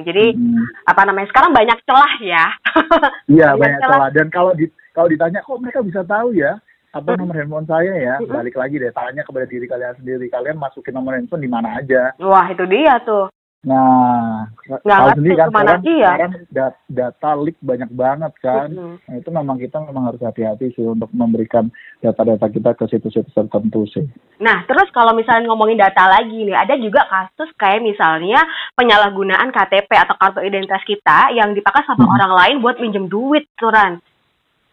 Jadi 0.03 0.25
Hmm. 0.31 0.61
apa 0.85 1.01
namanya 1.03 1.27
sekarang 1.27 1.51
banyak 1.51 1.77
celah 1.83 2.13
ya. 2.19 2.45
iya 3.27 3.49
Banyak 3.51 3.59
banyak 3.59 3.79
celah. 3.79 3.97
celah 3.97 4.09
dan 4.11 4.27
kalau 4.29 4.51
di 4.53 4.65
kalau 4.91 5.07
ditanya 5.07 5.41
kok 5.41 5.57
mereka 5.57 5.81
bisa 5.81 6.01
tahu 6.01 6.31
ya 6.31 6.55
apa 6.91 7.11
Hmm. 7.11 7.19
nomor 7.19 7.35
handphone 7.35 7.67
saya 7.67 7.91
ya 7.93 8.15
Hmm. 8.17 8.31
balik 8.31 8.55
lagi 8.55 8.77
deh 8.77 8.87
tanya 8.89 9.21
kepada 9.21 9.43
diri 9.43 9.65
kalian 9.65 9.95
sendiri 9.95 10.25
kalian 10.27 10.55
masukin 10.55 10.93
nomor 10.93 11.13
handphone 11.13 11.41
di 11.41 11.49
mana 11.49 11.75
aja 11.75 12.15
Wah 12.17 12.47
itu 12.47 12.63
dia 12.65 13.01
tuh. 13.01 13.27
Nah 13.65 14.45
Nggak 14.61 14.81
tahu 14.83 15.09
sendiri 15.17 15.33
kan 15.35 15.49
sekarang, 15.49 15.81
iya. 15.83 16.05
sekarang 16.07 16.31
dat- 16.49 16.81
data 16.87 17.29
leak 17.35 17.57
banyak 17.59 17.89
banget 17.91 18.33
kan 18.39 18.69
Mm-mm. 18.69 19.01
nah, 19.01 19.15
itu 19.15 19.29
memang 19.31 19.57
kita 19.57 19.77
memang 19.81 20.03
harus 20.05 20.21
hati-hati 20.21 20.69
sih 20.71 20.85
untuk 20.85 21.09
memberikan 21.11 21.73
data-data 21.97 22.45
kita 22.45 22.71
ke 22.71 22.85
situs-situs 22.85 23.33
tertentu 23.33 23.83
sih 23.87 24.05
Nah, 24.37 24.61
terus 24.63 24.85
kalau 24.91 25.11
misalnya 25.11 25.47
ngomongin 25.47 25.79
data 25.79 26.05
lagi 26.05 26.43
nih, 26.43 26.53
ada 26.53 26.75
juga 26.75 27.07
kasus 27.07 27.49
kayak 27.55 27.81
misalnya 27.81 28.37
penyalahgunaan 28.75 29.49
KTP 29.49 29.87
atau 29.89 30.13
kartu 30.13 30.39
identitas 30.41 30.83
kita 30.83 31.31
yang 31.31 31.51
dipakai 31.51 31.81
sama 31.83 32.03
Hmm. 32.03 32.13
orang 32.13 32.31
lain 32.35 32.55
buat 32.59 32.77
minjem 32.77 33.07
duit, 33.07 33.47
Turan. 33.55 33.97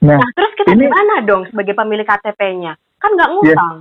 nah 0.01 0.19
Nah, 0.19 0.31
terus 0.33 0.53
kita 0.55 0.75
ini- 0.75 0.85
gimana 0.85 1.23
dong 1.23 1.47
sebagai 1.47 1.73
pemilik 1.73 2.03
KTP-nya? 2.03 2.75
Kan 2.99 3.15
nggak 3.15 3.31
ngutang. 3.31 3.77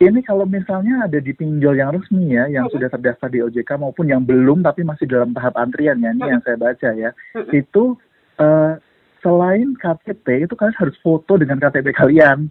Ini 0.00 0.24
kalau 0.24 0.48
misalnya 0.48 1.04
ada 1.04 1.20
di 1.20 1.28
pinjol 1.36 1.76
yang 1.76 1.92
resmi 1.92 2.32
ya, 2.32 2.48
yang 2.48 2.64
Mm-mm. 2.64 2.72
sudah 2.72 2.88
terdaftar 2.88 3.28
di 3.28 3.44
OJK 3.44 3.76
maupun 3.76 4.08
yang 4.08 4.24
belum 4.24 4.64
tapi 4.64 4.80
masih 4.80 5.04
dalam 5.04 5.36
tahap 5.36 5.52
antrian 5.60 6.00
ya, 6.00 6.16
ini 6.16 6.24
yang 6.24 6.40
saya 6.40 6.56
baca 6.56 6.88
ya, 6.96 7.12
Mm-mm. 7.36 7.52
itu 7.52 8.00
eh, 8.40 8.80
selain 9.20 9.76
KTP 9.76 10.48
itu 10.48 10.56
kalian 10.56 10.80
harus 10.80 10.96
foto 11.04 11.36
dengan 11.36 11.60
KTP 11.60 11.92
kalian. 11.92 12.48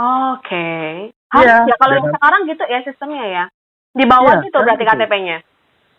Oke. 0.00 1.12
Harus 1.28 1.44
Iya, 1.44 1.68
ya 1.68 1.76
kalau 1.76 1.94
yang 2.00 2.08
sekarang 2.08 2.40
gitu 2.48 2.64
ya 2.64 2.80
sistemnya 2.80 3.24
ya. 3.28 3.44
Di 3.92 4.04
bawah 4.08 4.40
Iya, 4.40 4.48
gitu 4.48 4.56
berarti 4.56 4.84
gitu. 4.88 4.92
KTP-nya. 4.96 5.38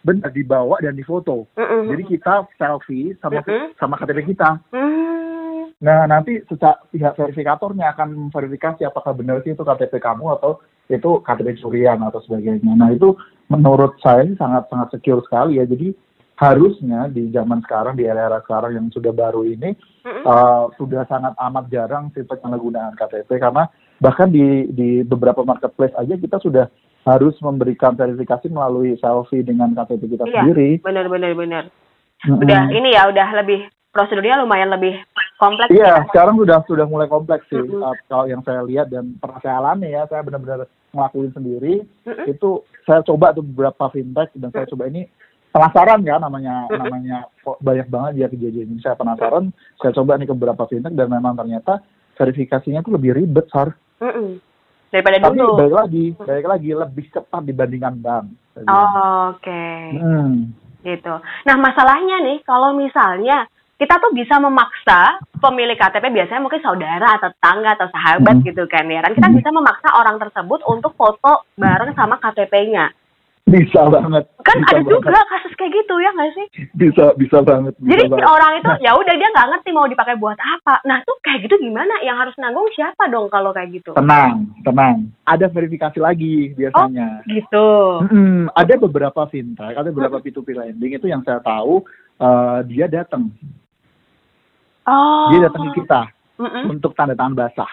Benar 0.01 0.29
dibawa 0.33 0.75
dan 0.81 0.97
difoto. 0.97 1.45
Mm-mm. 1.53 1.85
Jadi 1.93 2.03
kita 2.17 2.49
selfie 2.57 3.13
sama 3.21 3.45
Mm-mm. 3.45 3.77
sama 3.77 3.93
KTP 4.01 4.33
kita. 4.33 4.57
Hmm. 4.73 5.69
Nah 5.85 6.09
nanti 6.09 6.41
secara 6.49 6.81
pihak 6.89 7.13
verifikatornya 7.13 7.93
akan 7.93 8.33
verifikasi 8.33 8.81
apakah 8.89 9.13
benar 9.13 9.45
sih 9.45 9.53
itu 9.53 9.61
KTP 9.61 10.01
kamu 10.01 10.33
atau 10.41 10.57
itu 10.89 11.21
KTP 11.21 11.61
curian 11.61 12.01
atau 12.01 12.19
sebagainya. 12.25 12.73
Nah 12.73 12.89
itu 12.89 13.13
menurut 13.47 13.95
saya 14.01 14.25
sih 14.25 14.35
sangat 14.35 14.65
sangat 14.67 14.97
secure 14.97 15.21
sekali 15.23 15.61
ya. 15.61 15.65
Jadi 15.69 15.93
harusnya 16.39 17.11
di 17.11 17.27
zaman 17.29 17.59
sekarang 17.61 17.99
di 17.99 18.07
era-era 18.07 18.39
sekarang 18.47 18.71
yang 18.71 18.87
sudah 18.89 19.11
baru 19.11 19.43
ini 19.43 19.75
Mm-mm. 20.07 20.23
uh, 20.23 20.71
sudah 20.79 21.03
sangat 21.05 21.35
amat 21.35 21.67
jarang 21.67 22.07
sih 22.15 22.23
penyalahgunaan 22.23 22.95
KTP 22.95 23.27
karena 23.37 23.67
bahkan 23.99 24.31
di 24.31 24.71
di 24.71 25.03
beberapa 25.03 25.43
marketplace 25.43 25.91
aja 25.99 26.15
kita 26.15 26.39
sudah 26.39 26.71
harus 27.03 27.35
memberikan 27.43 27.99
verifikasi 27.99 28.47
melalui 28.47 28.95
selfie 29.03 29.43
dengan 29.43 29.75
KTP 29.75 30.15
kita 30.15 30.23
Iya. 30.31 30.47
sendiri. 30.47 30.79
bener 30.79 31.11
bener 31.11 31.35
bener 31.35 31.63
Mm-mm. 32.23 32.39
udah 32.39 32.61
ini 32.71 32.95
ya 32.95 33.11
udah 33.11 33.27
lebih 33.43 33.67
prosedurnya 33.89 34.41
lumayan 34.41 34.69
lebih 34.69 34.97
kompleks 35.41 35.71
Iya, 35.71 36.03
ya 36.03 36.05
sekarang 36.11 36.35
sudah 36.37 36.61
sudah 36.67 36.85
mulai 36.85 37.07
kompleks 37.09 37.47
sih. 37.49 37.57
Mm-mm. 37.57 37.81
Uh, 37.81 37.95
kalau 38.05 38.25
yang 38.29 38.43
saya 38.45 38.61
lihat 38.67 38.91
dan 38.93 39.15
pernah 39.17 39.39
saya 39.41 39.55
alami 39.63 39.89
ya, 39.89 40.05
saya 40.05 40.21
benar-benar 40.21 40.69
ngelakuin 40.93 41.31
sendiri. 41.33 41.73
Mm-mm. 42.05 42.25
Itu 42.29 42.67
saya 42.85 43.01
coba 43.07 43.33
tuh 43.33 43.45
beberapa 43.45 43.89
fintech 43.89 44.29
dan 44.37 44.49
saya 44.53 44.69
coba 44.69 44.89
ini 44.91 45.07
penasaran 45.49 46.05
kan 46.05 46.21
namanya 46.21 46.69
Mm-mm. 46.69 46.79
namanya 46.85 47.17
kok 47.41 47.57
banyak 47.63 47.87
banget 47.89 48.13
ya 48.19 48.27
kejadian 48.29 48.67
ini. 48.75 48.79
Saya 48.83 48.95
penasaran, 48.99 49.49
saya 49.81 49.91
coba 49.95 50.19
nih 50.19 50.27
ke 50.29 50.35
beberapa 50.37 50.63
fintech 50.69 50.93
dan 50.93 51.07
memang 51.09 51.33
ternyata 51.39 51.81
verifikasinya 52.19 52.83
tuh 52.83 52.93
lebih 52.99 53.15
ribet, 53.15 53.47
Sar. 53.49 53.73
Mm-mm. 54.03 54.37
daripada 54.89 55.21
Tapi 55.21 55.37
dulu 55.37 55.53
balik 55.53 55.75
lagi, 55.85 56.05
balik 56.17 56.47
lagi 56.49 56.69
lebih 56.73 57.05
cepat 57.13 57.45
dibandingkan 57.45 57.95
bank. 58.01 58.25
Oh, 58.65 59.31
oke 59.37 59.63
Hmm. 59.95 60.51
gitu. 60.83 61.13
Nah 61.47 61.55
masalahnya 61.61 62.25
nih 62.25 62.41
kalau 62.43 62.75
misalnya 62.75 63.45
kita 63.79 63.95
tuh 63.97 64.11
bisa 64.11 64.35
memaksa 64.37 64.99
pemilik 65.37 65.73
KTP 65.73 66.11
biasanya 66.11 66.41
mungkin 66.41 66.59
saudara 66.59 67.15
atau 67.15 67.31
tetangga 67.31 67.73
atau 67.73 67.87
sahabat 67.89 68.35
Hmm. 68.35 68.45
gitu 68.45 68.67
kan 68.67 68.83
ya 68.85 68.99
kan 68.99 69.13
kita 69.13 69.25
Hmm. 69.25 69.37
bisa 69.37 69.49
memaksa 69.49 69.89
orang 69.93 70.15
tersebut 70.17 70.59
untuk 70.65 70.93
foto 70.93 71.47
bareng 71.55 71.91
sama 71.93 72.15
KTP-nya 72.17 72.91
Bisa 73.45 73.81
banget. 73.87 74.29
kan 74.39 74.55
bisa 74.55 74.67
ada 74.69 74.77
banget. 74.77 74.93
juga 74.93 75.19
kasus 75.25 75.53
kayak 75.55 75.73
gitu 75.73 75.95
ya 75.97 76.09
nggak 76.11 76.31
sih 76.31 76.45
Bisa, 76.71 77.05
bisa 77.15 77.37
banget. 77.41 77.73
Bisa 77.77 77.89
jadi 77.89 78.03
si 78.03 78.11
banget. 78.13 78.29
orang 78.29 78.51
itu 78.53 78.69
Nah. 78.69 78.77
ya 78.79 78.91
udah 78.93 79.13
dia 79.15 79.27
nggak 79.27 79.47
ngerti 79.49 79.69
mau 79.71 79.87
dipakai 79.87 80.15
buat 80.15 80.37
apa 80.37 80.75
nah 80.83 81.01
tuh 81.01 81.17
kayak 81.19 81.39
gitu 81.41 81.55
gimana 81.57 81.93
yang 81.99 82.13
harus 82.15 82.35
nanggung 82.35 82.67
siapa 82.69 83.07
dong 83.07 83.25
kalau 83.27 83.49
kayak 83.49 83.73
gitu 83.73 83.95
Tenang, 83.95 84.43
tenang. 84.61 85.09
Ada 85.23 85.47
verifikasi 85.47 85.97
lagi 85.97 86.51
biasanya. 86.53 87.23
gitu 87.25 87.67
Mm-mm, 88.03 88.53
ada 88.53 88.73
beberapa 88.77 89.21
fintech, 89.25 89.73
ada 89.73 89.87
beberapa 89.87 90.19
P2P 90.19 90.47
lending 90.53 90.91
itu 90.93 91.07
yang 91.07 91.23
saya 91.23 91.39
tahu 91.39 91.81
uh, 92.19 92.59
dia 92.61 92.85
datang, 92.85 93.31
oh 94.89 95.29
dia 95.29 95.45
datang 95.45 95.69
ke 95.69 95.79
kita 95.79 96.01
Mm-mm. 96.41 96.73
untuk 96.73 96.91
tanda 96.93 97.13
tangan 97.13 97.37
basah. 97.37 97.69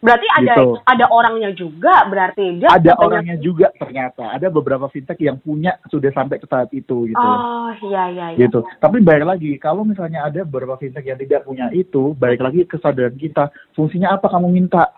berarti 0.00 0.24
ada 0.32 0.56
Gitu. 0.56 0.80
ada 0.80 1.06
orangnya 1.12 1.52
juga 1.52 2.08
berarti 2.08 2.56
dia 2.56 2.72
Ada 2.72 2.96
banyak- 2.96 3.04
orangnya 3.04 3.36
juga 3.36 3.68
ternyata. 3.76 4.32
Ada 4.32 4.48
beberapa 4.48 4.88
fintech 4.88 5.20
yang 5.20 5.36
punya 5.36 5.76
sudah 5.86 6.08
sampai 6.10 6.40
ke 6.40 6.48
tahap 6.48 6.72
itu 6.72 7.04
gitu. 7.04 7.20
oh 7.20 7.68
iya 7.84 8.08
iya 8.08 8.26
iya 8.32 8.38
gitu. 8.40 8.64
Tapi 8.80 9.04
balik 9.04 9.28
lagi, 9.28 9.60
kalau 9.60 9.84
misalnya 9.84 10.24
ada 10.24 10.40
beberapa 10.40 10.80
fintech 10.80 11.04
yang 11.04 11.20
tidak 11.20 11.44
punya 11.44 11.68
itu, 11.70 12.16
balik 12.16 12.40
lagi 12.40 12.64
kesadaran 12.64 13.12
kita, 13.14 13.52
fungsinya 13.70 14.16
apa 14.16 14.32
kamu 14.32 14.48
minta? 14.48 14.88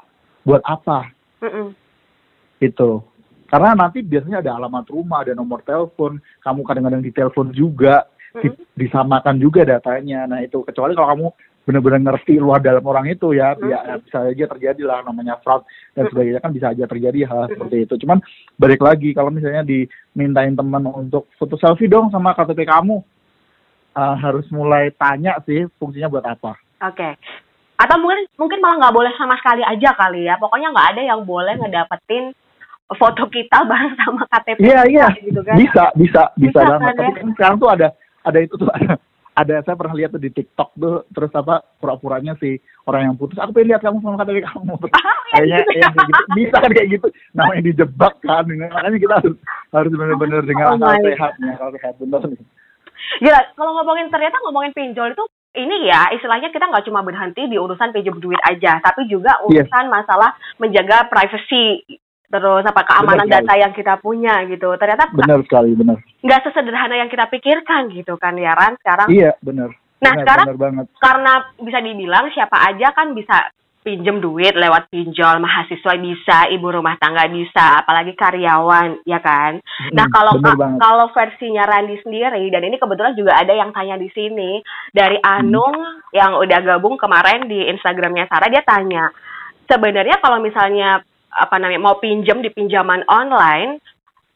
Buat 0.47 0.63
apa? 0.63 1.11
Mm-mm. 1.43 1.75
Gitu. 2.59 3.03
Karena 3.51 3.75
nanti 3.75 4.01
biasanya 4.01 4.39
ada 4.39 4.55
alamat 4.55 4.87
rumah, 4.87 5.27
ada 5.27 5.35
nomor 5.35 5.67
telepon, 5.67 6.17
kamu 6.39 6.63
kadang-kadang 6.63 7.03
ditelepon 7.03 7.51
juga. 7.51 8.07
Disamakan 8.77 9.37
juga 9.37 9.65
datanya. 9.65 10.25
Nah 10.29 10.41
itu 10.41 10.65
kecuali 10.65 10.97
kalau 10.97 11.09
kamu 11.13 11.27
benar-benar 11.63 12.01
ngerti 12.03 12.43
luar 12.43 12.59
dalam 12.59 12.83
orang 12.83 13.07
itu 13.07 13.39
ya, 13.39 13.55
ya 13.63 13.95
bisa 14.03 14.27
aja 14.27 14.45
terjadi 14.51 14.83
lah 14.83 14.99
namanya 15.07 15.39
fraud 15.47 15.63
dan 15.95 16.11
sebagainya 16.11 16.43
kan 16.43 16.51
bisa 16.51 16.75
aja 16.75 16.85
terjadi 16.91 17.23
hal 17.31 17.47
seperti 17.55 17.87
itu. 17.87 17.95
Cuman 18.03 18.19
balik 18.59 18.83
lagi 18.83 19.15
kalau 19.15 19.31
misalnya 19.31 19.63
dimintain 19.63 20.59
teman 20.59 20.83
untuk 20.91 21.31
foto 21.39 21.55
selfie 21.55 21.87
dong 21.87 22.11
sama 22.11 22.35
KTP 22.35 22.67
kamu, 22.67 22.99
uh, 23.95 24.15
harus 24.19 24.43
mulai 24.51 24.91
tanya 24.99 25.39
sih 25.47 25.63
fungsinya 25.79 26.11
buat 26.11 26.27
apa. 26.27 26.59
Oke. 26.83 27.15
Atau 27.79 27.97
mungkin 28.03 28.27
mungkin 28.35 28.59
malah 28.59 28.77
nggak 28.83 28.97
boleh 28.99 29.13
sama 29.15 29.39
sekali 29.39 29.63
aja 29.63 29.91
kali 29.95 30.27
ya. 30.27 30.35
Pokoknya 30.43 30.75
nggak 30.75 30.89
ada 30.99 31.03
yang 31.15 31.23
boleh 31.23 31.55
ngedapetin 31.63 32.35
foto 32.99 33.25
kita 33.31 33.63
bareng 33.71 33.95
sama 34.03 34.27
KTP 34.29 34.59
Iya 34.67 34.81
iya, 34.91 35.07
gitu 35.23 35.41
kan. 35.47 35.57
bisa 35.57 35.85
bisa 35.95 36.23
bisa, 36.35 36.59
Bisa 36.59 36.61
banget. 36.75 36.91
kan, 36.91 36.99
Tapi 36.99 37.07
ya? 37.07 37.15
kan 37.23 37.29
sekarang 37.39 37.57
tuh 37.63 37.71
ada 37.71 37.89
ada 38.23 38.39
itu 38.39 38.55
tuh 38.55 38.69
ada, 38.71 38.99
ada 39.33 39.55
saya 39.65 39.77
pernah 39.77 39.95
lihat 39.95 40.13
tuh 40.13 40.21
di 40.21 40.29
TikTok 40.29 40.71
tuh 40.77 41.03
terus 41.11 41.33
apa 41.33 41.65
pura-puranya 41.79 42.37
si 42.37 42.61
orang 42.85 43.09
yang 43.09 43.17
putus 43.17 43.39
aku 43.39 43.57
pengen 43.57 43.75
lihat 43.75 43.83
kamu 43.83 43.99
sama 44.01 44.21
KTP 44.21 44.39
kamu. 44.45 44.73
Terus 44.79 44.93
Ah, 45.33 45.41
kayaknya 45.41 45.65
gitu 45.65 45.73
ya. 45.73 45.81
yang 45.81 45.95
kayak 45.97 46.09
gitu. 46.13 46.23
Bisa 46.37 46.57
kan 46.61 46.71
kayak 46.77 46.89
gitu? 46.93 47.07
Namanya 47.33 47.63
dijebak 47.65 48.15
kan 48.21 48.45
makanya 48.45 48.99
kita 49.01 49.15
harus 49.17 49.35
harus 49.73 49.93
benar-benar 49.97 50.43
dengan 50.45 50.67
Oh 50.69 50.77
akal 50.77 51.01
sehat 51.01 51.33
nih 51.41 51.51
akal 51.57 51.71
sehat 51.73 51.95
bener 51.97 52.21
nih. 52.29 52.41
Gila, 53.19 53.41
kalau 53.57 53.73
ngomongin 53.81 54.07
ternyata 54.13 54.37
ngomongin 54.45 54.73
pinjol 54.77 55.13
itu 55.13 55.25
ini 55.53 55.89
ya 55.89 56.09
istilahnya 56.13 56.49
kita 56.49 56.65
nggak 56.65 56.85
cuma 56.85 57.01
berhenti 57.01 57.45
di 57.45 57.57
urusan 57.57 57.93
pinjam 57.93 58.17
duit 58.21 58.41
aja, 58.45 58.81
tapi 58.81 59.05
juga 59.05 59.37
Yes. 59.49 59.65
urusan 59.69 59.85
masalah 59.89 60.33
menjaga 60.57 61.09
privacy 61.09 61.81
terus 62.33 62.65
apa 62.65 62.81
keamanan 62.89 63.29
Benar 63.29 63.45
data 63.45 63.55
yang 63.61 63.73
kita 63.77 63.95
punya 64.01 64.41
gitu. 64.49 64.73
Ternyata 64.81 65.13
benar 65.13 65.39
sekali 65.45 65.77
benar 65.77 66.01
nggak 66.25 66.41
sesederhana 66.49 66.97
yang 66.97 67.13
kita 67.13 67.29
pikirkan 67.29 67.93
gitu 67.93 68.17
kan 68.17 68.33
ya 68.41 68.57
Ran 68.57 68.81
sekarang. 68.81 69.13
iya 69.13 69.37
benar 69.45 69.69
Nah, 70.03 70.19
benar, 70.19 70.25
sekarang 70.27 70.47
benar 70.51 70.59
banget 70.59 70.87
karena 70.99 71.33
bisa 71.63 71.79
dibilang 71.79 72.27
siapa 72.35 72.57
aja 72.59 72.91
kan 72.91 73.15
bisa 73.15 73.37
pinjem 73.83 74.23
duit 74.23 74.55
lewat 74.55 74.95
pinjol, 74.95 75.43
mahasiswa 75.43 75.99
bisa, 75.99 76.47
ibu 76.55 76.71
rumah 76.71 76.95
tangga 77.03 77.27
bisa, 77.27 77.83
apalagi 77.83 78.15
karyawan, 78.15 79.03
ya 79.03 79.19
kan? 79.19 79.59
Nah, 79.91 80.07
Hmm, 80.07 80.15
kalau 80.15 80.39
kalau 80.79 81.07
versinya 81.11 81.67
Randi 81.67 81.99
sendiri 81.99 82.47
dan 82.55 82.63
ini 82.63 82.79
kebetulan 82.79 83.19
juga 83.19 83.35
ada 83.35 83.51
yang 83.51 83.75
tanya 83.75 83.99
di 83.99 84.07
sini 84.15 84.63
dari 84.95 85.19
Hmm. 85.19 85.51
Anung 85.51 85.75
yang 86.15 86.39
udah 86.39 86.59
gabung 86.63 86.95
kemarin 86.95 87.51
di 87.51 87.59
Instagramnya 87.75 88.31
Sarah 88.31 88.51
dia 88.55 88.63
tanya 88.63 89.11
sebenarnya 89.67 90.19
kalau 90.23 90.39
misalnya 90.39 91.03
apa 91.33 91.57
namanya 91.57 91.81
mau 91.81 91.97
pinjem 91.97 92.45
di 92.45 92.53
pinjaman 92.53 93.09
online 93.09 93.81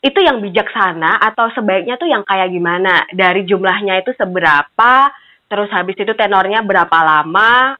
itu 0.00 0.18
yang 0.22 0.40
bijaksana 0.40 1.18
atau 1.32 1.50
sebaiknya 1.52 2.00
tuh 2.00 2.08
yang 2.08 2.22
kayak 2.24 2.52
gimana? 2.52 3.04
Dari 3.12 3.44
jumlahnya 3.44 4.00
itu 4.00 4.14
seberapa 4.16 5.12
terus 5.46 5.70
habis 5.70 5.94
itu 5.94 6.10
tenornya 6.16 6.62
berapa 6.64 6.98
lama 7.04 7.78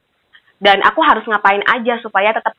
dan 0.62 0.80
aku 0.86 1.02
harus 1.02 1.26
ngapain 1.26 1.62
aja 1.66 1.98
supaya 2.00 2.32
tetap 2.32 2.54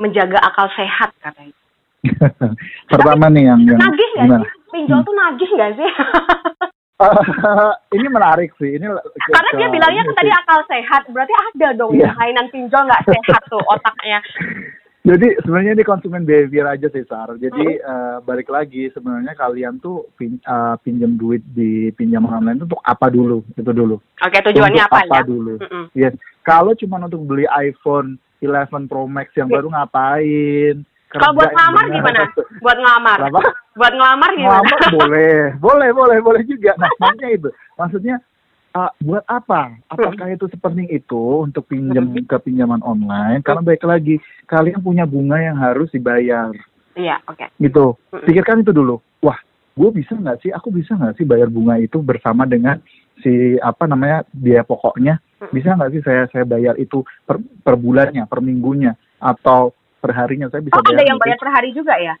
menjaga 0.00 0.38
akal 0.40 0.66
sehat 0.72 1.10
katanya. 1.20 1.56
Pertama 2.90 3.28
nih 3.28 3.44
yang 3.52 3.60
yang 3.66 3.78
nagih 3.78 4.10
nggak 4.16 4.28
sih? 4.40 4.48
Pinjol 4.70 5.00
tuh 5.04 5.14
nagih 5.14 5.50
nggak 5.52 5.72
sih? 5.76 5.90
Ini 7.96 8.06
menarik 8.12 8.52
sih 8.60 8.76
ini 8.76 8.84
karena 9.32 9.50
dia 9.56 9.68
bilangnya 9.72 10.04
kan 10.04 10.14
tadi 10.20 10.30
akal 10.36 10.60
sehat 10.68 11.02
berarti 11.08 11.32
ada 11.32 11.68
dong 11.72 11.96
ya 11.96 12.12
mainan 12.12 12.52
pinjol 12.52 12.84
nggak 12.84 13.08
sehat 13.08 13.40
tuh 13.48 13.62
otaknya 13.72 14.20
Jadi 15.00 15.32
sebenarnya 15.40 15.72
ini 15.80 15.84
konsumen 15.84 16.28
behavior 16.28 16.68
aja 16.68 16.92
sih 16.92 17.00
Sar. 17.08 17.32
Jadi 17.40 17.80
eh, 17.80 18.16
balik 18.20 18.52
lagi 18.52 18.92
sebenarnya 18.92 19.32
kalian 19.32 19.80
tuh 19.80 20.04
pin, 20.20 20.36
eh, 20.36 20.76
pinjam 20.84 21.16
duit 21.16 21.40
di 21.56 21.88
pinjaman 21.96 22.44
online 22.44 22.60
itu 22.60 22.68
untuk 22.68 22.84
apa 22.84 23.08
dulu? 23.08 23.40
Itu 23.56 23.72
dulu. 23.72 23.96
oke 23.96 24.38
tujuannya 24.44 24.84
Untuk 24.84 24.92
apa, 24.92 25.00
apa 25.08 25.16
ya 25.16 25.22
dulu? 25.24 25.54
Mm-mm. 25.56 25.84
Yes. 25.96 26.12
Kalau 26.44 26.76
cuma 26.76 27.00
untuk 27.00 27.24
beli 27.24 27.48
iPhone 27.48 28.20
11 28.44 28.88
Pro 28.92 29.08
Max 29.08 29.32
yang 29.36 29.48
baru 29.48 29.72
ngapain? 29.72 30.84
kalau 31.10 31.34
buat 31.34 31.50
ngelamar 31.50 31.84
gimana 31.90 32.22
buat 32.62 32.78
ngelamar 32.78 33.18
buat 33.74 33.92
ngelamar 33.98 34.30
gimana 34.38 34.62
Ngelamar 34.62 34.80
boleh, 34.94 35.34
boleh, 35.64 35.90
boleh, 35.90 36.18
boleh 36.22 36.42
juga. 36.46 36.78
Nah, 36.78 36.86
maksudnya 37.02 37.30
itu. 37.34 37.48
Maksudnya 37.74 38.16
uh, 38.74 38.92
buat 39.02 39.24
apa? 39.26 39.78
Apakah 39.90 40.30
itu 40.30 40.46
sepenting 40.50 40.88
itu 40.90 41.46
untuk 41.46 41.66
pinjam 41.66 42.10
Hmm. 42.10 42.24
ke 42.26 42.36
pinjaman 42.38 42.82
online? 42.82 43.42
Karena 43.42 43.62
baik 43.64 43.82
lagi, 43.86 44.18
kalian 44.46 44.80
punya 44.82 45.04
bunga 45.06 45.38
yang 45.40 45.56
harus 45.58 45.90
dibayar, 45.90 46.54
iya 46.94 47.18
oke 47.26 47.46
gitu. 47.58 47.96
Mm-mm. 48.14 48.26
Pikirkan 48.26 48.62
itu 48.62 48.72
dulu. 48.74 48.98
Wah, 49.22 49.38
gue 49.74 49.90
bisa 49.94 50.14
nggak 50.16 50.40
sih? 50.46 50.50
Aku 50.54 50.70
bisa 50.70 50.94
nggak 50.94 51.18
sih 51.18 51.26
bayar 51.26 51.50
bunga 51.50 51.78
itu 51.78 51.98
bersama 52.00 52.46
dengan 52.46 52.78
si 53.20 53.58
apa 53.60 53.84
namanya 53.84 54.24
biaya 54.32 54.62
pokoknya? 54.62 55.18
Mm-mm. 55.40 55.52
Bisa 55.52 55.74
nggak 55.74 55.90
sih 55.94 56.02
saya 56.06 56.22
saya 56.30 56.44
bayar 56.46 56.78
itu 56.78 57.02
per, 57.26 57.38
per 57.62 57.74
bulannya, 57.76 58.24
per 58.30 58.40
minggunya, 58.40 58.94
atau 59.20 59.74
per 60.00 60.16
harinya? 60.16 60.48
Saya 60.48 60.64
bisa 60.64 60.78
oh 60.78 60.82
ada 60.84 61.02
yang 61.04 61.18
gitu. 61.18 61.24
bayar 61.26 61.38
per 61.38 61.50
hari 61.52 61.70
juga 61.74 61.94
ya 62.00 62.16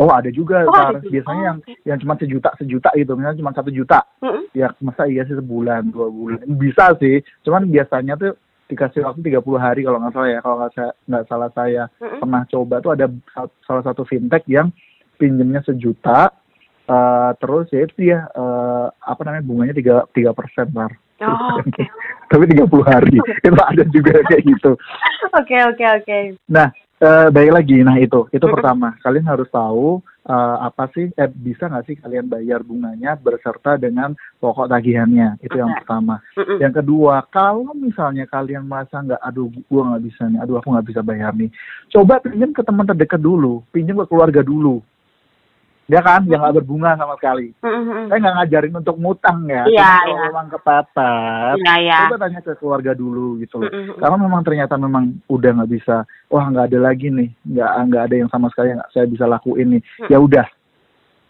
Oh 0.00 0.08
ada 0.08 0.32
juga, 0.32 0.64
Oh, 0.64 0.72
ada 0.72 0.96
juga. 0.98 1.12
biasanya 1.12 1.36
Oh, 1.36 1.46
yang 1.46 1.58
oke. 1.60 1.72
yang 1.84 1.98
cuma 2.00 2.14
sejuta 2.16 2.48
sejuta 2.56 2.88
gitu, 2.96 3.12
misalnya 3.12 3.36
cuma 3.36 3.52
satu 3.52 3.68
juta, 3.68 4.00
Mm-mm. 4.24 4.48
ya 4.52 4.72
masa 4.80 5.04
iya 5.04 5.22
sih 5.22 5.36
sebulan 5.36 5.92
dua 5.92 6.08
bulan 6.08 6.40
bisa 6.56 6.96
sih, 6.96 7.20
cuman 7.44 7.68
biasanya 7.68 8.16
tuh 8.16 8.32
dikasih 8.66 9.02
waktu 9.02 9.20
30 9.28 9.60
hari 9.60 9.82
kalau 9.82 10.00
nggak 10.00 10.14
salah 10.14 10.30
ya, 10.30 10.40
kalau 10.40 10.56
nggak 10.56 10.72
saya 10.72 10.90
nggak 11.04 11.24
salah 11.28 11.50
saya 11.52 11.82
Mm-mm. 12.00 12.16
pernah 12.16 12.42
coba 12.48 12.74
tuh 12.80 12.90
ada 12.90 13.06
sa- 13.28 13.52
salah 13.60 13.84
satu 13.84 14.02
fintech 14.02 14.48
yang 14.48 14.72
pinjemnya 15.14 15.60
sejuta, 15.60 16.32
eh, 16.86 17.30
terus 17.36 17.68
ya 17.68 17.84
itu 17.84 17.94
dia 17.98 18.24
eh, 18.24 18.86
apa 18.88 19.20
namanya 19.20 19.44
bunganya 19.44 19.74
tiga 19.76 20.08
tiga 20.10 20.32
persen 20.32 20.72
Sar. 20.72 20.96
oh 21.20 21.60
oke 21.60 21.84
Tapi 22.30 22.46
30 22.46 22.62
hari 22.86 23.18
itu 23.44 23.52
ada 23.52 23.84
juga 23.84 24.22
kayak 24.24 24.48
gitu. 24.48 24.72
oke 25.30 25.56
oke 25.68 25.84
oke 25.98 26.18
Nah, 26.48 26.72
Eh, 27.00 27.28
baik 27.32 27.56
lagi, 27.56 27.80
nah 27.80 27.96
itu, 27.96 28.28
itu 28.28 28.44
Mm-mm. 28.44 28.60
pertama. 28.60 28.92
Kalian 29.00 29.24
harus 29.24 29.48
tahu 29.48 30.04
eh, 30.20 30.56
apa 30.60 30.84
sih, 30.92 31.08
eh, 31.16 31.32
bisa 31.32 31.64
nggak 31.64 31.88
sih 31.88 31.96
kalian 31.96 32.28
bayar 32.28 32.60
bunganya 32.60 33.16
berserta 33.16 33.80
dengan 33.80 34.12
pokok 34.36 34.68
tagihannya, 34.68 35.40
itu 35.40 35.56
yang 35.56 35.72
pertama. 35.80 36.20
Yang 36.60 36.84
kedua, 36.84 37.24
kalau 37.32 37.72
misalnya 37.72 38.28
kalian 38.28 38.68
merasa 38.68 39.00
nggak, 39.00 39.16
aduh, 39.16 39.48
gua 39.72 39.96
nggak 39.96 40.04
bisa 40.12 40.28
nih, 40.28 40.44
aduh, 40.44 40.60
aku 40.60 40.76
nggak 40.76 40.88
bisa 40.92 41.00
bayar 41.00 41.32
nih, 41.32 41.48
coba 41.88 42.20
pinjam 42.20 42.52
ke 42.52 42.60
teman 42.68 42.84
terdekat 42.84 43.20
dulu, 43.24 43.64
pinjam 43.72 43.96
ke 43.96 44.04
keluarga 44.04 44.44
dulu, 44.44 44.84
ya 45.90 46.00
kan, 46.00 46.22
yang 46.30 46.38
nggak 46.38 46.62
berbunga 46.62 46.94
sama 46.94 47.18
sekali. 47.18 47.50
Mm-mm. 47.58 48.06
Saya 48.06 48.18
nggak 48.22 48.36
ngajarin 48.38 48.74
untuk 48.78 48.96
ngutang 48.96 49.38
ya, 49.44 49.66
Cuma 49.66 49.74
kalau 49.74 50.06
iya. 50.06 50.22
memang 50.30 50.46
kepepet, 50.48 51.56
Iya, 51.58 51.74
ya. 51.82 51.98
coba 52.06 52.18
tanya 52.22 52.40
ke 52.40 52.52
keluarga 52.56 52.92
dulu 52.94 53.42
gitu 53.42 53.58
loh. 53.58 53.66
Mm-mm. 53.66 53.98
Karena 53.98 54.16
memang 54.16 54.42
ternyata 54.46 54.74
memang 54.78 55.04
udah 55.26 55.50
nggak 55.58 55.70
bisa, 55.70 55.96
wah 56.30 56.44
nggak 56.46 56.70
ada 56.70 56.78
lagi 56.78 57.10
nih, 57.10 57.28
nggak 57.42 57.70
nggak 57.90 58.02
ada 58.06 58.14
yang 58.14 58.30
sama 58.30 58.46
sekali 58.48 58.70
yang 58.70 58.78
nggak 58.78 58.92
saya 58.94 59.06
bisa 59.10 59.24
lakuin 59.26 59.68
nih. 59.74 59.82
Hmm. 59.98 60.08
Ya 60.08 60.18
udah, 60.22 60.46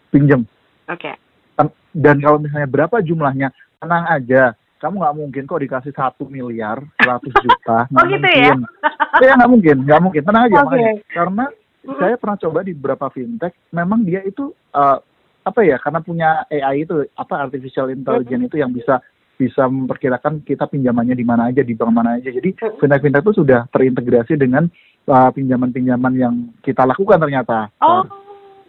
pinjem. 0.09 0.41
Oke. 0.85 1.11
Kan- 1.57 1.73
Dan 1.91 2.21
kalau 2.21 2.37
misalnya 2.37 2.69
berapa 2.69 3.01
jumlahnya, 3.01 3.49
tenang 3.81 4.05
aja. 4.07 4.53
Kamu 4.77 4.97
nggak 4.97 5.17
mungkin 5.17 5.43
kok 5.45 5.61
dikasih 5.61 5.93
satu 5.93 6.25
miliar, 6.25 6.81
100 6.97 7.29
juta. 7.37 7.85
Oh, 7.97 8.05
gitu 8.09 8.29
ya? 8.29 8.53
ya 9.21 9.31
nggak 9.37 9.51
mungkin, 9.51 9.77
nggak 9.85 10.01
mungkin. 10.01 10.21
Tenang 10.21 10.43
aja 10.49 10.55
Oke. 10.57 10.65
makanya. 10.65 10.91
Karena. 11.09 11.45
Saya 11.81 12.15
pernah 12.17 12.37
coba 12.37 12.61
di 12.61 12.77
beberapa 12.77 13.09
fintech, 13.09 13.53
memang 13.73 14.05
dia 14.05 14.21
itu 14.21 14.53
eh, 14.73 14.97
apa 15.41 15.59
ya? 15.65 15.81
Karena 15.81 15.99
punya 16.05 16.29
AI 16.47 16.85
itu 16.85 17.01
apa 17.17 17.41
artificial 17.41 17.89
intelligence 17.89 18.45
itu 18.53 18.57
yang 18.61 18.69
bisa 18.69 19.01
bisa 19.41 19.65
memperkirakan 19.65 20.45
kita 20.45 20.69
pinjamannya 20.69 21.17
di 21.17 21.25
mana 21.25 21.49
aja, 21.49 21.65
di 21.65 21.73
bank 21.73 21.89
mana 21.89 22.21
aja. 22.21 22.29
Jadi 22.29 22.53
Mm. 22.53 22.77
fintech-fintech 22.77 23.25
itu 23.25 23.41
sudah 23.41 23.65
terintegrasi 23.73 24.37
dengan 24.37 24.69
uh, 25.09 25.33
pinjaman-pinjaman 25.33 26.13
yang 26.13 26.33
kita 26.61 26.85
lakukan 26.85 27.17
ternyata. 27.17 27.73
Oh, 27.81 28.05
Sar. 28.05 28.13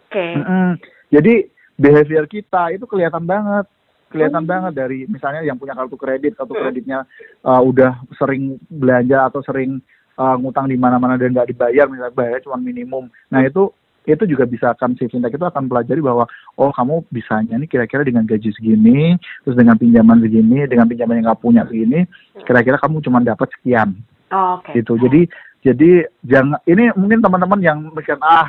oke. 0.09 0.27
Mm-mm. 0.40 0.68
Jadi 1.12 1.44
behavior 1.77 2.25
kita 2.25 2.72
itu 2.72 2.88
kelihatan 2.88 3.29
banget, 3.29 3.68
kelihatan 4.09 4.44
Hmm. 4.44 4.53
banget 4.53 4.72
dari 4.72 5.05
misalnya 5.05 5.44
yang 5.44 5.61
punya 5.61 5.77
kartu 5.77 6.01
kredit, 6.01 6.40
kartu 6.40 6.57
Mm. 6.57 6.61
kreditnya 6.64 6.98
uh, 7.44 7.61
udah 7.61 8.01
sering 8.16 8.57
belanja 8.72 9.29
atau 9.29 9.44
sering 9.44 9.77
uh, 10.18 10.37
ngutang 10.40 10.68
di 10.68 10.77
mana-mana 10.77 11.16
dan 11.16 11.33
nggak 11.33 11.53
dibayar, 11.53 11.87
misalnya 11.88 12.14
bayar 12.14 12.38
cuma 12.44 12.59
minimum. 12.59 13.09
Nah 13.31 13.44
itu 13.44 13.70
itu 14.03 14.27
juga 14.27 14.42
bisa 14.51 14.75
akan 14.75 14.98
si 14.98 15.07
fintech 15.07 15.38
itu 15.38 15.46
akan 15.46 15.70
pelajari 15.70 16.03
bahwa 16.03 16.27
oh 16.59 16.75
kamu 16.75 17.07
bisanya 17.14 17.55
nih 17.55 17.70
kira-kira 17.70 18.03
dengan 18.03 18.27
gaji 18.27 18.51
segini, 18.51 19.14
terus 19.46 19.55
dengan 19.55 19.79
pinjaman 19.79 20.18
segini, 20.18 20.66
dengan 20.66 20.90
pinjaman 20.90 21.22
yang 21.22 21.27
nggak 21.31 21.42
punya 21.42 21.62
segini, 21.70 22.03
kira-kira 22.42 22.83
kamu 22.83 22.98
cuma 22.98 23.22
dapat 23.22 23.46
sekian 23.55 23.94
Oh, 24.33 24.57
Oke. 24.59 24.72
gitu. 24.81 24.96
Jadi 24.96 25.29
jadi 25.62 26.09
jangan 26.25 26.59
ini 26.64 26.88
mungkin 26.96 27.20
teman-teman 27.20 27.61
yang 27.61 27.79
mikir 27.92 28.16
ah 28.25 28.48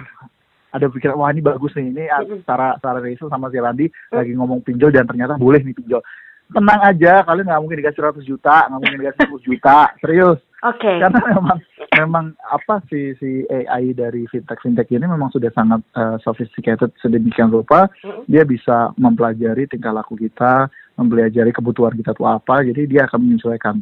ada 0.74 0.90
pikiran 0.90 1.20
wah 1.20 1.30
ini 1.30 1.44
bagus 1.44 1.76
nih 1.76 1.92
ini. 1.92 2.04
Sarah 2.48 2.80
Sarah 2.80 3.04
Rachel 3.04 3.30
sama 3.30 3.52
si 3.52 3.60
Randi 3.60 3.86
lagi 4.10 4.32
ngomong 4.34 4.64
pinjol 4.64 4.90
dan 4.96 5.06
ternyata 5.06 5.36
boleh 5.38 5.62
nih 5.62 5.76
pinjol. 5.76 6.02
Tenang 6.52 6.82
aja, 6.84 7.24
kalian 7.24 7.48
nggak 7.48 7.62
mungkin 7.64 7.80
dikasih 7.80 8.02
100 8.20 8.28
juta, 8.28 8.68
nggak 8.68 8.80
mungkin 8.84 9.00
dikasih 9.00 9.22
10 9.32 9.48
juta, 9.48 9.78
serius. 10.04 10.40
Oke. 10.64 10.92
Karena 10.96 11.20
memang 11.28 11.60
memang 11.92 12.26
apa 12.48 12.80
si 12.88 13.12
si 13.20 13.44
AI 13.52 13.92
dari 13.92 14.24
fintech 14.32 14.64
fintech 14.64 14.88
ini 14.96 15.04
memang 15.04 15.28
sudah 15.30 15.52
sangat 15.52 15.84
eh, 15.92 16.18
sophisticated 16.24 16.96
sedemikian 17.04 17.52
rupa 17.52 17.92
Mm-mm. 18.02 18.24
dia 18.32 18.48
bisa 18.48 18.96
mempelajari 18.96 19.68
tingkah 19.68 19.92
laku 19.92 20.16
kita, 20.16 20.72
mempelajari 20.96 21.52
kebutuhan 21.52 21.94
kita 22.00 22.16
tuh 22.16 22.32
apa, 22.32 22.64
jadi 22.64 22.82
dia 22.88 23.02
akan 23.12 23.20
menyesuaikan. 23.28 23.76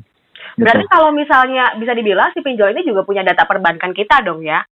Gitu. 0.57 0.65
Berarti 0.65 0.85
kalau 0.89 1.13
misalnya 1.13 1.77
bisa 1.77 1.93
dibilang 1.93 2.33
si 2.33 2.41
pinjol 2.41 2.73
ini 2.73 2.81
juga 2.81 3.05
punya 3.05 3.21
data 3.21 3.45
perbankan 3.45 3.93
kita 3.93 4.25
dong 4.25 4.41
ya? 4.41 4.65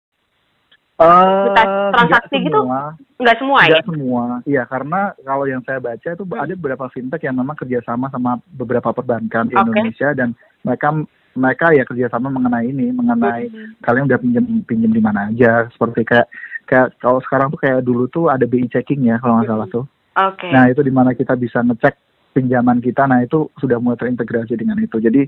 Eh, 1.00 1.44
kita 1.48 1.64
transaksi 1.96 2.36
nggak 2.36 2.46
gitu? 2.52 2.60
semua, 2.60 2.82
Enggak 3.16 3.38
semua 3.40 3.60
ya? 3.64 3.68
nggak 3.72 3.86
semua. 3.88 4.24
Iya, 4.44 4.64
karena 4.68 5.02
kalau 5.24 5.46
yang 5.48 5.62
saya 5.64 5.80
baca 5.80 6.10
itu 6.12 6.24
Hmm. 6.28 6.44
ada 6.44 6.54
beberapa 6.60 6.86
fintech 6.92 7.24
yang 7.24 7.40
memang 7.40 7.56
kerjasama 7.56 8.12
sama 8.12 8.44
beberapa 8.52 8.92
perbankan 8.92 9.48
di 9.48 9.56
Oke. 9.56 9.64
Indonesia 9.64 10.12
dan 10.12 10.36
mereka 10.68 10.92
mereka 11.40 11.72
ya 11.72 11.88
kerjasama 11.88 12.28
mengenai 12.28 12.68
ini, 12.68 12.92
mengenai 12.92 13.48
Mm-mm. 13.48 13.80
kalian 13.80 14.12
udah 14.12 14.20
pinjam 14.20 14.44
pinjam 14.68 14.92
di 14.92 15.00
mana 15.00 15.32
aja, 15.32 15.72
seperti 15.72 16.04
kayak 16.04 16.28
kayak 16.68 16.92
kalau 17.00 17.24
sekarang 17.24 17.48
tuh 17.48 17.60
kayak 17.64 17.80
dulu 17.80 18.12
tuh 18.12 18.28
ada 18.28 18.44
BI 18.44 18.68
checking 18.68 19.08
ya 19.08 19.24
kalau 19.24 19.40
nggak 19.40 19.48
salah 19.48 19.68
tuh. 19.72 19.88
Oke. 20.20 20.52
Nah 20.52 20.68
itu 20.68 20.84
di 20.84 20.92
mana 20.92 21.16
kita 21.16 21.40
bisa 21.40 21.64
ngecek 21.64 21.96
pinjaman 22.36 22.84
kita. 22.84 23.08
Nah 23.08 23.24
itu 23.24 23.48
sudah 23.56 23.80
mulai 23.80 23.96
terintegrasi 23.96 24.60
dengan 24.60 24.76
itu. 24.84 25.00
Jadi 25.00 25.24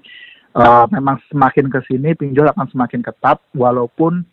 eh, 0.52 0.86
memang 0.92 1.16
semakin 1.32 1.72
ke 1.72 1.80
sini 1.88 2.12
pinjol 2.12 2.52
akan 2.52 2.68
semakin 2.68 3.00
ketat, 3.00 3.40
walaupun 3.56 4.28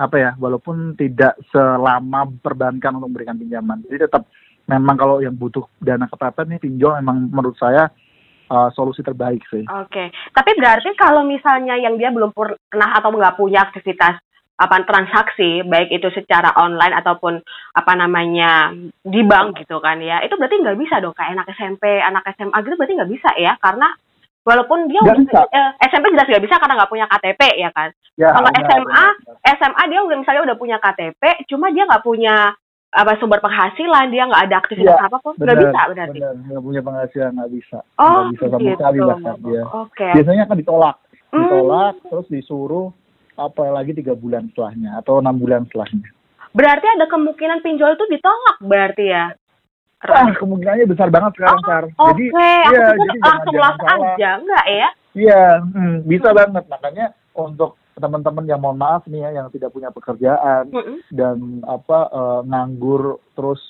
apa 0.00 0.16
ya, 0.16 0.30
walaupun 0.40 0.96
tidak 0.96 1.36
selama 1.52 2.24
perbankan 2.40 2.96
untuk 2.96 3.12
memberikan 3.12 3.36
pinjaman. 3.36 3.84
Jadi 3.84 4.08
tetap 4.08 4.24
memang 4.64 4.96
kalau 4.96 5.20
yang 5.20 5.36
butuh 5.36 5.68
dana 5.76 6.08
kepepet 6.08 6.48
nih 6.48 6.60
pinjol 6.62 6.96
memang 7.04 7.28
menurut 7.28 7.58
saya 7.60 7.92
eh, 8.48 8.68
solusi 8.72 9.04
terbaik 9.04 9.44
sih. 9.52 9.68
Oke, 9.68 10.08
tapi 10.32 10.50
berarti 10.56 10.96
kalau 10.96 11.20
misalnya 11.20 11.76
yang 11.76 12.00
dia 12.00 12.08
belum 12.08 12.32
pernah 12.32 12.96
atau 12.96 13.12
nggak 13.12 13.36
punya 13.36 13.68
aktivitas 13.68 14.16
apa 14.60 14.76
transaksi, 14.84 15.64
baik 15.64 15.88
itu 15.88 16.12
secara 16.12 16.52
online 16.60 16.92
ataupun 16.92 17.40
apa 17.72 17.92
namanya 17.96 18.76
di 19.00 19.24
bank 19.24 19.64
gitu 19.64 19.80
kan 19.80 19.96
ya, 20.04 20.20
itu 20.20 20.36
berarti 20.36 20.60
nggak 20.60 20.76
bisa 20.76 21.00
dong 21.00 21.16
kayak 21.16 21.32
anak 21.32 21.48
SMP, 21.56 21.84
anak 22.00 22.28
SMA 22.36 22.56
gitu 22.60 22.76
berarti 22.76 22.96
nggak 23.00 23.12
bisa 23.12 23.30
ya, 23.40 23.56
karena 23.56 23.88
walaupun 24.42 24.86
dia 24.86 25.00
Nggak 25.00 25.16
udah- 25.16 25.26
bisa. 25.26 25.40
eh, 25.50 25.70
SMP 25.86 26.10
jelas 26.10 26.26
nggak 26.26 26.44
bisa 26.44 26.56
karena 26.56 26.74
nggak 26.76 26.90
punya 26.90 27.06
KTP 27.06 27.40
ya 27.56 27.70
kan. 27.70 27.88
Ya, 28.14 28.28
Kalau 28.30 28.48
SMA, 28.50 28.84
benar. 28.84 29.54
SMA 29.54 29.82
dia 29.86 30.00
udah 30.02 30.16
misalnya 30.18 30.42
udah 30.44 30.56
punya 30.56 30.76
KTP, 30.76 31.22
cuma 31.46 31.70
dia 31.70 31.84
nggak 31.84 32.02
punya 32.02 32.52
apa 32.90 33.14
sumber 33.16 33.38
penghasilan, 33.38 34.10
dia 34.10 34.26
nggak 34.26 34.44
ada 34.44 34.56
aktivitas 34.58 34.92
Iya, 34.92 35.06
apa 35.06 35.16
pun, 35.18 35.32
nggak 35.32 35.46
benar, 35.46 35.62
bisa 35.62 35.80
berarti. 35.86 36.18
nggak 36.20 36.60
punya 36.60 36.80
penghasilan 36.82 37.30
nggak 37.32 37.50
bisa 37.50 37.78
Oh, 37.96 38.10
nggak 38.10 38.30
bisa 38.30 38.44
sama 38.46 38.60
gitu. 38.60 38.74
sekali 38.74 38.98
bahkan 39.00 39.36
dia 39.40 39.62
Oke. 39.64 40.08
biasanya 40.12 40.44
kan 40.44 40.56
ditolak 40.56 40.96
Hmm. 41.30 41.38
ditolak 41.40 41.94
terus 42.02 42.26
disuruh 42.28 42.86
apa 43.38 43.62
lagi 43.70 43.94
tiga 43.94 44.12
bulan 44.12 44.50
setelahnya 44.50 44.98
atau 44.98 45.18
enam 45.18 45.32
bulan 45.34 45.62
setelahnya 45.64 46.10
Berarti 46.50 46.82
ada 46.90 47.06
kemungkinan 47.06 47.62
pinjol 47.62 47.94
itu 47.94 48.04
ditolak 48.10 48.58
berarti 48.60 49.06
ya? 49.06 49.30
Wah, 50.00 50.32
kemungkinannya 50.32 50.88
besar 50.88 51.12
banget 51.12 51.32
sekarang, 51.36 51.60
Sar. 51.62 51.84
Oke, 51.84 52.00
Jadi, 52.08 52.24
iya, 52.32 52.84
pikir 52.96 53.20
jadi 53.20 53.58
langsung 53.60 53.84
salah. 53.84 54.14
aja, 54.16 54.30
enggak 54.40 54.64
ya? 54.66 54.88
iya, 55.12 55.42
hmm, 55.60 55.94
bisa 56.04 56.28
banget. 56.32 56.64
Makanya 56.66 57.06
untuk 57.32 57.76
teman-teman 57.94 58.48
yang 58.48 58.58
mohon 58.58 58.80
maaf 58.80 59.04
nih 59.04 59.20
ya, 59.20 59.30
yang 59.36 59.52
tidak 59.52 59.70
punya 59.70 59.92
pekerjaan 59.92 60.72
Mm-mm. 60.72 61.04
dan 61.12 61.36
apa 61.62 62.08
eh, 62.08 62.40
nganggur 62.48 63.20
terus 63.34 63.60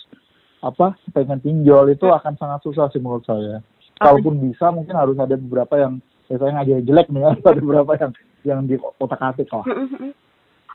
apa 0.61 0.95
pengen 1.11 1.41
pinjol 1.41 1.91
itu 1.91 2.05
Hmm. 2.05 2.15
akan 2.15 2.35
sangat 2.37 2.61
susah 2.63 2.87
sih 2.89 3.01
menurut 3.01 3.27
saya. 3.27 3.59
Kalaupun 3.97 4.39
bisa, 4.39 4.71
mungkin 4.71 4.95
harus 4.95 5.19
ada 5.19 5.35
beberapa 5.35 5.75
yang 5.77 5.99
biasanya 6.25 6.63
ngajar 6.63 6.79
jelek 6.85 7.07
nih, 7.11 7.21
ya, 7.27 7.31
ada 7.35 7.59
beberapa 7.59 7.93
yang 7.99 8.13
yang 8.41 8.61
di 8.65 8.77
otak 8.79 9.19
atik 9.19 9.51
lah. 9.51 9.67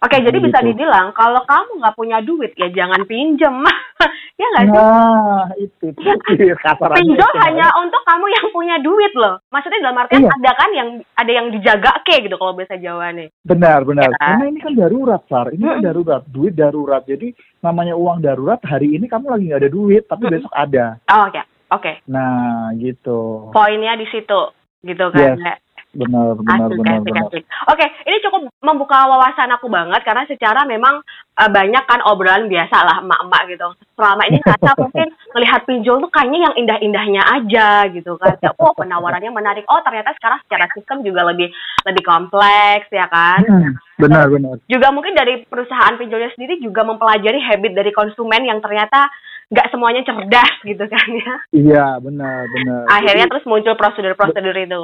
Oke, 0.04 0.20
jadi 0.20 0.38
bisa 0.38 0.60
Gitu. 0.60 0.76
dibilang 0.76 1.16
kalau 1.16 1.40
kamu 1.48 1.80
nggak 1.80 1.96
punya 1.96 2.18
duit 2.20 2.52
ya 2.60 2.68
jangan 2.68 3.08
pinjem, 3.08 3.56
ya 4.42 4.48
nggak 4.52 4.66
sih? 4.68 4.76
Nah, 4.76 5.48
itu 5.56 5.86
itu 5.96 6.46
kasarannya. 6.60 7.00
Pinjol 7.00 7.32
itu, 7.32 7.40
hanya 7.42 7.68
untuk 7.80 8.04
kamu 8.04 8.26
yang 8.28 8.48
punya 8.52 8.76
duit 8.84 9.14
loh. 9.16 9.40
Maksudnya 9.50 9.80
dalam 9.82 10.02
artian 10.04 10.28
Iya. 10.28 10.36
ada 10.36 10.52
kan 10.54 10.70
yang 10.76 10.90
ada 11.16 11.32
yang 11.32 11.48
dijaga 11.50 11.92
ke 12.04 12.22
gitu 12.22 12.36
kalau 12.36 12.54
bahasa 12.54 12.76
Jawa 12.76 13.16
nih. 13.16 13.32
Benar, 13.42 13.88
benar. 13.88 14.12
Ya. 14.12 14.18
Karena 14.20 14.46
ini 14.52 14.60
kan 14.60 14.74
darurat, 14.76 15.22
Sar. 15.26 15.48
Ini 15.56 15.64
kan 15.64 15.78
Mm-mm. 15.80 15.88
darurat, 15.88 16.22
duit 16.28 16.54
darurat. 16.54 17.04
Jadi 17.08 17.28
namanya 17.60 17.96
uang 17.96 18.20
darurat, 18.20 18.60
hari 18.62 18.94
ini 18.94 19.08
kamu 19.08 19.26
lagi 19.32 19.44
nggak 19.48 19.62
ada 19.64 19.72
duit, 19.72 20.04
tapi 20.06 20.24
besok 20.28 20.54
ada. 20.54 21.00
Oh, 21.08 21.32
oke, 21.32 21.42
oke. 21.72 21.92
Nah, 22.12 22.76
gitu. 22.78 23.50
Poinnya 23.50 23.96
di 23.96 24.06
situ, 24.12 24.42
gitu 24.84 25.06
kan? 25.10 25.40
Yes. 25.40 25.65
Benar, 25.96 26.36
benar, 26.36 26.68
Asik, 26.68 26.76
benar, 26.76 26.96
asik, 27.00 27.08
benar. 27.08 27.24
asik. 27.32 27.44
Oke, 27.72 27.86
ini 28.04 28.18
cukup 28.20 28.42
membuka 28.60 29.08
wawasan 29.08 29.48
aku 29.56 29.72
banget 29.72 30.04
karena 30.04 30.28
secara 30.28 30.68
memang 30.68 31.00
eh, 31.40 31.50
banyak 31.50 31.84
kan 31.88 32.04
obrolan 32.04 32.52
biasa 32.52 32.78
lah 32.84 33.00
emak-emak 33.00 33.42
gitu. 33.56 33.68
Selama 33.96 34.22
ini 34.28 34.38
ngerasa 34.44 34.72
mungkin 34.76 35.08
melihat 35.32 35.62
pinjol 35.64 36.04
tuh 36.04 36.12
kayaknya 36.12 36.40
yang 36.52 36.56
indah-indahnya 36.60 37.24
aja 37.24 37.68
gitu 37.96 38.20
kan. 38.20 38.36
Oh 38.60 38.76
penawarannya 38.76 39.32
menarik. 39.32 39.64
Oh 39.72 39.80
ternyata 39.88 40.12
sekarang 40.20 40.44
secara 40.44 40.68
sistem 40.76 41.00
juga 41.08 41.32
lebih 41.32 41.48
lebih 41.88 42.04
kompleks 42.04 42.92
ya 42.92 43.08
kan. 43.08 43.40
Hmm, 43.48 43.72
benar, 43.96 44.28
benar. 44.28 44.60
Juga 44.68 44.92
mungkin 44.92 45.16
dari 45.16 45.48
perusahaan 45.48 45.96
pinjolnya 45.96 46.36
sendiri 46.36 46.60
juga 46.60 46.84
mempelajari 46.84 47.40
habit 47.40 47.72
dari 47.72 47.96
konsumen 47.96 48.44
yang 48.44 48.60
ternyata 48.60 49.08
nggak 49.46 49.70
semuanya 49.72 50.02
cerdas 50.04 50.54
gitu 50.66 50.84
kan 50.90 51.08
ya. 51.08 51.36
Iya, 51.54 51.86
benar, 52.02 52.50
benar. 52.50 52.82
Akhirnya 52.90 53.30
Jadi, 53.30 53.32
terus 53.32 53.46
muncul 53.48 53.74
prosedur-prosedur 53.78 54.58
itu. 54.58 54.82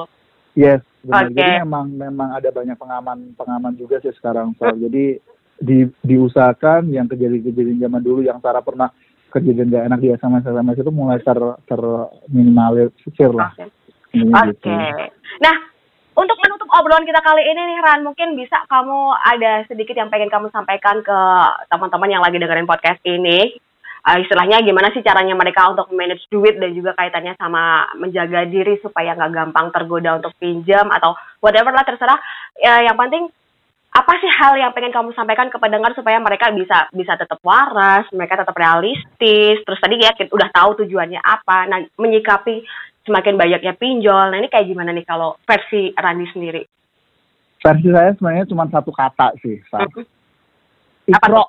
Yes, 0.57 0.81
benar. 1.05 1.27
Oke. 1.27 1.35
Jadi 1.35 1.51
memang 1.65 1.85
memang 1.93 2.29
ada 2.35 2.49
banyak 2.51 2.77
pengaman 2.77 3.17
pengaman 3.35 3.73
juga 3.75 3.99
sih 4.03 4.13
sekarang, 4.15 4.53
Sar. 4.57 4.75
Jadi 4.75 5.19
di 5.61 5.85
diusahakan 6.01 6.89
yang 6.89 7.05
kejadian-kejadian 7.05 7.85
zaman 7.85 8.01
dulu 8.01 8.25
yang 8.25 8.41
Sarah 8.41 8.65
pernah 8.65 8.89
kejadian 9.31 9.71
gak 9.71 9.85
enak 9.87 9.99
di 10.01 10.09
SMS 10.11 10.43
SMS 10.43 10.77
itu 10.81 10.91
mulai 10.91 11.21
ter 11.23 11.39
terminimalisir 11.69 13.31
lah. 13.31 13.53
Oke. 13.55 13.69
Oke. 14.11 14.51
gitu. 14.51 14.71
Nah, 15.39 15.55
untuk 16.11 16.35
menutup 16.43 16.67
obrolan 16.75 17.07
kita 17.07 17.23
kali 17.23 17.47
ini 17.47 17.61
nih 17.63 17.79
Ran, 17.79 18.03
mungkin 18.03 18.35
bisa 18.35 18.59
kamu 18.67 19.15
ada 19.23 19.63
sedikit 19.71 19.95
yang 19.95 20.11
pengen 20.11 20.27
kamu 20.27 20.51
sampaikan 20.51 20.99
ke 20.99 21.19
teman-teman 21.71 22.11
yang 22.11 22.19
lagi 22.19 22.35
dengerin 22.35 22.67
podcast 22.67 22.99
ini. 23.07 23.55
Uh, 24.01 24.17
istilahnya 24.17 24.65
gimana 24.65 24.89
sih 24.97 25.05
caranya 25.05 25.37
mereka 25.37 25.69
untuk 25.69 25.93
manage 25.93 26.25
duit 26.33 26.57
dan 26.57 26.73
juga 26.73 26.97
kaitannya 26.97 27.37
sama 27.37 27.85
menjaga 28.01 28.49
diri 28.49 28.81
supaya 28.81 29.13
nggak 29.13 29.29
gampang 29.29 29.69
tergoda 29.69 30.17
untuk 30.17 30.33
pinjam 30.41 30.89
atau 30.89 31.13
whatever 31.37 31.69
lah 31.69 31.85
terserah. 31.85 32.17
Ya, 32.57 32.81
yang 32.81 32.97
penting 32.97 33.29
apa 33.91 34.13
sih 34.17 34.31
hal 34.41 34.57
yang 34.57 34.73
pengen 34.73 34.89
kamu 34.89 35.13
sampaikan 35.13 35.53
ke 35.53 35.61
pendengar 35.61 35.93
supaya 35.93 36.17
mereka 36.17 36.49
bisa 36.49 36.89
bisa 36.89 37.13
tetap 37.13 37.37
waras, 37.45 38.09
mereka 38.09 38.41
tetap 38.41 38.57
realistis. 38.57 39.61
Terus 39.61 39.79
tadi 39.83 40.01
ya 40.01 40.17
udah 40.33 40.49
tahu 40.49 40.81
tujuannya 40.81 41.21
apa, 41.21 41.69
nah 41.69 41.77
menyikapi 42.01 42.65
semakin 43.05 43.37
banyaknya 43.37 43.77
pinjol. 43.77 44.33
Nah 44.33 44.37
ini 44.41 44.49
kayak 44.49 44.65
gimana 44.65 44.95
nih 44.97 45.05
kalau 45.05 45.37
versi 45.45 45.93
Rani 45.93 46.25
sendiri? 46.33 46.63
Versi 47.61 47.87
saya 47.93 48.17
sebenarnya 48.17 48.49
cuma 48.49 48.65
satu 48.65 48.89
kata 48.89 49.37
sih, 49.45 49.61
Sar. 49.69 49.85
Mhm. 49.85 50.03
Ikro. 51.13 51.43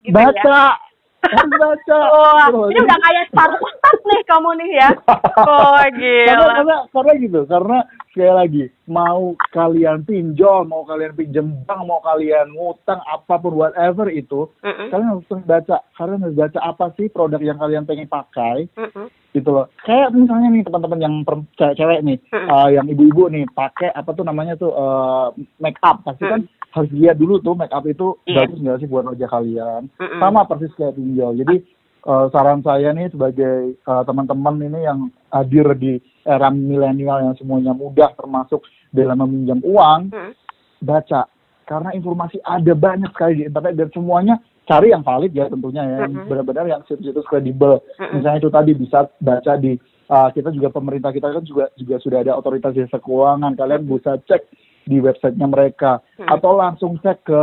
Gitu 0.00 0.16
baca. 0.16 0.32
ya. 0.32 0.89
Baca. 1.20 1.98
Wah, 2.16 2.46
Terus. 2.48 2.68
ini 2.72 2.78
udah 2.80 2.98
kayak 2.98 3.24
ustad 3.60 3.98
nih 4.08 4.20
kamu 4.24 4.50
nih 4.56 4.70
ya. 4.80 4.90
Oh 5.40 5.78
karena, 5.80 5.96
gila. 5.96 6.46
karena 6.52 6.76
karena 6.92 7.12
gitu 7.22 7.40
karena 7.48 7.78
sekali 8.10 8.32
lagi 8.34 8.64
mau 8.90 9.32
kalian 9.54 10.02
pinjol 10.02 10.66
mau 10.66 10.82
kalian 10.82 11.14
pinjam 11.14 11.46
bank 11.64 11.80
mau 11.86 12.02
kalian 12.02 12.50
ngutang 12.52 13.00
apa 13.06 13.38
pun 13.38 13.54
whatever 13.54 14.10
itu 14.10 14.50
Mm-mm, 14.60 14.90
kalian 14.90 15.14
harus 15.14 15.26
baca 15.46 15.76
kalian 15.94 16.26
harus 16.26 16.36
baca 16.36 16.58
apa 16.60 16.90
sih 16.98 17.06
produk 17.08 17.40
yang 17.40 17.56
kalian 17.56 17.86
pengen 17.86 18.10
pakai 18.10 18.66
mm-mm, 18.74 19.06
gitu 19.32 19.48
loh 19.54 19.70
kayak 19.86 20.10
misalnya 20.10 20.50
nih 20.50 20.62
teman-teman 20.66 21.00
yang 21.00 21.14
per- 21.22 21.46
cewek, 21.54 21.74
cewek 21.78 22.00
nih 22.02 22.18
Mm-mm. 22.34 22.48
uh, 22.50 22.68
yang 22.74 22.86
ibu-ibu 22.90 23.30
nih 23.30 23.44
pakai 23.54 23.94
apa 23.94 24.10
tuh 24.12 24.26
namanya 24.26 24.58
tuh 24.58 24.74
uh, 24.74 25.30
make 25.62 25.78
up 25.86 26.02
pasti 26.02 26.26
kan 26.26 26.42
harus 26.70 26.90
lihat 26.94 27.18
dulu 27.18 27.38
tuh 27.38 27.58
make 27.58 27.70
up 27.70 27.82
itu 27.84 28.14
Iya. 28.24 28.46
bagus 28.46 28.58
nggak 28.62 28.78
sih 28.78 28.88
buat 28.88 29.04
wajah 29.06 29.28
kalian 29.28 29.82
mm-mm. 29.90 30.20
sama 30.22 30.46
persis 30.46 30.70
kayak 30.74 30.94
pinjol. 30.94 31.34
Jadi 31.34 31.56
eh, 32.00 32.26
saran 32.30 32.62
saya 32.62 32.94
nih 32.94 33.10
sebagai 33.10 33.74
eh, 33.74 34.02
teman-teman 34.06 34.54
ini 34.62 34.80
yang 34.82 34.98
hadir 35.28 35.66
di 35.74 35.98
era 36.22 36.48
milenial 36.48 37.26
yang 37.26 37.34
semuanya 37.34 37.74
mudah 37.74 38.14
termasuk 38.14 38.62
dalam 38.90 39.18
meminjam 39.20 39.58
uang, 39.62 40.10
Mm. 40.10 40.32
baca 40.80 41.26
karena 41.62 41.94
informasi 41.94 42.42
ada 42.42 42.74
banyak 42.74 43.10
sekali 43.14 43.32
di 43.38 43.42
internet 43.46 43.74
dan 43.78 43.88
semuanya 43.94 44.34
cari 44.66 44.90
yang 44.90 45.06
valid 45.06 45.30
ya 45.30 45.46
tentunya 45.46 45.82
ya, 45.82 45.96
yang 46.02 46.26
benar-benar 46.26 46.66
yang 46.66 46.82
situs-situs 46.86 47.26
kredibel. 47.26 47.78
Misalnya 48.10 48.38
itu 48.38 48.50
tadi 48.50 48.70
bisa 48.74 49.06
baca 49.18 49.52
di 49.54 49.78
eh, 50.10 50.28
kita 50.34 50.50
juga 50.50 50.70
pemerintah 50.70 51.10
kita 51.10 51.30
kan 51.30 51.42
juga 51.42 51.70
juga 51.74 51.98
sudah 51.98 52.22
ada 52.22 52.34
otoritas 52.34 52.74
jasa 52.74 52.98
keuangan. 52.98 53.54
Kalian 53.54 53.86
bisa 53.86 54.18
cek 54.26 54.42
di 54.90 54.98
websitenya 54.98 55.46
mereka 55.46 56.02
Hmm. 56.18 56.26
atau 56.26 56.58
langsung 56.58 56.98
cek 56.98 57.22
ke 57.22 57.40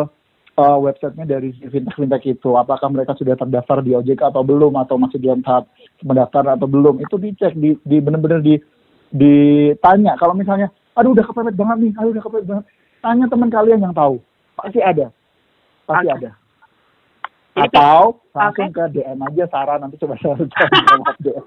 uh, 0.60 0.78
websitenya 0.84 1.24
dari 1.24 1.56
si 1.56 1.64
fintech-fintech 1.72 2.28
itu. 2.28 2.50
Apakah 2.60 2.92
mereka 2.92 3.16
sudah 3.16 3.40
terdaftar 3.40 3.80
di 3.80 3.96
OJK 3.96 4.36
atau 4.36 4.44
belum 4.44 4.76
atau 4.76 5.00
masih 5.00 5.18
dalam 5.24 5.40
tahap 5.40 5.72
pendaftaran 6.04 6.60
atau 6.60 6.68
belum? 6.68 7.00
Itu 7.00 7.16
dicek, 7.16 7.56
di, 7.56 7.80
di 7.88 7.98
benar-benar 8.04 8.44
di 8.44 8.60
ditanya. 9.08 10.20
Kalau 10.20 10.36
misalnya, 10.36 10.68
aduh 11.00 11.16
udah 11.16 11.24
kepepet 11.24 11.56
banget 11.56 11.78
nih, 11.88 11.92
aduh 11.96 12.12
udah 12.12 12.24
kepepet 12.28 12.46
banget. 12.52 12.66
Tanya 13.00 13.26
teman 13.32 13.50
kalian 13.54 13.80
yang 13.80 13.96
tahu, 13.96 14.20
pasti 14.58 14.82
ada, 14.84 15.08
pasti 15.88 16.08
Oke. 16.12 16.18
ada. 16.18 16.32
Atau 17.58 18.22
langsung 18.38 18.70
ke 18.70 18.84
DM 18.94 19.18
aja 19.18 19.50
saran 19.50 19.82
nanti 19.82 19.98
coba 19.98 20.14
saya 20.22 20.38
DM. 21.26 21.42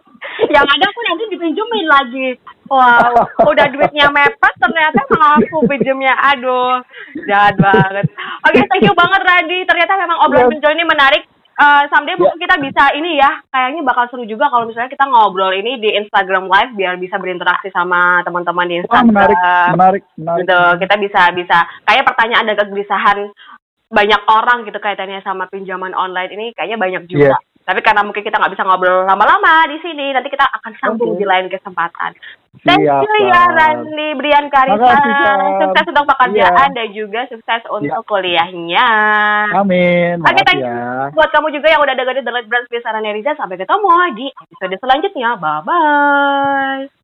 Yang 0.48 0.64
ada 0.64 0.84
aku 0.86 1.00
nanti 1.04 1.24
dipinjemin 1.28 1.86
lagi. 1.86 2.28
Wow, 2.66 3.26
udah 3.44 3.66
duitnya 3.68 4.06
mepet 4.08 4.54
ternyata 4.56 5.02
malah 5.10 5.36
aku 5.36 5.66
pinjemnya. 5.66 6.14
Aduh, 6.30 6.78
jahat 7.26 7.58
banget. 7.58 8.06
Oke, 8.40 8.60
thank 8.64 8.80
you 8.80 8.94
banget 8.94 9.20
Radi. 9.20 9.58
Ternyata 9.64 9.92
memang 9.96 10.18
obrolan 10.22 10.46
Yes. 10.46 10.52
pinjol 10.54 10.72
ini 10.72 10.84
menarik. 10.84 11.22
Eh 11.52 11.82
someday 11.90 12.16
mungkin 12.16 12.40
kita 12.40 12.56
bisa 12.56 12.88
ini 12.94 13.20
ya, 13.20 13.42
kayaknya 13.46 13.84
bakal 13.84 14.08
seru 14.08 14.24
juga 14.24 14.48
kalau 14.48 14.64
misalnya 14.64 14.88
kita 14.88 15.04
ngobrol 15.04 15.52
ini 15.52 15.76
di 15.76 15.92
Instagram 15.92 16.48
Live 16.48 16.72
biar 16.72 16.96
bisa 16.96 17.18
berinteraksi 17.18 17.68
sama 17.68 18.22
teman-teman 18.22 18.64
di 18.64 18.74
Wah 18.78 18.80
Instagram. 18.80 19.12
menarik, 19.12 19.38
menarik, 19.74 20.02
menarik. 20.16 20.40
gitu 20.40 20.60
kita 20.78 20.94
bisa 20.96 21.20
bisa 21.34 21.58
kayak 21.84 22.06
pertanyaan 22.06 22.48
dan 22.48 22.56
kegelisahan 22.56 23.18
banyak 23.88 24.22
orang 24.24 24.58
gitu 24.64 24.78
kaitannya 24.78 25.20
sama 25.20 25.44
pinjaman 25.46 25.92
online 25.92 26.30
ini 26.30 26.46
kayaknya 26.54 26.78
banyak 26.78 27.02
juga 27.04 27.34
Iya. 27.34 27.36
Tapi 27.70 27.86
karena 27.86 28.02
mungkin 28.02 28.26
kita 28.26 28.34
nggak 28.34 28.50
bisa 28.58 28.66
ngobrol 28.66 29.06
lama-lama 29.06 29.62
di 29.70 29.78
sini 29.78 30.10
nanti 30.10 30.26
kita 30.26 30.42
akan 30.42 30.74
sambung 30.82 31.14
Oke. 31.14 31.22
di 31.22 31.26
lain 31.30 31.46
kesempatan. 31.46 32.18
Thank 32.66 32.82
Siap, 32.82 33.06
you 33.06 33.30
ya. 33.30 33.46
Ranli 33.46 34.08
Brian 34.18 34.50
Karisa 34.50 34.90
sukses 35.62 35.86
untuk 35.86 36.02
pekerjaan 36.10 36.74
Iya. 36.74 36.74
dan 36.74 36.88
juga 36.90 37.20
sukses 37.30 37.62
untuk 37.70 38.02
kuliahnya. 38.10 38.88
Amin, 39.54 40.18
Oke, 40.18 40.26
makasih 40.26 40.46
thank 40.50 40.66
you. 40.66 40.66
ya. 40.66 41.14
buat 41.14 41.30
kamu 41.30 41.54
juga 41.54 41.70
yang 41.70 41.78
udah 41.86 41.94
dengerin 41.94 42.26
The 42.26 42.34
Light 42.34 42.50
Brands 42.50 42.66
Biasa 42.66 42.98
Neriza 42.98 43.38
sampai 43.38 43.54
ketemu 43.54 43.94
di 44.18 44.26
episode 44.34 44.76
selanjutnya. 44.82 45.38
Bye 45.38 45.62
bye 45.62 46.99